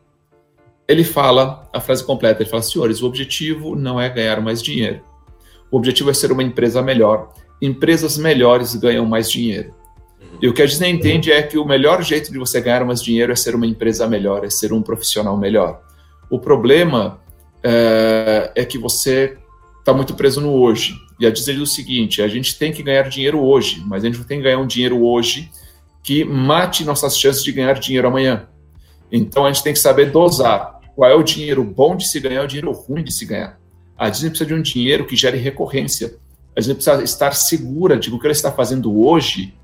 ele 0.88 1.04
fala 1.04 1.68
a 1.70 1.78
frase 1.78 2.02
completa: 2.02 2.42
ele 2.42 2.48
fala, 2.48 2.62
senhores, 2.62 3.02
o 3.02 3.06
objetivo 3.06 3.76
não 3.76 4.00
é 4.00 4.08
ganhar 4.08 4.40
mais 4.40 4.62
dinheiro. 4.62 5.02
O 5.70 5.76
objetivo 5.76 6.10
é 6.10 6.14
ser 6.14 6.32
uma 6.32 6.42
empresa 6.42 6.80
melhor. 6.82 7.32
Empresas 7.60 8.16
melhores 8.16 8.74
ganham 8.74 9.06
mais 9.06 9.30
dinheiro. 9.30 9.74
E 10.40 10.48
o 10.48 10.52
que 10.52 10.62
a 10.62 10.66
Disney 10.66 10.90
entende 10.90 11.32
é 11.32 11.42
que 11.42 11.56
o 11.56 11.64
melhor 11.64 12.02
jeito 12.02 12.30
de 12.30 12.38
você 12.38 12.60
ganhar 12.60 12.84
mais 12.84 13.02
dinheiro 13.02 13.32
é 13.32 13.36
ser 13.36 13.54
uma 13.54 13.66
empresa 13.66 14.06
melhor, 14.06 14.44
é 14.44 14.50
ser 14.50 14.72
um 14.72 14.82
profissional 14.82 15.36
melhor. 15.36 15.80
O 16.30 16.38
problema 16.38 17.20
é, 17.62 18.52
é 18.54 18.64
que 18.64 18.76
você 18.76 19.38
está 19.78 19.94
muito 19.94 20.14
preso 20.14 20.40
no 20.40 20.52
hoje. 20.52 20.94
E 21.18 21.26
a 21.26 21.30
Disney 21.30 21.54
diz 21.54 21.62
o 21.62 21.66
seguinte: 21.74 22.20
a 22.20 22.28
gente 22.28 22.58
tem 22.58 22.72
que 22.72 22.82
ganhar 22.82 23.08
dinheiro 23.08 23.40
hoje, 23.40 23.82
mas 23.86 24.04
a 24.04 24.06
gente 24.06 24.18
não 24.18 24.26
tem 24.26 24.38
que 24.38 24.44
ganhar 24.44 24.58
um 24.58 24.66
dinheiro 24.66 25.02
hoje 25.02 25.50
que 26.02 26.24
mate 26.24 26.84
nossas 26.84 27.18
chances 27.18 27.42
de 27.42 27.50
ganhar 27.50 27.74
dinheiro 27.74 28.06
amanhã. 28.06 28.48
Então 29.10 29.44
a 29.44 29.52
gente 29.52 29.62
tem 29.62 29.72
que 29.72 29.78
saber 29.78 30.10
dosar 30.10 30.80
qual 30.94 31.10
é 31.10 31.14
o 31.14 31.22
dinheiro 31.22 31.64
bom 31.64 31.96
de 31.96 32.06
se 32.06 32.20
ganhar 32.20 32.42
e 32.42 32.44
o 32.44 32.48
dinheiro 32.48 32.72
ruim 32.72 33.02
de 33.02 33.12
se 33.12 33.24
ganhar. 33.24 33.58
A 33.96 34.08
Disney 34.08 34.30
precisa 34.30 34.48
de 34.48 34.54
um 34.54 34.62
dinheiro 34.62 35.06
que 35.06 35.16
gere 35.16 35.38
recorrência. 35.38 36.16
A 36.54 36.60
Disney 36.60 36.74
precisa 36.74 37.02
estar 37.02 37.34
segura 37.34 37.96
de 37.96 38.10
que 38.10 38.16
o 38.16 38.18
que 38.18 38.26
ela 38.26 38.32
está 38.32 38.52
fazendo 38.52 39.00
hoje 39.00 39.54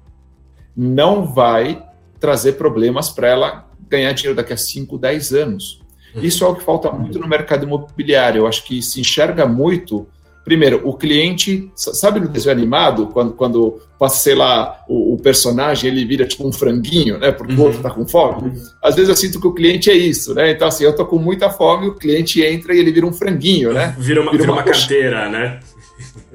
não 0.76 1.26
vai 1.26 1.86
trazer 2.18 2.52
problemas 2.52 3.10
para 3.10 3.28
ela 3.28 3.68
ganhar 3.88 4.12
dinheiro 4.12 4.36
daqui 4.36 4.52
a 4.52 4.56
5, 4.56 4.96
10 4.96 5.32
anos. 5.34 5.82
Uhum. 6.14 6.22
Isso 6.22 6.44
é 6.44 6.48
o 6.48 6.54
que 6.54 6.62
falta 6.62 6.90
muito 6.90 7.18
no 7.18 7.28
mercado 7.28 7.64
imobiliário. 7.64 8.40
Eu 8.40 8.46
acho 8.46 8.64
que 8.64 8.80
se 8.82 9.00
enxerga 9.00 9.46
muito. 9.46 10.06
Primeiro, 10.44 10.80
o 10.84 10.94
cliente, 10.94 11.70
sabe 11.76 12.18
no 12.18 12.28
desenho 12.28 12.56
animado, 12.56 13.06
quando, 13.08 13.32
quando 13.32 13.80
passa, 13.96 14.16
sei 14.16 14.34
lá, 14.34 14.82
o, 14.88 15.14
o 15.14 15.18
personagem, 15.18 15.88
ele 15.88 16.04
vira 16.04 16.26
tipo 16.26 16.46
um 16.46 16.52
franguinho, 16.52 17.16
né? 17.18 17.30
Porque 17.30 17.52
uhum. 17.52 17.60
o 17.60 17.62
outro 17.64 17.80
tá 17.80 17.90
com 17.90 18.06
fome. 18.06 18.48
Uhum. 18.48 18.62
Às 18.82 18.96
vezes 18.96 19.08
eu 19.08 19.16
sinto 19.16 19.40
que 19.40 19.46
o 19.46 19.54
cliente 19.54 19.88
é 19.88 19.94
isso, 19.94 20.34
né? 20.34 20.50
Então, 20.50 20.66
assim, 20.66 20.82
eu 20.82 20.96
tô 20.96 21.06
com 21.06 21.16
muita 21.16 21.48
fome, 21.48 21.86
o 21.86 21.94
cliente 21.94 22.42
entra 22.42 22.74
e 22.74 22.78
ele 22.80 22.90
vira 22.90 23.06
um 23.06 23.12
franguinho, 23.12 23.72
né? 23.72 23.94
Vira 23.96 24.20
uma, 24.20 24.32
vira 24.32 24.42
uma, 24.42 24.52
vira 24.52 24.52
uma 24.52 24.62
carteira, 24.64 25.28
né? 25.28 25.60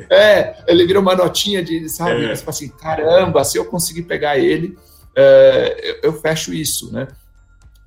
É, 0.09 0.55
ele 0.67 0.85
vira 0.85 0.99
uma 0.99 1.15
notinha 1.15 1.61
de, 1.61 1.89
sabe? 1.89 2.25
É. 2.25 2.35
Fala 2.35 2.49
assim, 2.49 2.69
caramba, 2.69 3.43
se 3.43 3.57
eu 3.57 3.65
conseguir 3.65 4.03
pegar 4.03 4.37
ele, 4.37 4.77
é, 5.15 5.99
eu, 6.01 6.11
eu, 6.11 6.13
fecho 6.13 6.53
isso, 6.53 6.93
né? 6.93 7.07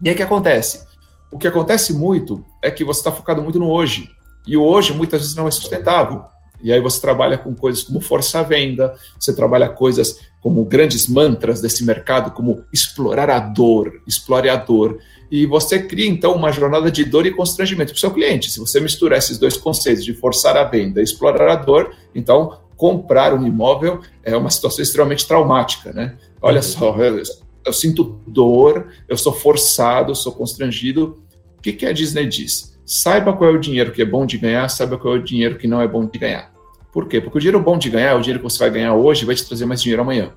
E 0.03 0.09
aí 0.09 0.14
o 0.14 0.16
que 0.16 0.23
acontece? 0.23 0.85
O 1.31 1.39
que 1.39 1.47
acontece 1.47 1.93
muito 1.93 2.45
é 2.62 2.71
que 2.71 2.85
você 2.85 3.01
está 3.01 3.12
focado 3.12 3.41
muito 3.41 3.59
no 3.59 3.71
hoje. 3.71 4.11
E 4.47 4.57
hoje 4.57 4.93
muitas 4.93 5.20
vezes 5.20 5.36
não 5.36 5.49
é 5.49 5.51
sustentável. 5.51 6.24
E 6.62 6.72
aí 6.72 6.80
você 6.80 7.01
trabalha 7.01 7.38
com 7.38 7.55
coisas 7.55 7.82
como 7.82 8.01
força 8.01 8.43
venda, 8.43 8.95
você 9.18 9.34
trabalha 9.34 9.68
coisas 9.68 10.20
como 10.43 10.64
grandes 10.64 11.07
mantras 11.07 11.61
desse 11.61 11.84
mercado, 11.84 12.32
como 12.32 12.64
explorar 12.72 13.30
a 13.30 13.38
dor, 13.38 14.03
explore 14.07 14.49
a 14.49 14.57
dor. 14.57 14.99
E 15.30 15.47
você 15.47 15.82
cria, 15.82 16.09
então, 16.09 16.34
uma 16.34 16.51
jornada 16.51 16.91
de 16.91 17.05
dor 17.05 17.26
e 17.26 17.30
constrangimento 17.30 17.93
para 17.93 17.97
o 17.97 18.01
seu 18.01 18.11
cliente. 18.11 18.51
Se 18.51 18.59
você 18.59 18.80
misturar 18.80 19.18
esses 19.18 19.38
dois 19.38 19.57
conceitos 19.57 20.05
de 20.05 20.12
forçar 20.12 20.57
a 20.57 20.64
venda 20.64 21.01
e 21.01 21.05
explorar 21.05 21.49
a 21.51 21.57
dor, 21.57 21.95
então 22.14 22.59
comprar 22.76 23.34
um 23.34 23.47
imóvel 23.47 24.01
é 24.22 24.34
uma 24.36 24.51
situação 24.51 24.82
extremamente 24.82 25.26
traumática, 25.26 25.93
né? 25.93 26.16
Olha 26.41 26.57
uhum. 26.57 26.62
só, 26.62 26.97
eu, 26.97 27.22
eu 27.64 27.72
sinto 27.72 28.20
dor, 28.26 28.88
eu 29.07 29.16
sou 29.16 29.32
forçado, 29.32 30.11
eu 30.11 30.14
sou 30.14 30.32
constrangido. 30.32 31.22
O 31.59 31.62
que, 31.62 31.74
que 31.74 31.84
a 31.84 31.93
Disney 31.93 32.26
diz? 32.26 32.80
Saiba 32.93 33.32
qual 33.32 33.51
é 33.51 33.53
o 33.53 33.61
dinheiro 33.61 33.93
que 33.93 34.03
é 34.03 34.05
bom 34.05 34.26
de 34.26 34.36
ganhar, 34.36 34.68
saiba 34.68 34.99
qual 34.99 35.14
é 35.14 35.18
o 35.18 35.22
dinheiro 35.22 35.57
que 35.57 35.68
não 35.68 35.80
é 35.80 35.86
bom 35.86 36.05
de 36.05 36.18
ganhar. 36.18 36.51
Por 36.93 37.07
quê? 37.07 37.20
Porque 37.20 37.38
o 37.38 37.41
dinheiro 37.41 37.61
bom 37.61 37.78
de 37.78 37.88
ganhar 37.88 38.16
o 38.16 38.20
dinheiro 38.20 38.41
que 38.41 38.51
você 38.51 38.59
vai 38.59 38.70
ganhar 38.70 38.95
hoje 38.95 39.24
vai 39.24 39.34
te 39.34 39.47
trazer 39.47 39.64
mais 39.64 39.80
dinheiro 39.80 40.03
amanhã 40.03 40.32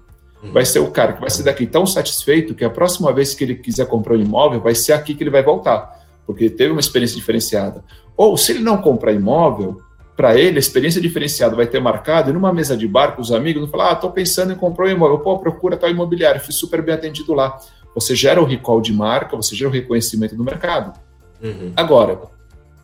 vai 0.51 0.65
ser 0.65 0.79
o 0.79 0.91
cara 0.91 1.13
que 1.13 1.21
vai 1.21 1.29
ser 1.29 1.43
daqui 1.43 1.65
tão 1.65 1.85
satisfeito 1.85 2.53
que 2.53 2.65
a 2.65 2.69
próxima 2.69 3.13
vez 3.13 3.33
que 3.33 3.43
ele 3.43 3.55
quiser 3.55 3.87
comprar 3.87 4.15
um 4.15 4.21
imóvel, 4.21 4.59
vai 4.59 4.75
ser 4.75 4.93
aqui 4.93 5.13
que 5.13 5.23
ele 5.23 5.29
vai 5.29 5.43
voltar, 5.43 6.05
porque 6.25 6.49
teve 6.49 6.71
uma 6.71 6.79
experiência 6.79 7.15
diferenciada. 7.15 7.83
Ou 8.17 8.35
se 8.35 8.51
ele 8.51 8.59
não 8.59 8.77
comprar 8.77 9.13
imóvel, 9.13 9.79
para 10.15 10.37
ele 10.37 10.57
a 10.57 10.59
experiência 10.59 11.01
diferenciada 11.01 11.55
vai 11.55 11.65
ter 11.65 11.79
marcado 11.79 12.29
e 12.29 12.33
numa 12.33 12.53
mesa 12.53 12.75
de 12.75 12.87
bar 12.87 13.15
com 13.15 13.21
os 13.21 13.31
amigos, 13.31 13.61
não 13.61 13.69
falar, 13.69 13.91
ah, 13.91 13.93
estou 13.93 14.11
pensando 14.11 14.51
em 14.51 14.55
comprar 14.55 14.87
um 14.87 14.89
imóvel, 14.89 15.19
pô, 15.19 15.39
procura 15.39 15.77
tal 15.77 15.89
imobiliário, 15.89 16.41
fui 16.41 16.53
super 16.53 16.81
bem 16.81 16.95
atendido 16.95 17.33
lá. 17.33 17.57
Você 17.95 18.15
gera 18.15 18.41
o 18.41 18.45
recall 18.45 18.81
de 18.81 18.91
marca, 18.91 19.35
você 19.35 19.55
gera 19.55 19.69
o 19.69 19.73
reconhecimento 19.73 20.35
do 20.35 20.43
mercado. 20.43 20.99
Uhum. 21.41 21.73
Agora, 21.75 22.19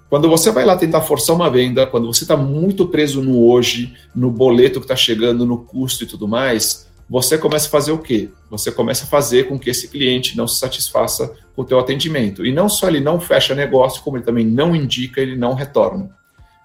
quando 0.09 0.27
você 0.27 0.51
vai 0.51 0.65
lá 0.65 0.75
tentar 0.75 1.01
forçar 1.01 1.35
uma 1.35 1.49
venda, 1.49 1.85
quando 1.85 2.07
você 2.07 2.23
está 2.23 2.35
muito 2.35 2.87
preso 2.87 3.21
no 3.21 3.45
hoje, 3.45 3.93
no 4.15 4.31
boleto 4.31 4.79
que 4.79 4.85
está 4.85 4.95
chegando, 4.95 5.45
no 5.45 5.59
custo 5.59 6.03
e 6.03 6.07
tudo 6.07 6.27
mais, 6.27 6.89
você 7.07 7.37
começa 7.37 7.67
a 7.67 7.69
fazer 7.69 7.91
o 7.91 7.99
quê? 7.99 8.29
Você 8.49 8.71
começa 8.71 9.03
a 9.03 9.07
fazer 9.07 9.47
com 9.47 9.59
que 9.59 9.69
esse 9.69 9.87
cliente 9.87 10.35
não 10.35 10.47
se 10.47 10.59
satisfaça 10.59 11.35
com 11.55 11.61
o 11.61 11.65
teu 11.65 11.79
atendimento. 11.79 12.43
E 12.43 12.51
não 12.51 12.67
só 12.67 12.87
ele 12.87 12.99
não 12.99 13.19
fecha 13.19 13.53
negócio, 13.53 14.01
como 14.01 14.17
ele 14.17 14.23
também 14.23 14.45
não 14.45 14.75
indica, 14.75 15.21
ele 15.21 15.35
não 15.35 15.53
retorna. 15.53 16.09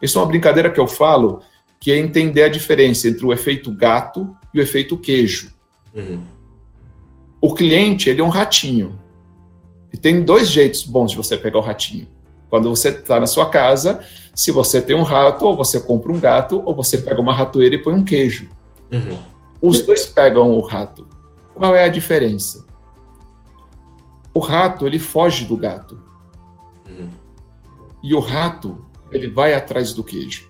Isso 0.01 0.19
é 0.19 0.23
uma 0.23 0.29
brincadeira 0.29 0.71
que 0.71 0.81
eu 0.81 0.87
falo, 0.87 1.43
que 1.79 1.93
é 1.93 1.99
entender 1.99 2.45
a 2.45 2.49
diferença 2.49 3.09
entre 3.09 3.27
o 3.27 3.33
efeito 3.33 3.71
gato 3.71 4.35
e 4.55 4.59
o 4.59 4.63
efeito 4.63 4.97
queijo. 4.97 5.53
Uhum. 5.95 6.23
O 7.41 7.55
cliente, 7.55 8.09
ele 8.09 8.23
é 8.23 8.25
um 8.25 8.29
ratinho. 8.29 8.99
E 9.93 9.99
tem 9.99 10.23
dois 10.23 10.49
jeitos 10.49 10.83
bons 10.83 11.11
de 11.11 11.17
você 11.17 11.37
pegar 11.37 11.59
o 11.59 11.63
ratinho. 11.63 12.09
Quando 12.55 12.71
você 12.71 12.91
está 12.91 13.19
na 13.19 13.27
sua 13.27 13.51
casa, 13.51 13.99
se 14.33 14.53
você 14.53 14.81
tem 14.81 14.95
um 14.95 15.03
rato, 15.03 15.45
ou 15.45 15.57
você 15.57 15.81
compra 15.81 16.13
um 16.13 16.21
gato, 16.21 16.63
ou 16.65 16.73
você 16.73 16.97
pega 16.99 17.21
uma 17.21 17.35
ratoeira 17.35 17.75
e 17.75 17.83
põe 17.83 17.93
um 17.93 18.05
queijo. 18.05 18.49
Uhum. 18.93 19.19
Os 19.61 19.83
dois 19.83 20.07
pegam 20.07 20.53
o 20.53 20.61
rato. 20.61 21.05
Qual 21.53 21.75
é 21.75 21.83
a 21.83 21.89
diferença? 21.89 22.65
O 24.33 24.39
rato, 24.39 24.87
ele 24.87 25.01
foge 25.01 25.47
do 25.47 25.57
gato. 25.57 26.01
Uhum. 26.89 27.09
E 28.01 28.15
o 28.15 28.21
rato, 28.21 28.87
ele 29.11 29.27
vai 29.27 29.53
atrás 29.53 29.93
do 29.93 30.05
queijo. 30.05 30.49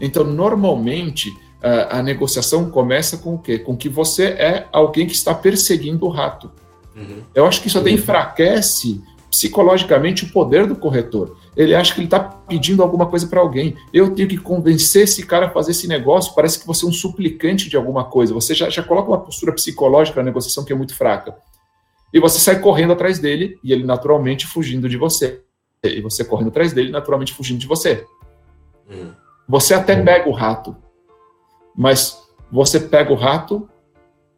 Então, 0.00 0.24
normalmente, 0.24 1.36
a, 1.62 1.98
a, 1.98 2.02
negociação 2.02 2.70
começa 2.70 3.18
com 3.18 3.34
o 3.34 3.38
quê? 3.38 3.58
Com 3.58 3.76
que 3.76 3.90
você 3.90 4.28
é 4.28 4.68
alguém 4.72 5.06
que 5.06 5.12
está 5.12 5.34
perseguindo 5.34 6.06
o 6.06 6.08
rato. 6.08 6.50
Uhum. 6.96 7.20
Eu 7.34 7.44
acho 7.46 7.60
que 7.60 7.68
isso 7.68 7.78
até 7.78 7.90
uhum. 7.90 7.96
enfraquece 7.96 9.02
psicologicamente 9.34 10.24
o 10.24 10.30
poder 10.30 10.64
do 10.64 10.76
corretor. 10.76 11.36
Ele 11.56 11.74
acha 11.74 11.92
que 11.92 11.98
ele 11.98 12.06
está 12.06 12.20
pedindo 12.20 12.84
alguma 12.84 13.06
coisa 13.06 13.26
para 13.26 13.40
alguém. 13.40 13.76
Eu 13.92 14.14
tenho 14.14 14.28
que 14.28 14.38
convencer 14.38 15.02
esse 15.02 15.26
cara 15.26 15.46
a 15.46 15.50
fazer 15.50 15.72
esse 15.72 15.88
negócio. 15.88 16.36
Parece 16.36 16.60
que 16.60 16.66
você 16.66 16.86
é 16.86 16.88
um 16.88 16.92
suplicante 16.92 17.68
de 17.68 17.76
alguma 17.76 18.04
coisa. 18.04 18.32
Você 18.32 18.54
já, 18.54 18.70
já 18.70 18.80
coloca 18.80 19.08
uma 19.08 19.20
postura 19.20 19.52
psicológica 19.52 20.20
na 20.20 20.26
negociação 20.26 20.64
que 20.64 20.72
é 20.72 20.76
muito 20.76 20.94
fraca. 20.94 21.36
E 22.12 22.20
você 22.20 22.38
sai 22.38 22.60
correndo 22.60 22.92
atrás 22.92 23.18
dele 23.18 23.58
e 23.64 23.72
ele 23.72 23.82
naturalmente 23.82 24.46
fugindo 24.46 24.88
de 24.88 24.96
você. 24.96 25.40
E 25.82 26.00
você 26.00 26.24
correndo 26.24 26.48
atrás 26.48 26.72
dele, 26.72 26.92
naturalmente 26.92 27.34
fugindo 27.34 27.58
de 27.58 27.66
você. 27.66 28.06
Hum. 28.88 29.10
Você 29.48 29.74
até 29.74 30.00
pega 30.00 30.28
o 30.28 30.32
rato, 30.32 30.76
mas 31.76 32.16
você 32.52 32.78
pega 32.78 33.12
o 33.12 33.16
rato 33.16 33.68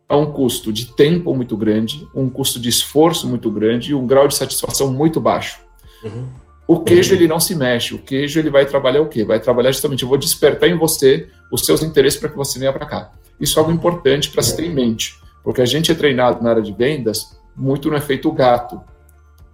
a 0.08 0.16
um 0.16 0.32
custo 0.32 0.72
de 0.72 0.86
tempo 0.94 1.34
muito 1.34 1.56
grande, 1.56 2.06
um 2.14 2.28
custo 2.28 2.60
de 2.60 2.68
esforço 2.68 3.26
muito 3.28 3.50
grande 3.50 3.90
e 3.90 3.94
um 3.94 4.06
grau 4.06 4.28
de 4.28 4.36
satisfação 4.36 4.92
muito 4.92 5.20
baixo. 5.20 5.60
Uhum. 6.02 6.28
O 6.68 6.80
queijo 6.80 7.14
ele 7.14 7.28
não 7.28 7.38
se 7.38 7.54
mexe, 7.54 7.94
o 7.94 7.98
queijo 7.98 8.38
ele 8.40 8.50
vai 8.50 8.66
trabalhar 8.66 9.00
o 9.00 9.08
quê? 9.08 9.24
Vai 9.24 9.38
trabalhar 9.38 9.70
justamente, 9.70 10.02
eu 10.02 10.08
vou 10.08 10.18
despertar 10.18 10.68
em 10.68 10.76
você 10.76 11.28
os 11.50 11.64
seus 11.64 11.82
interesses 11.82 12.18
para 12.18 12.28
que 12.28 12.36
você 12.36 12.58
venha 12.58 12.72
para 12.72 12.86
cá. 12.86 13.12
Isso 13.40 13.58
é 13.58 13.60
algo 13.60 13.72
importante 13.72 14.30
para 14.30 14.42
se 14.42 14.56
ter 14.56 14.64
em 14.64 14.74
mente, 14.74 15.14
porque 15.44 15.60
a 15.60 15.66
gente 15.66 15.92
é 15.92 15.94
treinado 15.94 16.42
na 16.42 16.50
área 16.50 16.62
de 16.62 16.72
vendas 16.72 17.36
muito 17.54 17.88
no 17.88 17.96
efeito 17.96 18.30
gato. 18.32 18.80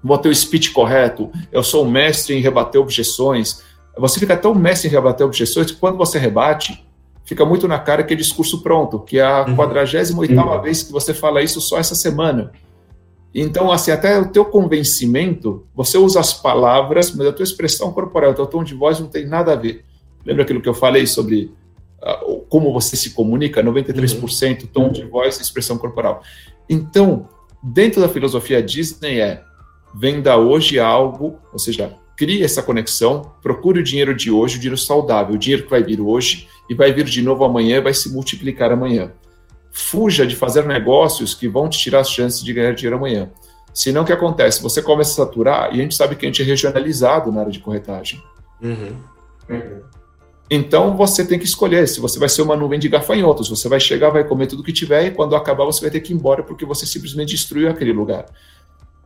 Vou 0.02 0.16
ter 0.18 0.28
o 0.28 0.34
speech 0.34 0.70
correto, 0.70 1.30
eu 1.50 1.62
sou 1.62 1.84
um 1.84 1.90
mestre 1.90 2.34
em 2.34 2.40
rebater 2.40 2.80
objeções. 2.80 3.62
Você 3.98 4.18
fica 4.18 4.36
tão 4.36 4.54
mestre 4.54 4.88
em 4.88 4.90
rebater 4.90 5.26
objeções 5.26 5.70
que 5.70 5.76
quando 5.76 5.98
você 5.98 6.18
rebate, 6.18 6.82
fica 7.24 7.44
muito 7.44 7.68
na 7.68 7.78
cara 7.78 8.02
que 8.02 8.12
é 8.12 8.16
discurso 8.16 8.62
pronto, 8.62 8.98
que 9.00 9.18
é 9.18 9.22
a 9.22 9.44
48 9.44 10.12
uhum. 10.12 10.62
vez 10.62 10.82
que 10.82 10.92
você 10.92 11.14
fala 11.14 11.42
isso 11.42 11.60
só 11.60 11.78
essa 11.78 11.94
semana. 11.94 12.52
Então, 13.34 13.72
assim, 13.72 13.90
até 13.90 14.18
o 14.18 14.28
teu 14.28 14.44
convencimento, 14.44 15.66
você 15.74 15.96
usa 15.96 16.20
as 16.20 16.34
palavras, 16.34 17.14
mas 17.14 17.26
a 17.26 17.32
tua 17.32 17.44
expressão 17.44 17.90
corporal, 17.92 18.32
o 18.32 18.34
teu 18.34 18.46
tom 18.46 18.62
de 18.62 18.74
voz 18.74 19.00
não 19.00 19.08
tem 19.08 19.26
nada 19.26 19.52
a 19.52 19.56
ver. 19.56 19.84
Lembra 20.24 20.42
aquilo 20.42 20.60
que 20.60 20.68
eu 20.68 20.74
falei 20.74 21.06
sobre 21.06 21.50
uh, 22.02 22.40
como 22.48 22.72
você 22.72 22.94
se 22.94 23.10
comunica? 23.10 23.62
93% 23.62 24.62
uhum. 24.62 24.66
tom 24.66 24.92
de 24.92 25.04
voz 25.04 25.38
e 25.38 25.42
expressão 25.42 25.78
corporal. 25.78 26.22
Então, 26.68 27.28
dentro 27.62 28.00
da 28.00 28.08
filosofia 28.08 28.62
Disney 28.62 29.20
é 29.20 29.42
venda 29.94 30.36
hoje 30.36 30.78
algo, 30.78 31.38
ou 31.52 31.58
seja, 31.58 31.96
crie 32.16 32.42
essa 32.42 32.62
conexão, 32.62 33.32
procure 33.42 33.80
o 33.80 33.82
dinheiro 33.82 34.14
de 34.14 34.30
hoje, 34.30 34.56
o 34.56 34.60
dinheiro 34.60 34.78
saudável, 34.78 35.34
o 35.34 35.38
dinheiro 35.38 35.64
que 35.64 35.70
vai 35.70 35.82
vir 35.82 36.00
hoje 36.00 36.48
e 36.72 36.74
vai 36.74 36.90
vir 36.90 37.04
de 37.04 37.20
novo 37.20 37.44
amanhã 37.44 37.76
e 37.76 37.80
vai 37.82 37.92
se 37.92 38.08
multiplicar 38.08 38.72
amanhã. 38.72 39.12
Fuja 39.70 40.26
de 40.26 40.34
fazer 40.34 40.64
negócios 40.64 41.34
que 41.34 41.46
vão 41.46 41.68
te 41.68 41.78
tirar 41.78 42.00
as 42.00 42.10
chances 42.10 42.42
de 42.42 42.50
ganhar 42.50 42.72
dinheiro 42.72 42.96
amanhã. 42.96 43.30
Senão, 43.74 44.02
o 44.02 44.04
que 44.06 44.12
acontece? 44.12 44.62
Você 44.62 44.80
começa 44.80 45.12
a 45.12 45.26
saturar 45.26 45.74
e 45.74 45.78
a 45.78 45.82
gente 45.82 45.94
sabe 45.94 46.16
que 46.16 46.24
a 46.24 46.28
gente 46.28 46.40
é 46.40 46.44
regionalizado 46.44 47.30
na 47.30 47.40
área 47.40 47.52
de 47.52 47.58
corretagem. 47.58 48.22
Uhum. 48.62 48.96
Então, 50.50 50.96
você 50.96 51.26
tem 51.26 51.38
que 51.38 51.44
escolher 51.44 51.86
se 51.86 52.00
você 52.00 52.18
vai 52.18 52.28
ser 52.28 52.40
uma 52.40 52.56
nuvem 52.56 52.78
de 52.78 52.88
gafanhotos. 52.88 53.50
Você 53.50 53.68
vai 53.68 53.80
chegar, 53.80 54.08
vai 54.08 54.24
comer 54.24 54.46
tudo 54.46 54.62
que 54.62 54.72
tiver 54.72 55.06
e 55.06 55.10
quando 55.10 55.36
acabar 55.36 55.66
você 55.66 55.82
vai 55.82 55.90
ter 55.90 56.00
que 56.00 56.12
ir 56.12 56.16
embora 56.16 56.42
porque 56.42 56.64
você 56.64 56.86
simplesmente 56.86 57.30
destruiu 57.30 57.68
aquele 57.68 57.92
lugar. 57.92 58.26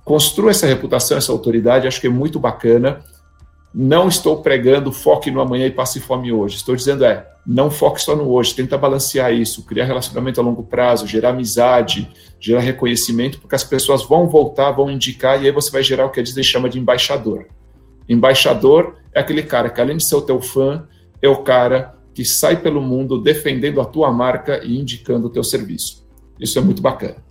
Construa 0.05 0.53
essa 0.53 0.67
reputação, 0.67 1.19
essa 1.19 1.33
autoridade, 1.33 1.89
acho 1.89 2.01
que 2.01 2.07
é 2.07 2.11
muito 2.11 2.39
bacana. 2.39 3.05
Não 3.79 4.09
estou 4.09 4.39
pregando 4.39 4.91
foque 4.91 5.31
no 5.31 5.39
amanhã 5.39 5.67
e 5.67 5.71
passe 5.71 6.01
fome 6.01 6.33
hoje. 6.33 6.57
Estou 6.57 6.75
dizendo 6.75 7.05
é, 7.05 7.29
não 7.47 7.71
foque 7.71 8.01
só 8.01 8.17
no 8.17 8.31
hoje, 8.31 8.55
tenta 8.55 8.79
balancear 8.79 9.35
isso, 9.35 9.67
criar 9.67 9.85
relacionamento 9.85 10.41
a 10.41 10.43
longo 10.43 10.63
prazo, 10.63 11.07
gerar 11.07 11.29
amizade, 11.29 12.09
gerar 12.41 12.61
reconhecimento, 12.61 13.39
porque 13.39 13.55
as 13.55 13.63
pessoas 13.63 14.03
vão 14.03 14.27
voltar, 14.29 14.71
vão 14.71 14.91
indicar, 14.91 15.43
e 15.43 15.45
aí 15.45 15.53
você 15.53 15.71
vai 15.71 15.83
gerar 15.83 16.07
o 16.07 16.11
que 16.11 16.19
a 16.19 16.23
Disney 16.23 16.43
chama 16.43 16.71
de 16.71 16.79
embaixador. 16.79 17.49
Embaixador 18.09 18.97
é 19.13 19.21
aquele 19.21 19.43
cara 19.43 19.69
que, 19.69 19.79
além 19.79 19.99
de 19.99 20.05
ser 20.05 20.17
o 20.17 20.23
teu 20.23 20.41
fã, 20.41 20.89
é 21.21 21.29
o 21.29 21.43
cara 21.43 21.97
que 22.15 22.25
sai 22.25 22.57
pelo 22.57 22.81
mundo 22.81 23.21
defendendo 23.21 23.83
a 23.83 23.85
tua 23.85 24.11
marca 24.11 24.65
e 24.65 24.81
indicando 24.81 25.27
o 25.27 25.31
teu 25.31 25.45
serviço. 25.45 26.03
Isso 26.41 26.59
é 26.59 26.63
muito 26.63 26.81
bacana. 26.81 27.26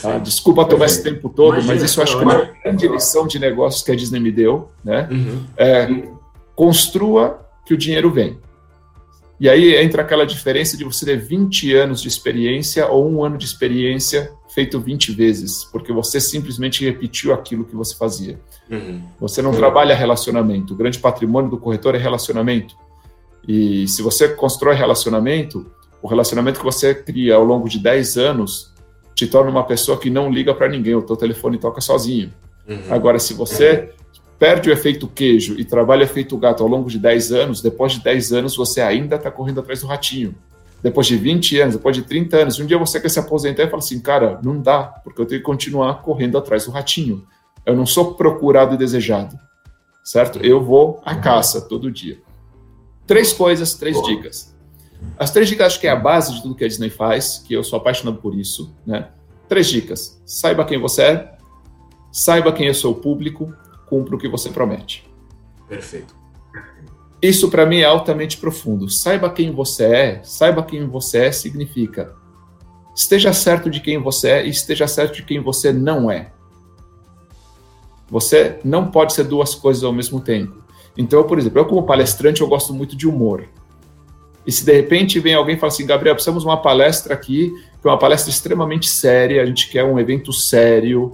Tá? 0.00 0.18
Desculpa 0.18 0.64
tomar 0.64 0.86
esse 0.86 1.02
tempo 1.02 1.28
todo, 1.28 1.54
Imagina, 1.54 1.74
mas 1.74 1.82
isso 1.82 2.00
eu 2.00 2.04
acho 2.04 2.16
que 2.16 2.22
é 2.22 2.26
uma 2.26 2.50
grande 2.64 2.88
lição 2.88 3.26
de 3.26 3.38
negócios 3.38 3.82
que 3.82 3.90
a 3.90 3.96
Disney 3.96 4.20
me 4.20 4.30
deu. 4.30 4.70
Né? 4.84 5.08
Uhum. 5.10 5.44
É, 5.56 6.04
construa 6.54 7.46
que 7.66 7.74
o 7.74 7.76
dinheiro 7.76 8.10
vem. 8.10 8.38
E 9.40 9.48
aí 9.48 9.74
entra 9.74 10.02
aquela 10.02 10.24
diferença 10.24 10.76
de 10.76 10.84
você 10.84 11.04
ter 11.04 11.16
20 11.16 11.74
anos 11.74 12.00
de 12.00 12.06
experiência 12.06 12.86
ou 12.86 13.10
um 13.10 13.24
ano 13.24 13.36
de 13.36 13.44
experiência 13.44 14.32
feito 14.54 14.78
20 14.78 15.12
vezes, 15.12 15.64
porque 15.64 15.92
você 15.92 16.20
simplesmente 16.20 16.84
repetiu 16.84 17.32
aquilo 17.32 17.64
que 17.64 17.74
você 17.74 17.96
fazia. 17.96 18.38
Uhum. 18.70 19.02
Você 19.18 19.42
não 19.42 19.50
uhum. 19.50 19.56
trabalha 19.56 19.96
relacionamento. 19.96 20.74
O 20.74 20.76
grande 20.76 20.98
patrimônio 20.98 21.50
do 21.50 21.58
corretor 21.58 21.94
é 21.96 21.98
relacionamento. 21.98 22.76
E 23.48 23.88
se 23.88 24.00
você 24.00 24.28
constrói 24.28 24.76
relacionamento, 24.76 25.66
o 26.00 26.06
relacionamento 26.06 26.60
que 26.60 26.64
você 26.64 26.94
cria 26.94 27.34
ao 27.34 27.44
longo 27.44 27.68
de 27.68 27.78
10 27.78 28.16
anos 28.18 28.71
te 29.14 29.26
torna 29.26 29.50
uma 29.50 29.64
pessoa 29.64 29.98
que 29.98 30.10
não 30.10 30.30
liga 30.30 30.54
para 30.54 30.68
ninguém, 30.68 30.94
o 30.94 31.02
teu 31.02 31.16
telefone 31.16 31.58
toca 31.58 31.80
sozinho. 31.80 32.32
Uhum. 32.68 32.78
Agora, 32.90 33.18
se 33.18 33.34
você 33.34 33.90
perde 34.38 34.68
o 34.68 34.72
efeito 34.72 35.06
queijo 35.06 35.54
e 35.58 35.64
trabalha 35.64 36.04
efeito 36.04 36.36
gato 36.36 36.62
ao 36.62 36.68
longo 36.68 36.90
de 36.90 36.98
10 36.98 37.32
anos, 37.32 37.62
depois 37.62 37.92
de 37.92 38.00
10 38.02 38.32
anos 38.32 38.56
você 38.56 38.80
ainda 38.80 39.16
está 39.16 39.30
correndo 39.30 39.60
atrás 39.60 39.80
do 39.80 39.86
ratinho. 39.86 40.34
Depois 40.82 41.06
de 41.06 41.16
20 41.16 41.60
anos, 41.60 41.76
depois 41.76 41.94
de 41.94 42.02
30 42.02 42.36
anos, 42.38 42.58
um 42.58 42.66
dia 42.66 42.76
você 42.76 43.00
quer 43.00 43.08
se 43.08 43.20
aposentar 43.20 43.62
e 43.62 43.66
fala 43.66 43.78
assim, 43.78 44.00
cara, 44.00 44.40
não 44.42 44.60
dá, 44.60 44.82
porque 44.82 45.20
eu 45.20 45.26
tenho 45.26 45.40
que 45.40 45.46
continuar 45.46 46.02
correndo 46.02 46.36
atrás 46.36 46.64
do 46.64 46.72
ratinho. 46.72 47.24
Eu 47.64 47.76
não 47.76 47.86
sou 47.86 48.14
procurado 48.14 48.74
e 48.74 48.76
desejado, 48.76 49.38
certo? 50.02 50.40
Eu 50.40 50.60
vou 50.60 51.00
à 51.04 51.14
caça 51.14 51.60
todo 51.60 51.88
dia. 51.88 52.18
Três 53.06 53.32
coisas, 53.32 53.74
três 53.74 54.00
dicas. 54.02 54.51
As 55.18 55.30
três 55.30 55.48
dicas 55.48 55.68
acho 55.68 55.80
que 55.80 55.86
é 55.86 55.90
a 55.90 55.96
base 55.96 56.34
de 56.34 56.42
tudo 56.42 56.54
que 56.54 56.64
a 56.64 56.68
Disney 56.68 56.90
faz, 56.90 57.38
que 57.38 57.54
eu 57.54 57.62
sou 57.62 57.78
apaixonado 57.78 58.18
por 58.18 58.34
isso, 58.34 58.74
né? 58.86 59.10
Três 59.48 59.68
dicas. 59.68 60.20
Saiba 60.24 60.64
quem 60.64 60.78
você 60.78 61.02
é, 61.02 61.38
saiba 62.10 62.52
quem 62.52 62.68
é 62.68 62.70
o 62.70 62.74
seu 62.74 62.94
público 62.94 63.54
cumpra 63.86 64.16
o 64.16 64.18
que 64.18 64.28
você 64.28 64.48
promete. 64.48 65.08
Perfeito. 65.68 66.14
Isso 67.20 67.50
para 67.50 67.66
mim 67.66 67.78
é 67.78 67.84
altamente 67.84 68.38
profundo. 68.38 68.88
Saiba 68.88 69.30
quem 69.30 69.52
você 69.52 69.84
é, 69.84 70.20
saiba 70.24 70.62
quem 70.62 70.86
você 70.86 71.26
é 71.26 71.32
significa 71.32 72.20
esteja 72.94 73.32
certo 73.32 73.70
de 73.70 73.80
quem 73.80 73.98
você 73.98 74.28
é 74.28 74.46
e 74.46 74.50
esteja 74.50 74.86
certo 74.86 75.16
de 75.16 75.22
quem 75.22 75.40
você 75.40 75.72
não 75.72 76.10
é. 76.10 76.32
Você 78.08 78.58
não 78.62 78.90
pode 78.90 79.14
ser 79.14 79.24
duas 79.24 79.54
coisas 79.54 79.82
ao 79.82 79.92
mesmo 79.92 80.20
tempo. 80.20 80.62
Então, 80.96 81.24
por 81.24 81.38
exemplo, 81.38 81.58
eu 81.58 81.64
como 81.64 81.84
palestrante 81.84 82.42
eu 82.42 82.48
gosto 82.48 82.74
muito 82.74 82.94
de 82.94 83.08
humor. 83.08 83.48
E 84.46 84.52
se 84.52 84.64
de 84.64 84.72
repente 84.72 85.20
vem 85.20 85.34
alguém 85.34 85.56
e 85.56 85.58
fala 85.58 85.72
assim, 85.72 85.86
Gabriel, 85.86 86.14
precisamos 86.14 86.42
de 86.42 86.48
uma 86.48 86.60
palestra 86.60 87.14
aqui, 87.14 87.52
que 87.80 87.88
é 87.88 87.90
uma 87.90 87.98
palestra 87.98 88.30
extremamente 88.30 88.88
séria, 88.88 89.42
a 89.42 89.46
gente 89.46 89.68
quer 89.70 89.84
um 89.84 89.98
evento 89.98 90.32
sério, 90.32 91.12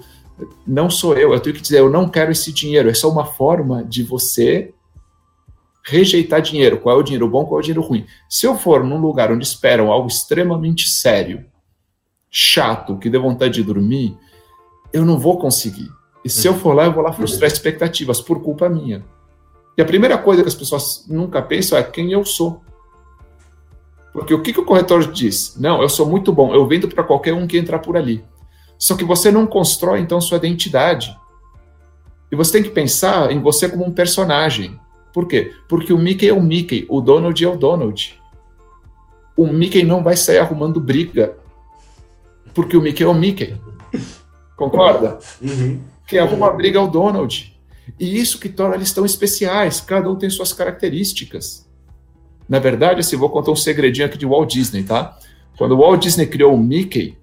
não 0.66 0.89
sou 0.89 1.16
eu, 1.16 1.33
eu 1.33 1.41
tenho 1.41 1.57
que 1.57 1.62
dizer, 1.62 1.81
eu 1.81 1.91
não 1.91 2.09
quero 2.09 2.31
esse 2.31 2.53
dinheiro. 2.53 2.89
Essa 2.89 3.07
é 3.07 3.11
uma 3.11 3.24
forma 3.24 3.85
de 3.85 4.03
você 4.03 4.72
rejeitar 5.85 6.41
dinheiro. 6.41 6.79
Qual 6.79 6.97
é 6.97 6.99
o 6.99 7.03
dinheiro 7.03 7.29
bom, 7.29 7.45
qual 7.45 7.59
é 7.59 7.61
o 7.61 7.64
dinheiro 7.64 7.83
ruim. 7.83 8.07
Se 8.29 8.47
eu 8.47 8.57
for 8.57 8.85
num 8.85 8.99
lugar 8.99 9.33
onde 9.33 9.45
esperam 9.45 9.91
algo 9.91 10.09
extremamente 10.09 10.89
sério, 10.89 11.45
chato, 12.31 12.99
que 12.99 13.11
dê 13.11 13.18
vontade 13.18 13.55
de 13.55 13.62
dormir, 13.62 14.16
eu 14.93 15.05
não 15.05 15.18
vou 15.18 15.39
conseguir. 15.39 15.89
E 16.24 16.29
se 16.29 16.47
eu 16.47 16.55
for 16.55 16.74
lá, 16.74 16.85
eu 16.85 16.93
vou 16.93 17.03
lá 17.03 17.12
frustrar 17.12 17.51
expectativas 17.51 18.20
por 18.20 18.43
culpa 18.43 18.68
minha. 18.68 19.05
E 19.76 19.83
a 19.83 19.85
primeira 19.85 20.18
coisa 20.18 20.43
que 20.43 20.49
as 20.49 20.55
pessoas 20.55 21.07
nunca 21.09 21.41
pensam 21.41 21.79
é 21.79 21.83
quem 21.83 22.12
eu 22.12 22.24
sou. 22.24 22.61
Porque 24.18 24.34
o 24.34 24.42
que, 24.42 24.52
que 24.52 24.60
o 24.60 24.64
corretor 24.64 25.12
diz? 25.12 25.56
Não, 25.56 25.80
eu 25.80 25.88
sou 25.88 26.04
muito 26.04 26.32
bom, 26.32 26.52
eu 26.52 26.66
vendo 26.66 26.88
para 26.88 27.04
qualquer 27.04 27.32
um 27.32 27.46
que 27.46 27.56
entrar 27.56 27.78
por 27.78 27.96
ali. 27.96 28.24
Só 28.76 28.96
que 28.96 29.04
você 29.04 29.30
não 29.30 29.46
constrói, 29.46 30.00
então, 30.00 30.20
sua 30.20 30.38
identidade. 30.38 31.16
E 32.30 32.34
você 32.34 32.52
tem 32.52 32.62
que 32.64 32.70
pensar 32.70 33.30
em 33.30 33.40
você 33.40 33.68
como 33.68 33.86
um 33.86 33.92
personagem. 33.92 34.78
Por 35.12 35.28
quê? 35.28 35.54
Porque 35.68 35.92
o 35.92 35.98
Mickey 35.98 36.28
é 36.28 36.32
o 36.32 36.42
Mickey, 36.42 36.84
o 36.88 37.00
Donald 37.00 37.42
é 37.42 37.48
o 37.48 37.56
Donald. 37.56 38.20
O 39.36 39.46
Mickey 39.46 39.84
não 39.84 40.02
vai 40.02 40.16
sair 40.16 40.38
arrumando 40.38 40.80
briga. 40.80 41.36
Porque 42.52 42.76
o 42.76 42.82
Mickey 42.82 43.04
é 43.04 43.06
o 43.06 43.14
Mickey. 43.14 43.56
Concorda? 44.56 45.20
Uhum. 45.40 45.80
Quem 46.08 46.18
arruma 46.18 46.50
briga 46.50 46.80
é 46.80 46.82
o 46.82 46.88
Donald. 46.88 47.56
E 48.00 48.18
isso 48.20 48.40
que 48.40 48.48
torna 48.48 48.74
eles 48.74 48.92
tão 48.92 49.06
especiais. 49.06 49.80
Cada 49.80 50.10
um 50.10 50.16
tem 50.16 50.28
suas 50.28 50.52
características. 50.52 51.67
Na 52.49 52.59
verdade, 52.59 53.01
assim, 53.01 53.16
vou 53.16 53.28
contar 53.28 53.51
um 53.51 53.57
segredinho 53.57 54.07
aqui 54.07 54.16
de 54.16 54.26
Walt 54.26 54.51
Disney, 54.53 54.82
tá? 54.82 55.18
Quando 55.57 55.72
o 55.72 55.78
Walt 55.78 56.01
Disney 56.01 56.26
criou 56.26 56.55
o 56.55 56.59
Mickey, 56.59 57.16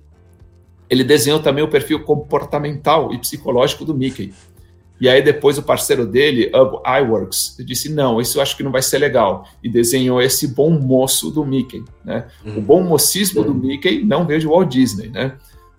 ele 0.89 1.03
desenhou 1.03 1.39
também 1.39 1.63
o 1.63 1.67
perfil 1.67 2.03
comportamental 2.03 3.13
e 3.13 3.17
psicológico 3.17 3.83
do 3.83 3.95
Mickey. 3.95 4.33
E 4.99 5.09
aí 5.09 5.21
depois 5.21 5.57
o 5.57 5.63
parceiro 5.63 6.05
dele, 6.05 6.51
Up 6.55 6.77
iWorks, 6.87 7.57
disse, 7.65 7.89
não, 7.89 8.21
isso 8.21 8.37
eu 8.37 8.41
acho 8.41 8.55
que 8.55 8.63
não 8.63 8.71
vai 8.71 8.81
ser 8.81 8.97
legal. 8.97 9.47
E 9.63 9.69
desenhou 9.69 10.21
esse 10.21 10.47
bom 10.47 10.69
moço 10.69 11.31
do 11.31 11.45
Mickey. 11.45 11.83
Né? 12.03 12.27
O 12.45 12.61
bom 12.61 12.81
mocismo 12.81 13.43
do 13.43 13.53
Mickey 13.53 14.03
não 14.03 14.25
veio 14.25 14.39
de 14.39 14.47
Walt 14.47 14.69
Disney. 14.69 15.09
Né? 15.09 15.35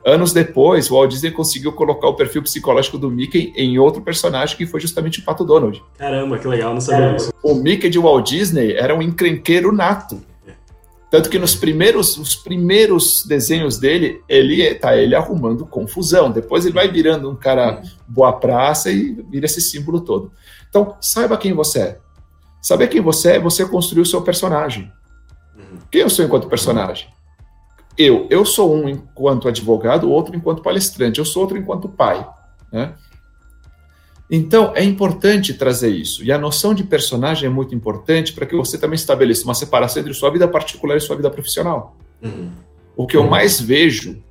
Anos 0.07 0.33
depois, 0.33 0.89
o 0.89 0.95
Walt 0.95 1.11
Disney 1.11 1.33
conseguiu 1.33 1.73
colocar 1.73 2.07
o 2.07 2.15
perfil 2.15 2.41
psicológico 2.41 2.97
do 2.97 3.11
Mickey 3.11 3.53
em 3.57 3.77
outro 3.77 4.01
personagem 4.01 4.57
que 4.57 4.65
foi 4.65 4.79
justamente 4.79 5.19
o 5.19 5.25
Pato 5.25 5.45
Donald. 5.45 5.83
Caramba, 5.99 6.39
que 6.39 6.47
legal, 6.47 6.73
não 6.73 6.81
sabia 6.81 7.17
isso. 7.17 7.33
O 7.43 7.57
Mickey 7.57 7.91
de 7.91 7.99
Walt 7.99 8.29
Disney 8.29 8.75
era 8.75 8.95
um 8.95 9.03
encrenqueiro 9.03 9.73
nato. 9.73 10.23
Tanto 11.11 11.29
que 11.29 11.41
nos 11.41 11.57
primeiros, 11.57 12.17
os 12.19 12.37
primeiros 12.37 13.27
desenhos 13.27 13.79
dele, 13.79 14.23
ele 14.29 14.77
tá 14.77 14.97
ele 14.97 15.17
arrumando 15.17 15.67
confusão. 15.67 16.31
Depois 16.31 16.65
ele 16.65 16.75
vai 16.75 16.89
virando 16.89 17.29
um 17.29 17.35
cara 17.35 17.83
boa 18.07 18.33
praça 18.33 18.93
e 18.93 19.13
vira 19.29 19.47
esse 19.47 19.61
símbolo 19.61 20.01
todo. 20.01 20.31
Então, 20.69 20.97
saiba 21.01 21.37
quem 21.37 21.53
você 21.53 21.81
é. 21.81 21.99
Saber 22.63 22.87
quem 22.87 23.01
você 23.01 23.33
é, 23.33 23.41
você 23.41 23.67
construir 23.67 24.03
o 24.03 24.07
seu 24.07 24.23
personagem. 24.23 24.89
Quem 25.91 26.03
eu 26.03 26.11
sou 26.11 26.25
enquanto 26.25 26.49
personagem? 26.49 27.09
Eu. 27.97 28.27
Eu 28.31 28.45
sou 28.45 28.75
um 28.75 28.89
enquanto 28.89 29.49
advogado, 29.49 30.11
outro 30.11 30.37
enquanto 30.37 30.63
palestrante. 30.63 31.19
Eu 31.19 31.25
sou 31.25 31.43
outro 31.43 31.57
enquanto 31.57 31.89
pai. 31.89 32.27
Né? 32.73 32.95
Então, 34.31 34.73
é 34.75 34.83
importante 34.83 35.55
trazer 35.55 35.91
isso. 35.91 36.25
E 36.25 36.33
a 36.33 36.39
noção 36.39 36.75
de 36.75 36.83
personagem 36.83 37.47
é 37.47 37.51
muito 37.51 37.75
importante 37.75 38.33
para 38.33 38.45
que 38.45 38.57
você 38.57 38.77
também 38.77 38.97
estabeleça 38.97 39.45
uma 39.45 39.55
separação 39.55 40.01
entre 40.01 40.13
sua 40.13 40.31
vida 40.31 40.49
particular 40.49 40.97
e 40.97 41.01
sua 41.01 41.17
vida 41.17 41.31
profissional. 41.31 41.97
Uhum. 42.23 42.51
O 42.97 43.07
que 43.07 43.17
eu 43.17 43.25
mais 43.29 43.61
vejo 43.61 44.23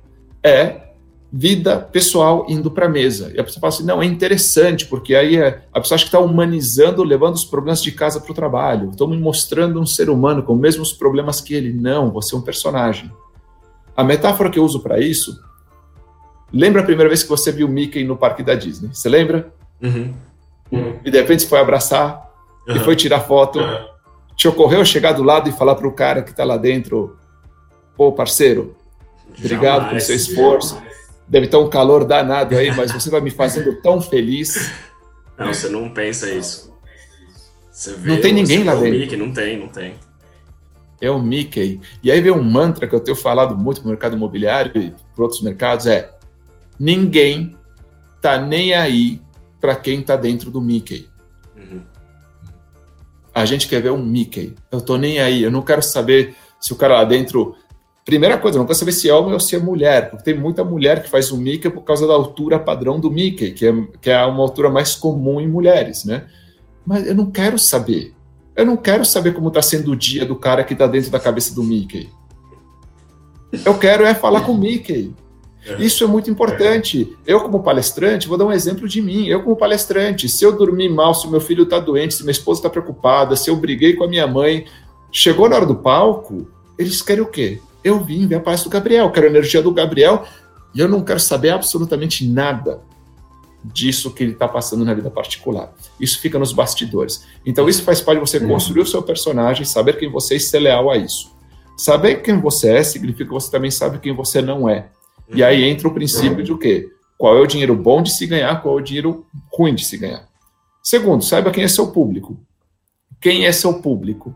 é 0.42 0.86
vida 1.32 1.78
pessoal 1.78 2.46
indo 2.48 2.70
para 2.70 2.86
a 2.86 2.88
mesa. 2.88 3.32
E 3.34 3.40
a 3.40 3.44
pessoa 3.44 3.60
fala 3.60 3.72
assim: 3.72 3.84
não, 3.84 4.02
é 4.02 4.06
interessante, 4.06 4.86
porque 4.86 5.14
aí 5.14 5.36
é, 5.36 5.62
a 5.72 5.80
pessoa 5.80 5.96
acha 5.96 6.04
que 6.04 6.08
está 6.08 6.20
humanizando, 6.20 7.02
levando 7.02 7.34
os 7.34 7.44
problemas 7.44 7.82
de 7.82 7.92
casa 7.92 8.20
para 8.20 8.30
o 8.30 8.34
trabalho. 8.34 8.90
Estou 8.90 9.08
me 9.08 9.16
mostrando 9.16 9.80
um 9.80 9.86
ser 9.86 10.10
humano 10.10 10.42
com 10.42 10.54
os 10.54 10.60
mesmos 10.60 10.92
problemas 10.92 11.40
que 11.40 11.54
ele. 11.54 11.72
Não, 11.72 12.10
você 12.10 12.34
é 12.34 12.38
um 12.38 12.42
personagem. 12.42 13.10
A 13.96 14.04
metáfora 14.04 14.50
que 14.50 14.58
eu 14.58 14.64
uso 14.64 14.80
para 14.80 15.00
isso 15.00 15.40
lembra 16.52 16.82
a 16.82 16.84
primeira 16.84 17.08
vez 17.08 17.22
que 17.22 17.28
você 17.28 17.50
viu 17.50 17.68
Mickey 17.68 18.04
no 18.04 18.16
parque 18.16 18.42
da 18.42 18.54
Disney? 18.54 18.90
Você 18.92 19.08
lembra? 19.08 19.52
Uhum. 19.82 20.14
Uhum. 20.70 20.98
E 21.04 21.10
de 21.10 21.18
repente 21.18 21.42
você 21.42 21.48
foi 21.48 21.60
abraçar 21.60 22.30
uhum. 22.68 22.76
e 22.76 22.80
foi 22.80 22.96
tirar 22.96 23.20
foto. 23.20 23.58
Te 24.36 24.46
ocorreu 24.48 24.84
chegar 24.84 25.12
do 25.12 25.22
lado 25.22 25.48
e 25.48 25.52
falar 25.52 25.76
para 25.76 25.88
o 25.88 25.92
cara 25.92 26.22
que 26.22 26.30
está 26.30 26.44
lá 26.44 26.56
dentro: 26.56 27.16
pô, 27.96 28.12
parceiro, 28.12 28.76
obrigado 29.38 29.84
Jamais. 29.84 29.88
pelo 29.88 30.00
seu 30.00 30.16
esforço. 30.16 30.82
Deve 31.28 31.46
estar 31.46 31.58
um 31.58 31.68
calor 31.68 32.04
danado 32.04 32.56
aí, 32.56 32.74
mas 32.76 32.92
você 32.92 33.10
vai 33.10 33.20
me 33.20 33.30
fazendo 33.30 33.80
tão 33.80 34.00
feliz. 34.00 34.72
Não, 35.36 35.52
você 35.52 35.68
não 35.68 35.90
pensa 35.90 36.30
isso. 36.30 36.72
Vê, 37.98 38.12
não 38.12 38.20
tem 38.20 38.32
ninguém 38.32 38.62
lá 38.62 38.74
dentro. 38.74 38.98
Mickey, 38.98 39.16
não 39.16 39.32
tem, 39.32 39.58
não 39.58 39.68
tem. 39.68 39.94
É 41.00 41.10
o 41.10 41.20
Mickey. 41.20 41.80
E 42.02 42.10
aí 42.10 42.20
vem 42.20 42.32
um 42.32 42.42
mantra 42.42 42.86
que 42.86 42.94
eu 42.94 43.00
tenho 43.00 43.16
falado 43.16 43.56
muito 43.56 43.82
no 43.82 43.88
mercado 43.88 44.16
imobiliário 44.16 44.72
e 44.80 44.94
para 45.14 45.24
outros 45.24 45.42
mercados: 45.42 45.86
é 45.86 46.10
ninguém 46.78 47.56
tá 48.20 48.38
nem 48.38 48.74
aí 48.74 49.20
para 49.60 49.76
quem 49.76 50.02
tá 50.02 50.16
dentro 50.16 50.50
do 50.50 50.60
Mickey. 50.60 51.08
Uhum. 51.56 51.80
A 53.34 53.44
gente 53.44 53.68
quer 53.68 53.82
ver 53.82 53.92
um 53.92 54.02
Mickey. 54.02 54.54
Eu 54.70 54.80
tô 54.80 54.96
nem 54.96 55.18
aí. 55.18 55.42
Eu 55.42 55.50
não 55.50 55.62
quero 55.62 55.82
saber 55.82 56.34
se 56.58 56.72
o 56.72 56.76
cara 56.76 56.94
lá 56.94 57.04
dentro. 57.04 57.54
Primeira 58.04 58.38
coisa, 58.38 58.56
eu 58.56 58.60
não 58.60 58.66
quero 58.66 58.78
saber 58.78 58.92
se 58.92 59.08
é 59.08 59.12
homem 59.12 59.32
ou 59.32 59.40
se 59.40 59.56
é 59.56 59.58
mulher, 59.58 60.10
porque 60.10 60.24
tem 60.24 60.34
muita 60.34 60.64
mulher 60.64 61.02
que 61.02 61.10
faz 61.10 61.30
o 61.32 61.36
Mickey 61.36 61.68
por 61.68 61.82
causa 61.82 62.06
da 62.06 62.14
altura 62.14 62.58
padrão 62.58 62.98
do 63.00 63.10
Mickey, 63.10 63.50
que 63.50 63.66
é, 63.66 63.72
que 64.00 64.10
é 64.10 64.24
uma 64.24 64.42
altura 64.42 64.70
mais 64.70 64.94
comum 64.94 65.40
em 65.40 65.48
mulheres, 65.48 66.04
né? 66.04 66.26
Mas 66.86 67.06
eu 67.06 67.14
não 67.14 67.30
quero 67.30 67.58
saber. 67.58 68.15
Eu 68.56 68.64
não 68.64 68.76
quero 68.76 69.04
saber 69.04 69.34
como 69.34 69.48
está 69.48 69.60
sendo 69.60 69.92
o 69.92 69.96
dia 69.96 70.24
do 70.24 70.34
cara 70.34 70.64
que 70.64 70.72
está 70.72 70.86
dentro 70.86 71.10
da 71.10 71.20
cabeça 71.20 71.54
do 71.54 71.62
Mickey. 71.62 72.08
Eu 73.64 73.78
quero 73.78 74.04
é 74.04 74.14
falar 74.14 74.40
com 74.40 74.52
o 74.52 74.58
Mickey. 74.58 75.14
É. 75.66 75.82
Isso 75.82 76.02
é 76.02 76.06
muito 76.06 76.30
importante. 76.30 77.14
Eu, 77.26 77.40
como 77.40 77.62
palestrante, 77.62 78.26
vou 78.26 78.38
dar 78.38 78.46
um 78.46 78.52
exemplo 78.52 78.88
de 78.88 79.02
mim. 79.02 79.26
Eu, 79.26 79.42
como 79.42 79.56
palestrante, 79.56 80.28
se 80.28 80.44
eu 80.44 80.56
dormir 80.56 80.88
mal, 80.88 81.14
se 81.14 81.28
meu 81.28 81.40
filho 81.40 81.64
está 81.64 81.78
doente, 81.78 82.14
se 82.14 82.22
minha 82.22 82.32
esposa 82.32 82.60
está 82.60 82.70
preocupada, 82.70 83.36
se 83.36 83.50
eu 83.50 83.56
briguei 83.56 83.94
com 83.94 84.04
a 84.04 84.08
minha 84.08 84.26
mãe, 84.26 84.64
chegou 85.12 85.48
na 85.48 85.56
hora 85.56 85.66
do 85.66 85.76
palco, 85.76 86.48
eles 86.78 87.02
querem 87.02 87.22
o 87.22 87.26
quê? 87.26 87.60
Eu 87.84 88.02
vim 88.02 88.26
ver 88.26 88.36
a 88.36 88.40
paz 88.40 88.62
do 88.62 88.70
Gabriel, 88.70 89.10
quero 89.10 89.26
a 89.26 89.30
energia 89.30 89.60
do 89.60 89.72
Gabriel, 89.72 90.24
e 90.74 90.80
eu 90.80 90.88
não 90.88 91.02
quero 91.02 91.20
saber 91.20 91.50
absolutamente 91.50 92.26
nada 92.26 92.80
disso 93.72 94.12
que 94.12 94.22
ele 94.22 94.32
está 94.32 94.46
passando 94.46 94.84
na 94.84 94.94
vida 94.94 95.10
particular. 95.10 95.74
Isso 96.00 96.20
fica 96.20 96.38
nos 96.38 96.52
bastidores. 96.52 97.24
Então, 97.44 97.68
isso 97.68 97.82
faz 97.82 98.00
parte 98.00 98.20
de 98.20 98.30
você 98.30 98.40
construir 98.40 98.82
o 98.82 98.86
seu 98.86 99.02
personagem, 99.02 99.64
saber 99.64 99.98
quem 99.98 100.10
você 100.10 100.34
é 100.34 100.36
e 100.36 100.40
ser 100.40 100.60
leal 100.60 100.90
a 100.90 100.96
isso. 100.96 101.34
Saber 101.76 102.22
quem 102.22 102.40
você 102.40 102.70
é 102.70 102.82
significa 102.82 103.24
que 103.24 103.34
você 103.34 103.50
também 103.50 103.70
sabe 103.70 103.98
quem 103.98 104.14
você 104.14 104.40
não 104.40 104.68
é. 104.68 104.88
E 105.34 105.42
aí 105.42 105.64
entra 105.64 105.88
o 105.88 105.94
princípio 105.94 106.42
de 106.42 106.52
o 106.52 106.58
quê? 106.58 106.88
Qual 107.18 107.36
é 107.36 107.40
o 107.40 107.46
dinheiro 107.46 107.74
bom 107.74 108.02
de 108.02 108.12
se 108.12 108.26
ganhar, 108.26 108.62
qual 108.62 108.78
é 108.78 108.80
o 108.80 108.84
dinheiro 108.84 109.26
ruim 109.52 109.74
de 109.74 109.84
se 109.84 109.96
ganhar. 109.96 110.28
Segundo, 110.82 111.24
saiba 111.24 111.50
quem 111.50 111.64
é 111.64 111.68
seu 111.68 111.88
público. 111.88 112.38
Quem 113.20 113.46
é 113.46 113.52
seu 113.52 113.74
público? 113.80 114.34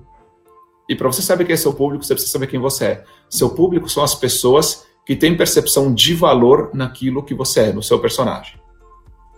E 0.88 0.96
para 0.96 1.06
você 1.06 1.22
saber 1.22 1.44
quem 1.44 1.54
é 1.54 1.56
seu 1.56 1.72
público, 1.72 2.04
você 2.04 2.14
precisa 2.14 2.32
saber 2.32 2.48
quem 2.48 2.58
você 2.58 2.84
é. 2.84 3.04
Seu 3.28 3.50
público 3.50 3.88
são 3.88 4.02
as 4.02 4.14
pessoas 4.14 4.84
que 5.06 5.14
têm 5.14 5.36
percepção 5.36 5.94
de 5.94 6.14
valor 6.14 6.70
naquilo 6.74 7.22
que 7.22 7.34
você 7.34 7.60
é, 7.60 7.72
no 7.72 7.82
seu 7.82 8.00
personagem. 8.00 8.59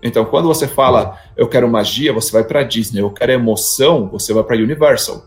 Então, 0.03 0.25
quando 0.25 0.49
você 0.49 0.67
fala, 0.67 1.19
eu 1.37 1.47
quero 1.49 1.69
magia, 1.69 2.13
você 2.13 2.33
vai 2.33 2.43
para 2.43 2.65
Disney. 2.65 3.01
Eu 3.01 3.11
quero 3.11 3.33
emoção, 3.33 4.09
você 4.09 4.33
vai 4.33 4.43
para 4.43 4.57
Universal. 4.57 5.25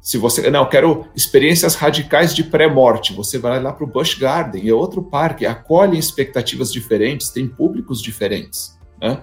Se 0.00 0.18
você, 0.18 0.50
não, 0.50 0.62
eu 0.62 0.68
quero 0.68 1.06
experiências 1.14 1.76
radicais 1.76 2.34
de 2.34 2.42
pré-morte, 2.42 3.14
você 3.14 3.38
vai 3.38 3.62
lá 3.62 3.72
para 3.72 3.84
o 3.84 3.86
Busch 3.86 4.18
Garden, 4.18 4.68
é 4.68 4.74
outro 4.74 5.00
parque, 5.00 5.46
acolhem 5.46 5.96
expectativas 5.96 6.72
diferentes, 6.72 7.30
tem 7.30 7.46
públicos 7.46 8.02
diferentes. 8.02 8.76
Né? 9.00 9.20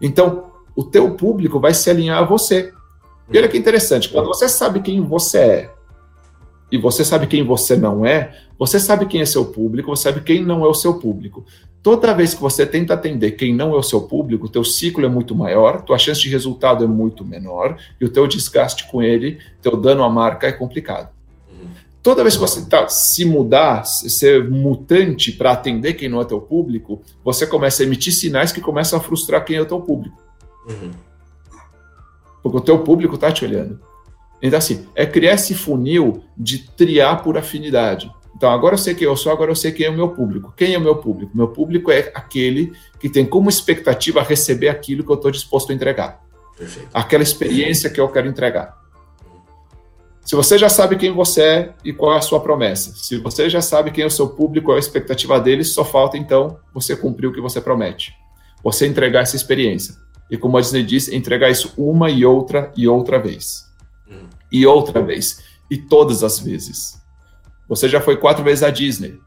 Então, 0.00 0.50
o 0.74 0.82
teu 0.82 1.14
público 1.16 1.60
vai 1.60 1.74
se 1.74 1.90
alinhar 1.90 2.22
a 2.22 2.24
você. 2.24 2.72
E 3.30 3.36
olha 3.36 3.46
que 3.48 3.58
interessante, 3.58 4.08
quando 4.08 4.26
você 4.26 4.48
sabe 4.48 4.80
quem 4.80 5.02
você 5.02 5.38
é 5.38 5.74
e 6.70 6.78
você 6.78 7.04
sabe 7.04 7.26
quem 7.26 7.44
você 7.44 7.76
não 7.76 8.06
é, 8.06 8.34
você 8.58 8.80
sabe 8.80 9.04
quem 9.04 9.20
é 9.20 9.26
seu 9.26 9.44
público, 9.44 9.94
você 9.94 10.04
sabe 10.04 10.22
quem 10.22 10.42
não 10.42 10.64
é 10.64 10.68
o 10.68 10.74
seu 10.74 10.94
público. 10.94 11.44
Toda 11.82 12.14
vez 12.14 12.32
que 12.32 12.40
você 12.40 12.64
tenta 12.64 12.94
atender 12.94 13.32
quem 13.32 13.52
não 13.52 13.74
é 13.74 13.76
o 13.76 13.82
seu 13.82 14.02
público, 14.02 14.46
o 14.46 14.48
teu 14.48 14.62
ciclo 14.62 15.04
é 15.04 15.08
muito 15.08 15.34
maior, 15.34 15.82
tua 15.82 15.98
chance 15.98 16.20
de 16.20 16.28
resultado 16.28 16.84
é 16.84 16.86
muito 16.86 17.24
menor 17.24 17.76
e 18.00 18.04
o 18.04 18.08
teu 18.08 18.26
desgaste 18.28 18.86
com 18.88 19.02
ele, 19.02 19.38
teu 19.60 19.76
dano 19.76 20.04
à 20.04 20.08
marca 20.08 20.46
é 20.46 20.52
complicado. 20.52 21.10
Toda 22.02 22.22
vez 22.22 22.34
que 22.34 22.40
você 22.40 22.64
tá, 22.66 22.88
se 22.88 23.24
mudar, 23.24 23.84
ser 23.84 24.48
mutante 24.48 25.30
para 25.30 25.52
atender 25.52 25.94
quem 25.94 26.08
não 26.08 26.20
é 26.20 26.24
teu 26.24 26.40
público, 26.40 27.00
você 27.24 27.46
começa 27.46 27.82
a 27.82 27.86
emitir 27.86 28.12
sinais 28.12 28.50
que 28.50 28.60
começam 28.60 28.98
a 28.98 29.02
frustrar 29.02 29.44
quem 29.44 29.56
é 29.56 29.60
o 29.60 29.66
teu 29.66 29.80
público. 29.80 30.20
Uhum. 30.68 30.90
Porque 32.42 32.58
o 32.58 32.60
teu 32.60 32.80
público 32.80 33.14
está 33.14 33.30
te 33.30 33.44
olhando. 33.44 33.78
Então, 34.42 34.58
assim, 34.58 34.84
é 34.96 35.06
criar 35.06 35.34
esse 35.34 35.54
funil 35.54 36.24
de 36.36 36.58
triar 36.58 37.22
por 37.22 37.38
afinidade. 37.38 38.10
Então, 38.42 38.50
agora 38.50 38.74
eu 38.74 38.78
sei 38.78 38.92
quem 38.92 39.06
eu 39.06 39.16
sou, 39.16 39.30
agora 39.30 39.52
eu 39.52 39.54
sei 39.54 39.70
quem 39.70 39.86
é 39.86 39.88
o 39.88 39.94
meu 39.94 40.08
público. 40.08 40.52
Quem 40.56 40.74
é 40.74 40.78
o 40.78 40.80
meu 40.80 40.96
público? 40.96 41.30
Meu 41.32 41.46
público 41.46 41.92
é 41.92 42.10
aquele 42.12 42.72
que 42.98 43.08
tem 43.08 43.24
como 43.24 43.48
expectativa 43.48 44.20
receber 44.20 44.68
aquilo 44.68 45.04
que 45.04 45.12
eu 45.12 45.14
estou 45.14 45.30
disposto 45.30 45.70
a 45.70 45.74
entregar. 45.76 46.20
Perfeito. 46.58 46.88
Aquela 46.92 47.22
experiência 47.22 47.88
que 47.88 48.00
eu 48.00 48.08
quero 48.08 48.26
entregar. 48.26 48.76
Se 50.22 50.34
você 50.34 50.58
já 50.58 50.68
sabe 50.68 50.96
quem 50.96 51.12
você 51.12 51.40
é 51.40 51.74
e 51.84 51.92
qual 51.92 52.14
é 52.14 52.18
a 52.18 52.20
sua 52.20 52.40
promessa, 52.40 52.92
se 52.96 53.16
você 53.18 53.48
já 53.48 53.60
sabe 53.60 53.92
quem 53.92 54.02
é 54.02 54.08
o 54.08 54.10
seu 54.10 54.30
público, 54.30 54.66
qual 54.66 54.76
é 54.76 54.80
a 54.80 54.80
expectativa 54.80 55.38
deles, 55.38 55.68
só 55.68 55.84
falta 55.84 56.18
então 56.18 56.58
você 56.74 56.96
cumprir 56.96 57.28
o 57.28 57.32
que 57.32 57.40
você 57.40 57.60
promete. 57.60 58.12
Você 58.64 58.88
entregar 58.88 59.20
essa 59.20 59.36
experiência. 59.36 59.94
E 60.28 60.36
como 60.36 60.58
a 60.58 60.60
Disney 60.60 60.82
disse, 60.82 61.14
entregar 61.14 61.48
isso 61.48 61.72
uma 61.76 62.10
e 62.10 62.24
outra 62.24 62.72
e 62.76 62.88
outra 62.88 63.20
vez. 63.20 63.66
Hum. 64.10 64.26
E 64.50 64.66
outra 64.66 65.00
vez. 65.00 65.44
E 65.70 65.76
todas 65.78 66.24
as 66.24 66.40
vezes. 66.40 67.00
Você 67.68 67.88
já 67.88 68.00
foi 68.00 68.16
quatro 68.16 68.44
vezes 68.44 68.62
à 68.62 68.70
Disney. 68.70 69.18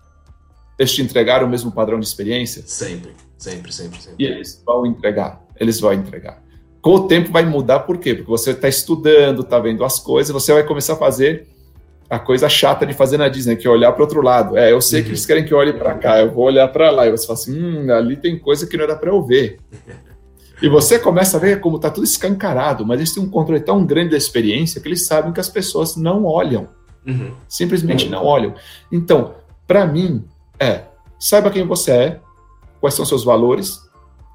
Eles 0.78 0.94
te 0.94 1.02
entregaram 1.02 1.48
o 1.48 1.50
mesmo 1.50 1.72
padrão 1.72 2.00
de 2.00 2.06
experiência? 2.06 2.64
Sempre, 2.66 3.14
sempre, 3.38 3.72
sempre, 3.74 4.02
sempre. 4.02 4.24
E 4.24 4.28
eles 4.28 4.62
vão 4.66 4.86
entregar. 4.86 5.42
Eles 5.60 5.80
vão 5.80 5.94
entregar. 5.94 6.44
Com 6.82 6.96
o 6.96 7.08
tempo 7.08 7.32
vai 7.32 7.46
mudar, 7.46 7.80
por 7.80 7.98
quê? 7.98 8.14
Porque 8.14 8.30
você 8.30 8.52
está 8.52 8.68
estudando, 8.68 9.42
está 9.42 9.58
vendo 9.58 9.84
as 9.84 10.00
coisas, 10.00 10.32
você 10.32 10.54
vai 10.54 10.64
começar 10.64 10.94
a 10.94 10.98
fazer 10.98 11.48
a 12.10 12.20
coisa 12.20 12.48
chata 12.48 12.86
de 12.86 12.94
fazer 12.94 13.18
na 13.18 13.28
Disney, 13.28 13.56
que 13.56 13.66
é 13.66 13.70
olhar 13.70 13.92
para 13.92 14.04
outro 14.04 14.22
lado. 14.22 14.58
É, 14.58 14.72
eu 14.72 14.80
sei 14.80 15.00
uhum. 15.00 15.06
que 15.06 15.12
eles 15.12 15.26
querem 15.26 15.46
que 15.46 15.54
eu 15.54 15.58
olhe 15.58 15.74
para 15.74 15.96
cá, 15.96 16.20
eu 16.20 16.32
vou 16.32 16.46
olhar 16.46 16.68
para 16.68 16.92
lá. 16.92 17.08
E 17.08 17.12
você 17.12 17.26
fala 17.26 17.40
assim, 17.40 17.60
hum, 17.60 17.92
ali 17.92 18.16
tem 18.16 18.38
coisa 18.38 18.68
que 18.68 18.78
não 18.78 18.84
era 18.84 18.96
para 18.96 19.10
eu 19.10 19.22
ver. 19.24 19.60
E 20.62 20.70
você 20.70 20.98
começa 20.98 21.36
a 21.36 21.40
ver 21.40 21.60
como 21.60 21.76
está 21.76 21.90
tudo 21.90 22.06
escancarado, 22.06 22.86
mas 22.86 22.98
eles 22.98 23.14
têm 23.14 23.22
um 23.22 23.30
controle 23.30 23.60
tão 23.60 23.86
grande 23.86 24.12
da 24.12 24.18
experiência 24.18 24.80
que 24.80 24.88
eles 24.88 25.06
sabem 25.06 25.34
que 25.34 25.40
as 25.40 25.50
pessoas 25.50 25.98
não 25.98 26.24
olham. 26.24 26.70
Uhum. 27.06 27.34
Simplesmente 27.48 28.10
não 28.10 28.24
olham. 28.24 28.54
Então, 28.92 29.36
para 29.68 29.86
mim, 29.86 30.24
é 30.60 30.86
saiba 31.20 31.50
quem 31.50 31.66
você 31.66 31.92
é, 31.92 32.22
quais 32.80 32.94
são 32.94 33.06
seus 33.06 33.24
valores, 33.24 33.86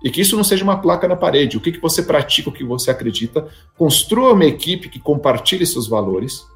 e 0.03 0.11
que 0.11 0.21
isso 0.21 0.37
não 0.37 0.45
seja 0.45 0.65
uma 0.65 0.79
placa 0.79 1.07
na 1.07 1.17
parede. 1.17 1.57
O 1.57 1.61
que, 1.61 1.73
que 1.73 1.81
você 1.81 2.03
pratica, 2.03 2.49
o 2.49 2.53
que 2.53 2.65
você 2.65 2.91
acredita. 2.91 3.47
Construa 3.77 4.33
uma 4.33 4.47
equipe 4.47 4.89
que 4.89 4.99
compartilhe 4.99 5.67
seus 5.67 5.87
valores. 5.87 6.47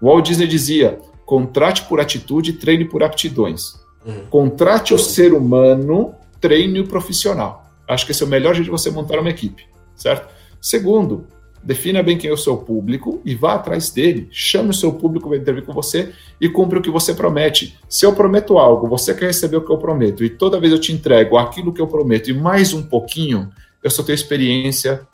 O 0.00 0.06
Walt 0.06 0.26
Disney 0.26 0.48
dizia: 0.48 0.98
contrate 1.24 1.82
por 1.84 2.00
atitude, 2.00 2.54
treine 2.54 2.84
por 2.84 3.02
aptidões. 3.02 3.80
Uhum. 4.04 4.26
Contrate 4.28 4.92
o 4.92 4.98
ser 4.98 5.32
humano, 5.32 6.14
treine 6.40 6.80
o 6.80 6.88
profissional. 6.88 7.64
Acho 7.88 8.04
que 8.04 8.12
esse 8.12 8.22
é 8.22 8.26
o 8.26 8.28
melhor 8.28 8.54
jeito 8.54 8.64
de 8.64 8.70
você 8.70 8.90
montar 8.90 9.20
uma 9.20 9.30
equipe, 9.30 9.64
certo? 9.94 10.28
Segundo, 10.60 11.26
defina 11.62 12.02
bem 12.02 12.18
quem 12.18 12.28
é 12.28 12.32
o 12.32 12.36
seu 12.36 12.56
público 12.56 13.20
e 13.24 13.34
vá 13.34 13.54
atrás 13.54 13.90
dele. 13.90 14.28
Chame 14.30 14.70
o 14.70 14.74
seu 14.74 14.92
público 14.92 15.28
para 15.28 15.38
intervir 15.38 15.64
com 15.64 15.72
você 15.72 16.12
e 16.40 16.48
cumpra 16.48 16.78
o 16.78 16.82
que 16.82 16.90
você 16.90 17.14
promete. 17.14 17.78
Se 17.88 18.04
eu 18.04 18.12
prometo 18.12 18.58
algo, 18.58 18.88
você 18.88 19.14
quer 19.14 19.26
receber 19.26 19.56
o 19.56 19.64
que 19.64 19.70
eu 19.70 19.78
prometo, 19.78 20.24
e 20.24 20.30
toda 20.30 20.58
vez 20.60 20.72
eu 20.72 20.80
te 20.80 20.92
entrego 20.92 21.36
aquilo 21.36 21.72
que 21.72 21.80
eu 21.80 21.86
prometo 21.86 22.30
e 22.30 22.34
mais 22.34 22.72
um 22.72 22.82
pouquinho, 22.82 23.50
eu 23.82 23.90
só 23.90 24.02
tenho 24.02 24.14
experiência 24.14 25.06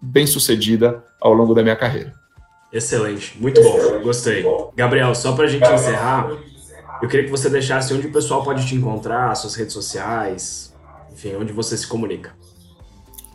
bem 0.00 0.26
sucedida 0.26 1.02
ao 1.20 1.32
longo 1.32 1.54
da 1.54 1.62
minha 1.62 1.76
carreira. 1.76 2.12
Excelente, 2.72 3.36
muito 3.38 3.62
bom, 3.62 4.00
gostei. 4.02 4.44
Gabriel, 4.74 5.14
só 5.14 5.32
para 5.32 5.44
a 5.44 5.48
gente 5.48 5.66
encerrar, 5.66 6.30
eu 7.02 7.08
queria 7.08 7.24
que 7.24 7.30
você 7.30 7.50
deixasse 7.50 7.92
onde 7.92 8.06
o 8.06 8.12
pessoal 8.12 8.42
pode 8.42 8.66
te 8.66 8.74
encontrar, 8.74 9.34
suas 9.34 9.54
redes 9.54 9.72
sociais, 9.72 10.74
enfim, 11.12 11.34
onde 11.34 11.52
você 11.52 11.76
se 11.76 11.86
comunica. 11.86 12.34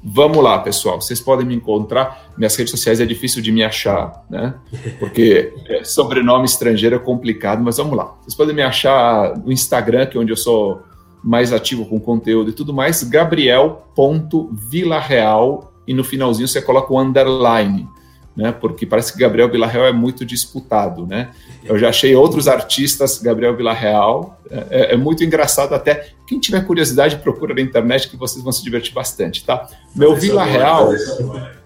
Vamos 0.10 0.42
lá, 0.42 0.58
pessoal. 0.60 1.02
Vocês 1.02 1.20
podem 1.20 1.46
me 1.46 1.54
encontrar. 1.54 2.32
Minhas 2.38 2.56
redes 2.56 2.72
sociais 2.72 3.02
é 3.02 3.06
difícil 3.06 3.42
de 3.42 3.52
me 3.52 3.62
achar, 3.62 4.24
né? 4.30 4.54
Porque 5.00 5.54
é, 5.68 5.84
sobrenome 5.84 6.46
estrangeiro 6.46 6.96
é 6.96 7.00
complicado, 7.00 7.62
mas 7.62 7.76
vamos 7.76 7.98
lá. 7.98 8.16
Vocês 8.22 8.34
podem 8.34 8.56
me 8.56 8.62
achar 8.62 9.38
no 9.38 9.52
Instagram, 9.52 10.06
que 10.06 10.18
é 10.18 10.22
onde 10.22 10.32
eu 10.32 10.38
sou 10.38 10.82
mais 11.22 11.52
ativo 11.52 11.86
com 11.86 12.00
conteúdo 12.00 12.52
e 12.52 12.54
tudo 12.54 12.74
mais, 12.74 13.04
gabriel.vilareal 13.04 15.74
e 15.86 15.94
no 15.94 16.06
finalzinho 16.06 16.48
você 16.48 16.62
coloca 16.62 16.94
o 16.94 17.02
underline. 17.02 17.86
Né? 18.38 18.52
Porque 18.52 18.86
parece 18.86 19.12
que 19.12 19.20
Gabriel 19.20 19.50
Villarreal 19.50 19.88
é 19.88 19.92
muito 19.92 20.24
disputado, 20.24 21.08
né? 21.08 21.32
Eu 21.66 21.80
já 21.80 21.90
achei 21.90 22.16
outros 22.16 22.48
artistas, 22.48 23.18
Gabriel 23.18 23.58
Villarreal, 23.58 24.40
é, 24.52 24.94
é 24.94 24.98
muito 24.98 25.24
engraçado 25.24 25.74
até. 25.74 26.10
Quem 26.28 26.40
tiver 26.40 26.64
curiosidade, 26.64 27.18
procura 27.18 27.56
na 27.56 27.62
internet 27.62 28.08
que 28.08 28.16
vocês 28.16 28.44
vão 28.44 28.52
se 28.52 28.64
divertir 28.64 28.94
bastante, 28.94 29.44
tá? 29.44 29.68
Meu 29.96 30.16
Villarreal, 30.16 30.94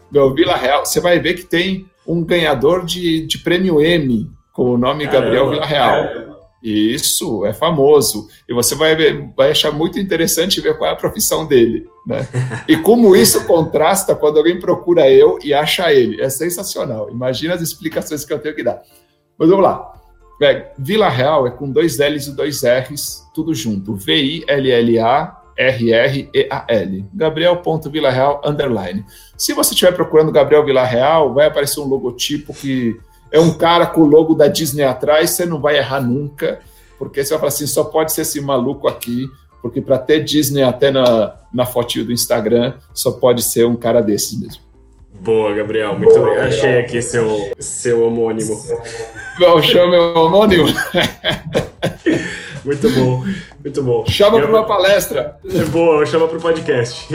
meu 0.10 0.34
Villarreal, 0.34 0.86
você 0.86 1.02
vai 1.02 1.20
ver 1.20 1.34
que 1.34 1.44
tem 1.44 1.86
um 2.08 2.24
ganhador 2.24 2.86
de, 2.86 3.28
de 3.28 3.38
prêmio 3.40 3.82
M 3.82 4.32
com 4.54 4.74
o 4.74 4.78
nome 4.78 5.06
Gabriel 5.06 5.50
Villarreal. 5.50 6.31
Isso, 6.62 7.44
é 7.46 7.54
famoso. 7.54 8.28
E 8.48 8.54
você 8.54 8.76
vai, 8.76 8.96
ver, 8.96 9.30
vai 9.36 9.50
achar 9.52 9.72
muito 9.72 9.98
interessante 10.00 10.62
ver 10.62 10.78
qual 10.78 10.90
é 10.90 10.94
a 10.94 10.98
profissão 10.98 11.46
dele. 11.46 11.88
Né? 12.06 12.28
E 12.68 12.78
como 12.78 13.16
isso 13.16 13.46
contrasta 13.46 14.14
quando 14.16 14.38
alguém 14.38 14.60
procura 14.60 15.10
eu 15.10 15.40
e 15.44 15.54
acha 15.54 15.92
ele. 15.92 16.22
É 16.22 16.30
sensacional. 16.30 17.10
Imagina 17.10 17.56
as 17.56 17.62
explicações 17.62 18.24
que 18.24 18.32
eu 18.32 18.40
tenho 18.40 18.56
que 18.56 18.64
dar. 18.64 18.82
Mas 19.38 19.50
vamos 19.50 19.64
lá. 19.64 19.92
É, 20.42 20.72
Vila 20.78 21.10
Real 21.10 21.46
é 21.46 21.52
com 21.52 21.70
dois 21.70 21.98
L's 22.00 22.26
e 22.28 22.36
dois 22.36 22.64
R's, 22.64 23.24
tudo 23.34 23.54
junto. 23.54 23.96
V-I-L-L-A-R-R-E-A-L. 23.96 24.66
Gabriel.vilareal, 27.14 28.42
underline. 28.44 29.06
Se 29.38 29.54
você 29.54 29.74
estiver 29.74 29.94
procurando 29.94 30.32
Gabriel 30.32 30.66
Villarreal, 30.66 31.34
vai 31.34 31.46
aparecer 31.48 31.80
um 31.80 31.88
logotipo 31.88 32.54
que 32.54 33.00
é 33.32 33.40
um 33.40 33.54
cara 33.54 33.88
com 33.88 34.02
o 34.02 34.06
logo 34.06 34.36
da 34.36 34.48
Disney 34.48 34.84
atrás, 34.84 35.32
você 35.32 35.46
não 35.46 35.62
vai 35.62 35.78
errar 35.78 36.02
nunca, 36.02 36.60
porque 37.00 37.24
você 37.24 37.32
vai 37.32 37.40
falar 37.40 37.50
assim, 37.50 37.66
só 37.66 37.86
pode 37.86 38.12
ser 38.12 38.22
esse 38.22 38.42
maluco 38.42 38.88
aqui, 38.88 39.28
porque 39.62 39.82
para 39.82 39.98
ter 39.98 40.24
Disney 40.24 40.64
até 40.64 40.92
na, 40.92 41.36
na 41.54 41.66
fotinho 41.66 42.06
do 42.06 42.12
Instagram, 42.12 42.74
só 42.94 43.12
pode 43.12 43.44
ser 43.44 43.66
um 43.66 43.76
cara 43.76 44.02
desses 44.02 44.40
mesmo. 44.40 44.62
Boa, 45.22 45.54
Gabriel, 45.54 45.98
muito 45.98 46.14
Boa, 46.14 46.22
obrigado. 46.22 46.48
Achei 46.48 46.80
aqui 46.80 47.02
seu, 47.02 47.52
seu 47.60 48.04
homônimo. 48.04 48.60
Não, 49.40 49.62
chama 49.62 49.92
meu 49.92 50.16
homônimo. 50.16 50.66
muito 52.66 52.90
bom, 52.90 53.24
muito 53.64 53.84
bom. 53.84 54.06
Chama 54.08 54.40
para 54.40 54.50
uma 54.50 54.66
palestra. 54.66 55.38
Boa, 55.72 56.06
chama 56.06 56.28
para 56.28 56.38
o 56.38 56.42
podcast. 56.42 57.08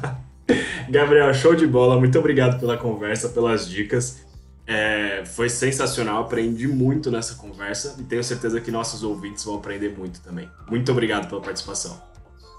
Gabriel, 0.88 1.34
show 1.34 1.54
de 1.54 1.66
bola. 1.66 1.98
Muito 1.98 2.18
obrigado 2.18 2.60
pela 2.60 2.76
conversa, 2.76 3.28
pelas 3.28 3.68
dicas. 3.68 4.23
É, 4.66 5.24
foi 5.26 5.50
sensacional, 5.50 6.22
aprendi 6.22 6.66
muito 6.66 7.10
nessa 7.10 7.34
conversa 7.34 7.96
e 7.98 8.02
tenho 8.02 8.24
certeza 8.24 8.60
que 8.60 8.70
nossos 8.70 9.02
ouvintes 9.02 9.44
vão 9.44 9.56
aprender 9.56 9.94
muito 9.96 10.20
também. 10.20 10.48
Muito 10.70 10.90
obrigado 10.90 11.28
pela 11.28 11.40
participação. 11.40 12.00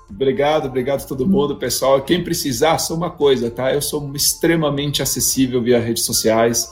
Obrigado, 0.08 0.68
obrigado 0.68 1.02
a 1.02 1.08
todo 1.08 1.28
mundo, 1.28 1.56
pessoal. 1.56 2.02
Quem 2.02 2.24
precisar, 2.24 2.78
só 2.78 2.94
uma 2.94 3.10
coisa, 3.10 3.50
tá? 3.50 3.74
Eu 3.74 3.82
sou 3.82 4.16
extremamente 4.16 5.02
acessível 5.02 5.64
via 5.64 5.80
redes 5.80 6.06
sociais. 6.06 6.72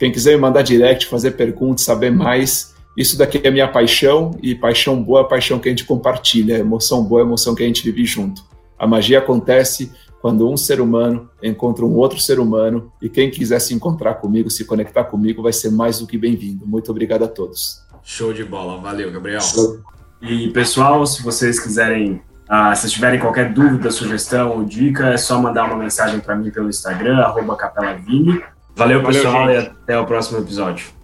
Quem 0.00 0.10
quiser 0.10 0.32
me 0.32 0.38
mandar 0.38 0.62
direct, 0.62 1.06
fazer 1.06 1.32
perguntas, 1.32 1.84
saber 1.84 2.10
mais, 2.10 2.74
isso 2.96 3.16
daqui 3.16 3.40
é 3.42 3.50
minha 3.50 3.68
paixão 3.68 4.36
e 4.42 4.54
paixão 4.54 5.02
boa 5.02 5.20
é 5.20 5.24
paixão 5.24 5.58
que 5.58 5.68
a 5.68 5.70
gente 5.70 5.84
compartilha, 5.84 6.58
emoção 6.58 7.04
boa 7.04 7.22
é 7.22 7.24
emoção 7.24 7.54
que 7.54 7.62
a 7.62 7.66
gente 7.66 7.84
vive 7.84 8.04
junto. 8.04 8.44
A 8.78 8.86
magia 8.86 9.18
acontece 9.18 9.92
quando 10.22 10.48
um 10.48 10.56
ser 10.56 10.80
humano 10.80 11.28
encontra 11.42 11.84
um 11.84 11.96
outro 11.96 12.20
ser 12.20 12.38
humano 12.38 12.92
e 13.02 13.08
quem 13.08 13.28
quiser 13.28 13.58
se 13.58 13.74
encontrar 13.74 14.14
comigo, 14.14 14.48
se 14.48 14.64
conectar 14.64 15.02
comigo, 15.02 15.42
vai 15.42 15.52
ser 15.52 15.72
mais 15.72 15.98
do 15.98 16.06
que 16.06 16.16
bem-vindo. 16.16 16.64
Muito 16.64 16.92
obrigado 16.92 17.24
a 17.24 17.28
todos. 17.28 17.82
Show 18.04 18.32
de 18.32 18.44
bola, 18.44 18.80
valeu, 18.80 19.10
Gabriel. 19.10 19.40
Show. 19.40 19.80
E 20.22 20.48
pessoal, 20.50 21.04
se 21.04 21.24
vocês 21.24 21.58
quiserem, 21.58 22.22
uh, 22.48 22.76
se 22.76 22.88
tiverem 22.88 23.18
qualquer 23.18 23.52
dúvida, 23.52 23.90
sugestão 23.90 24.58
ou 24.58 24.64
dica, 24.64 25.08
é 25.08 25.16
só 25.16 25.42
mandar 25.42 25.64
uma 25.64 25.76
mensagem 25.76 26.20
para 26.20 26.36
mim 26.36 26.52
pelo 26.52 26.68
Instagram, 26.68 27.18
capelavini. 27.58 28.40
Valeu, 28.76 29.02
pessoal, 29.02 29.32
valeu, 29.34 29.60
e 29.60 29.66
até 29.66 29.98
o 29.98 30.06
próximo 30.06 30.38
episódio. 30.38 31.01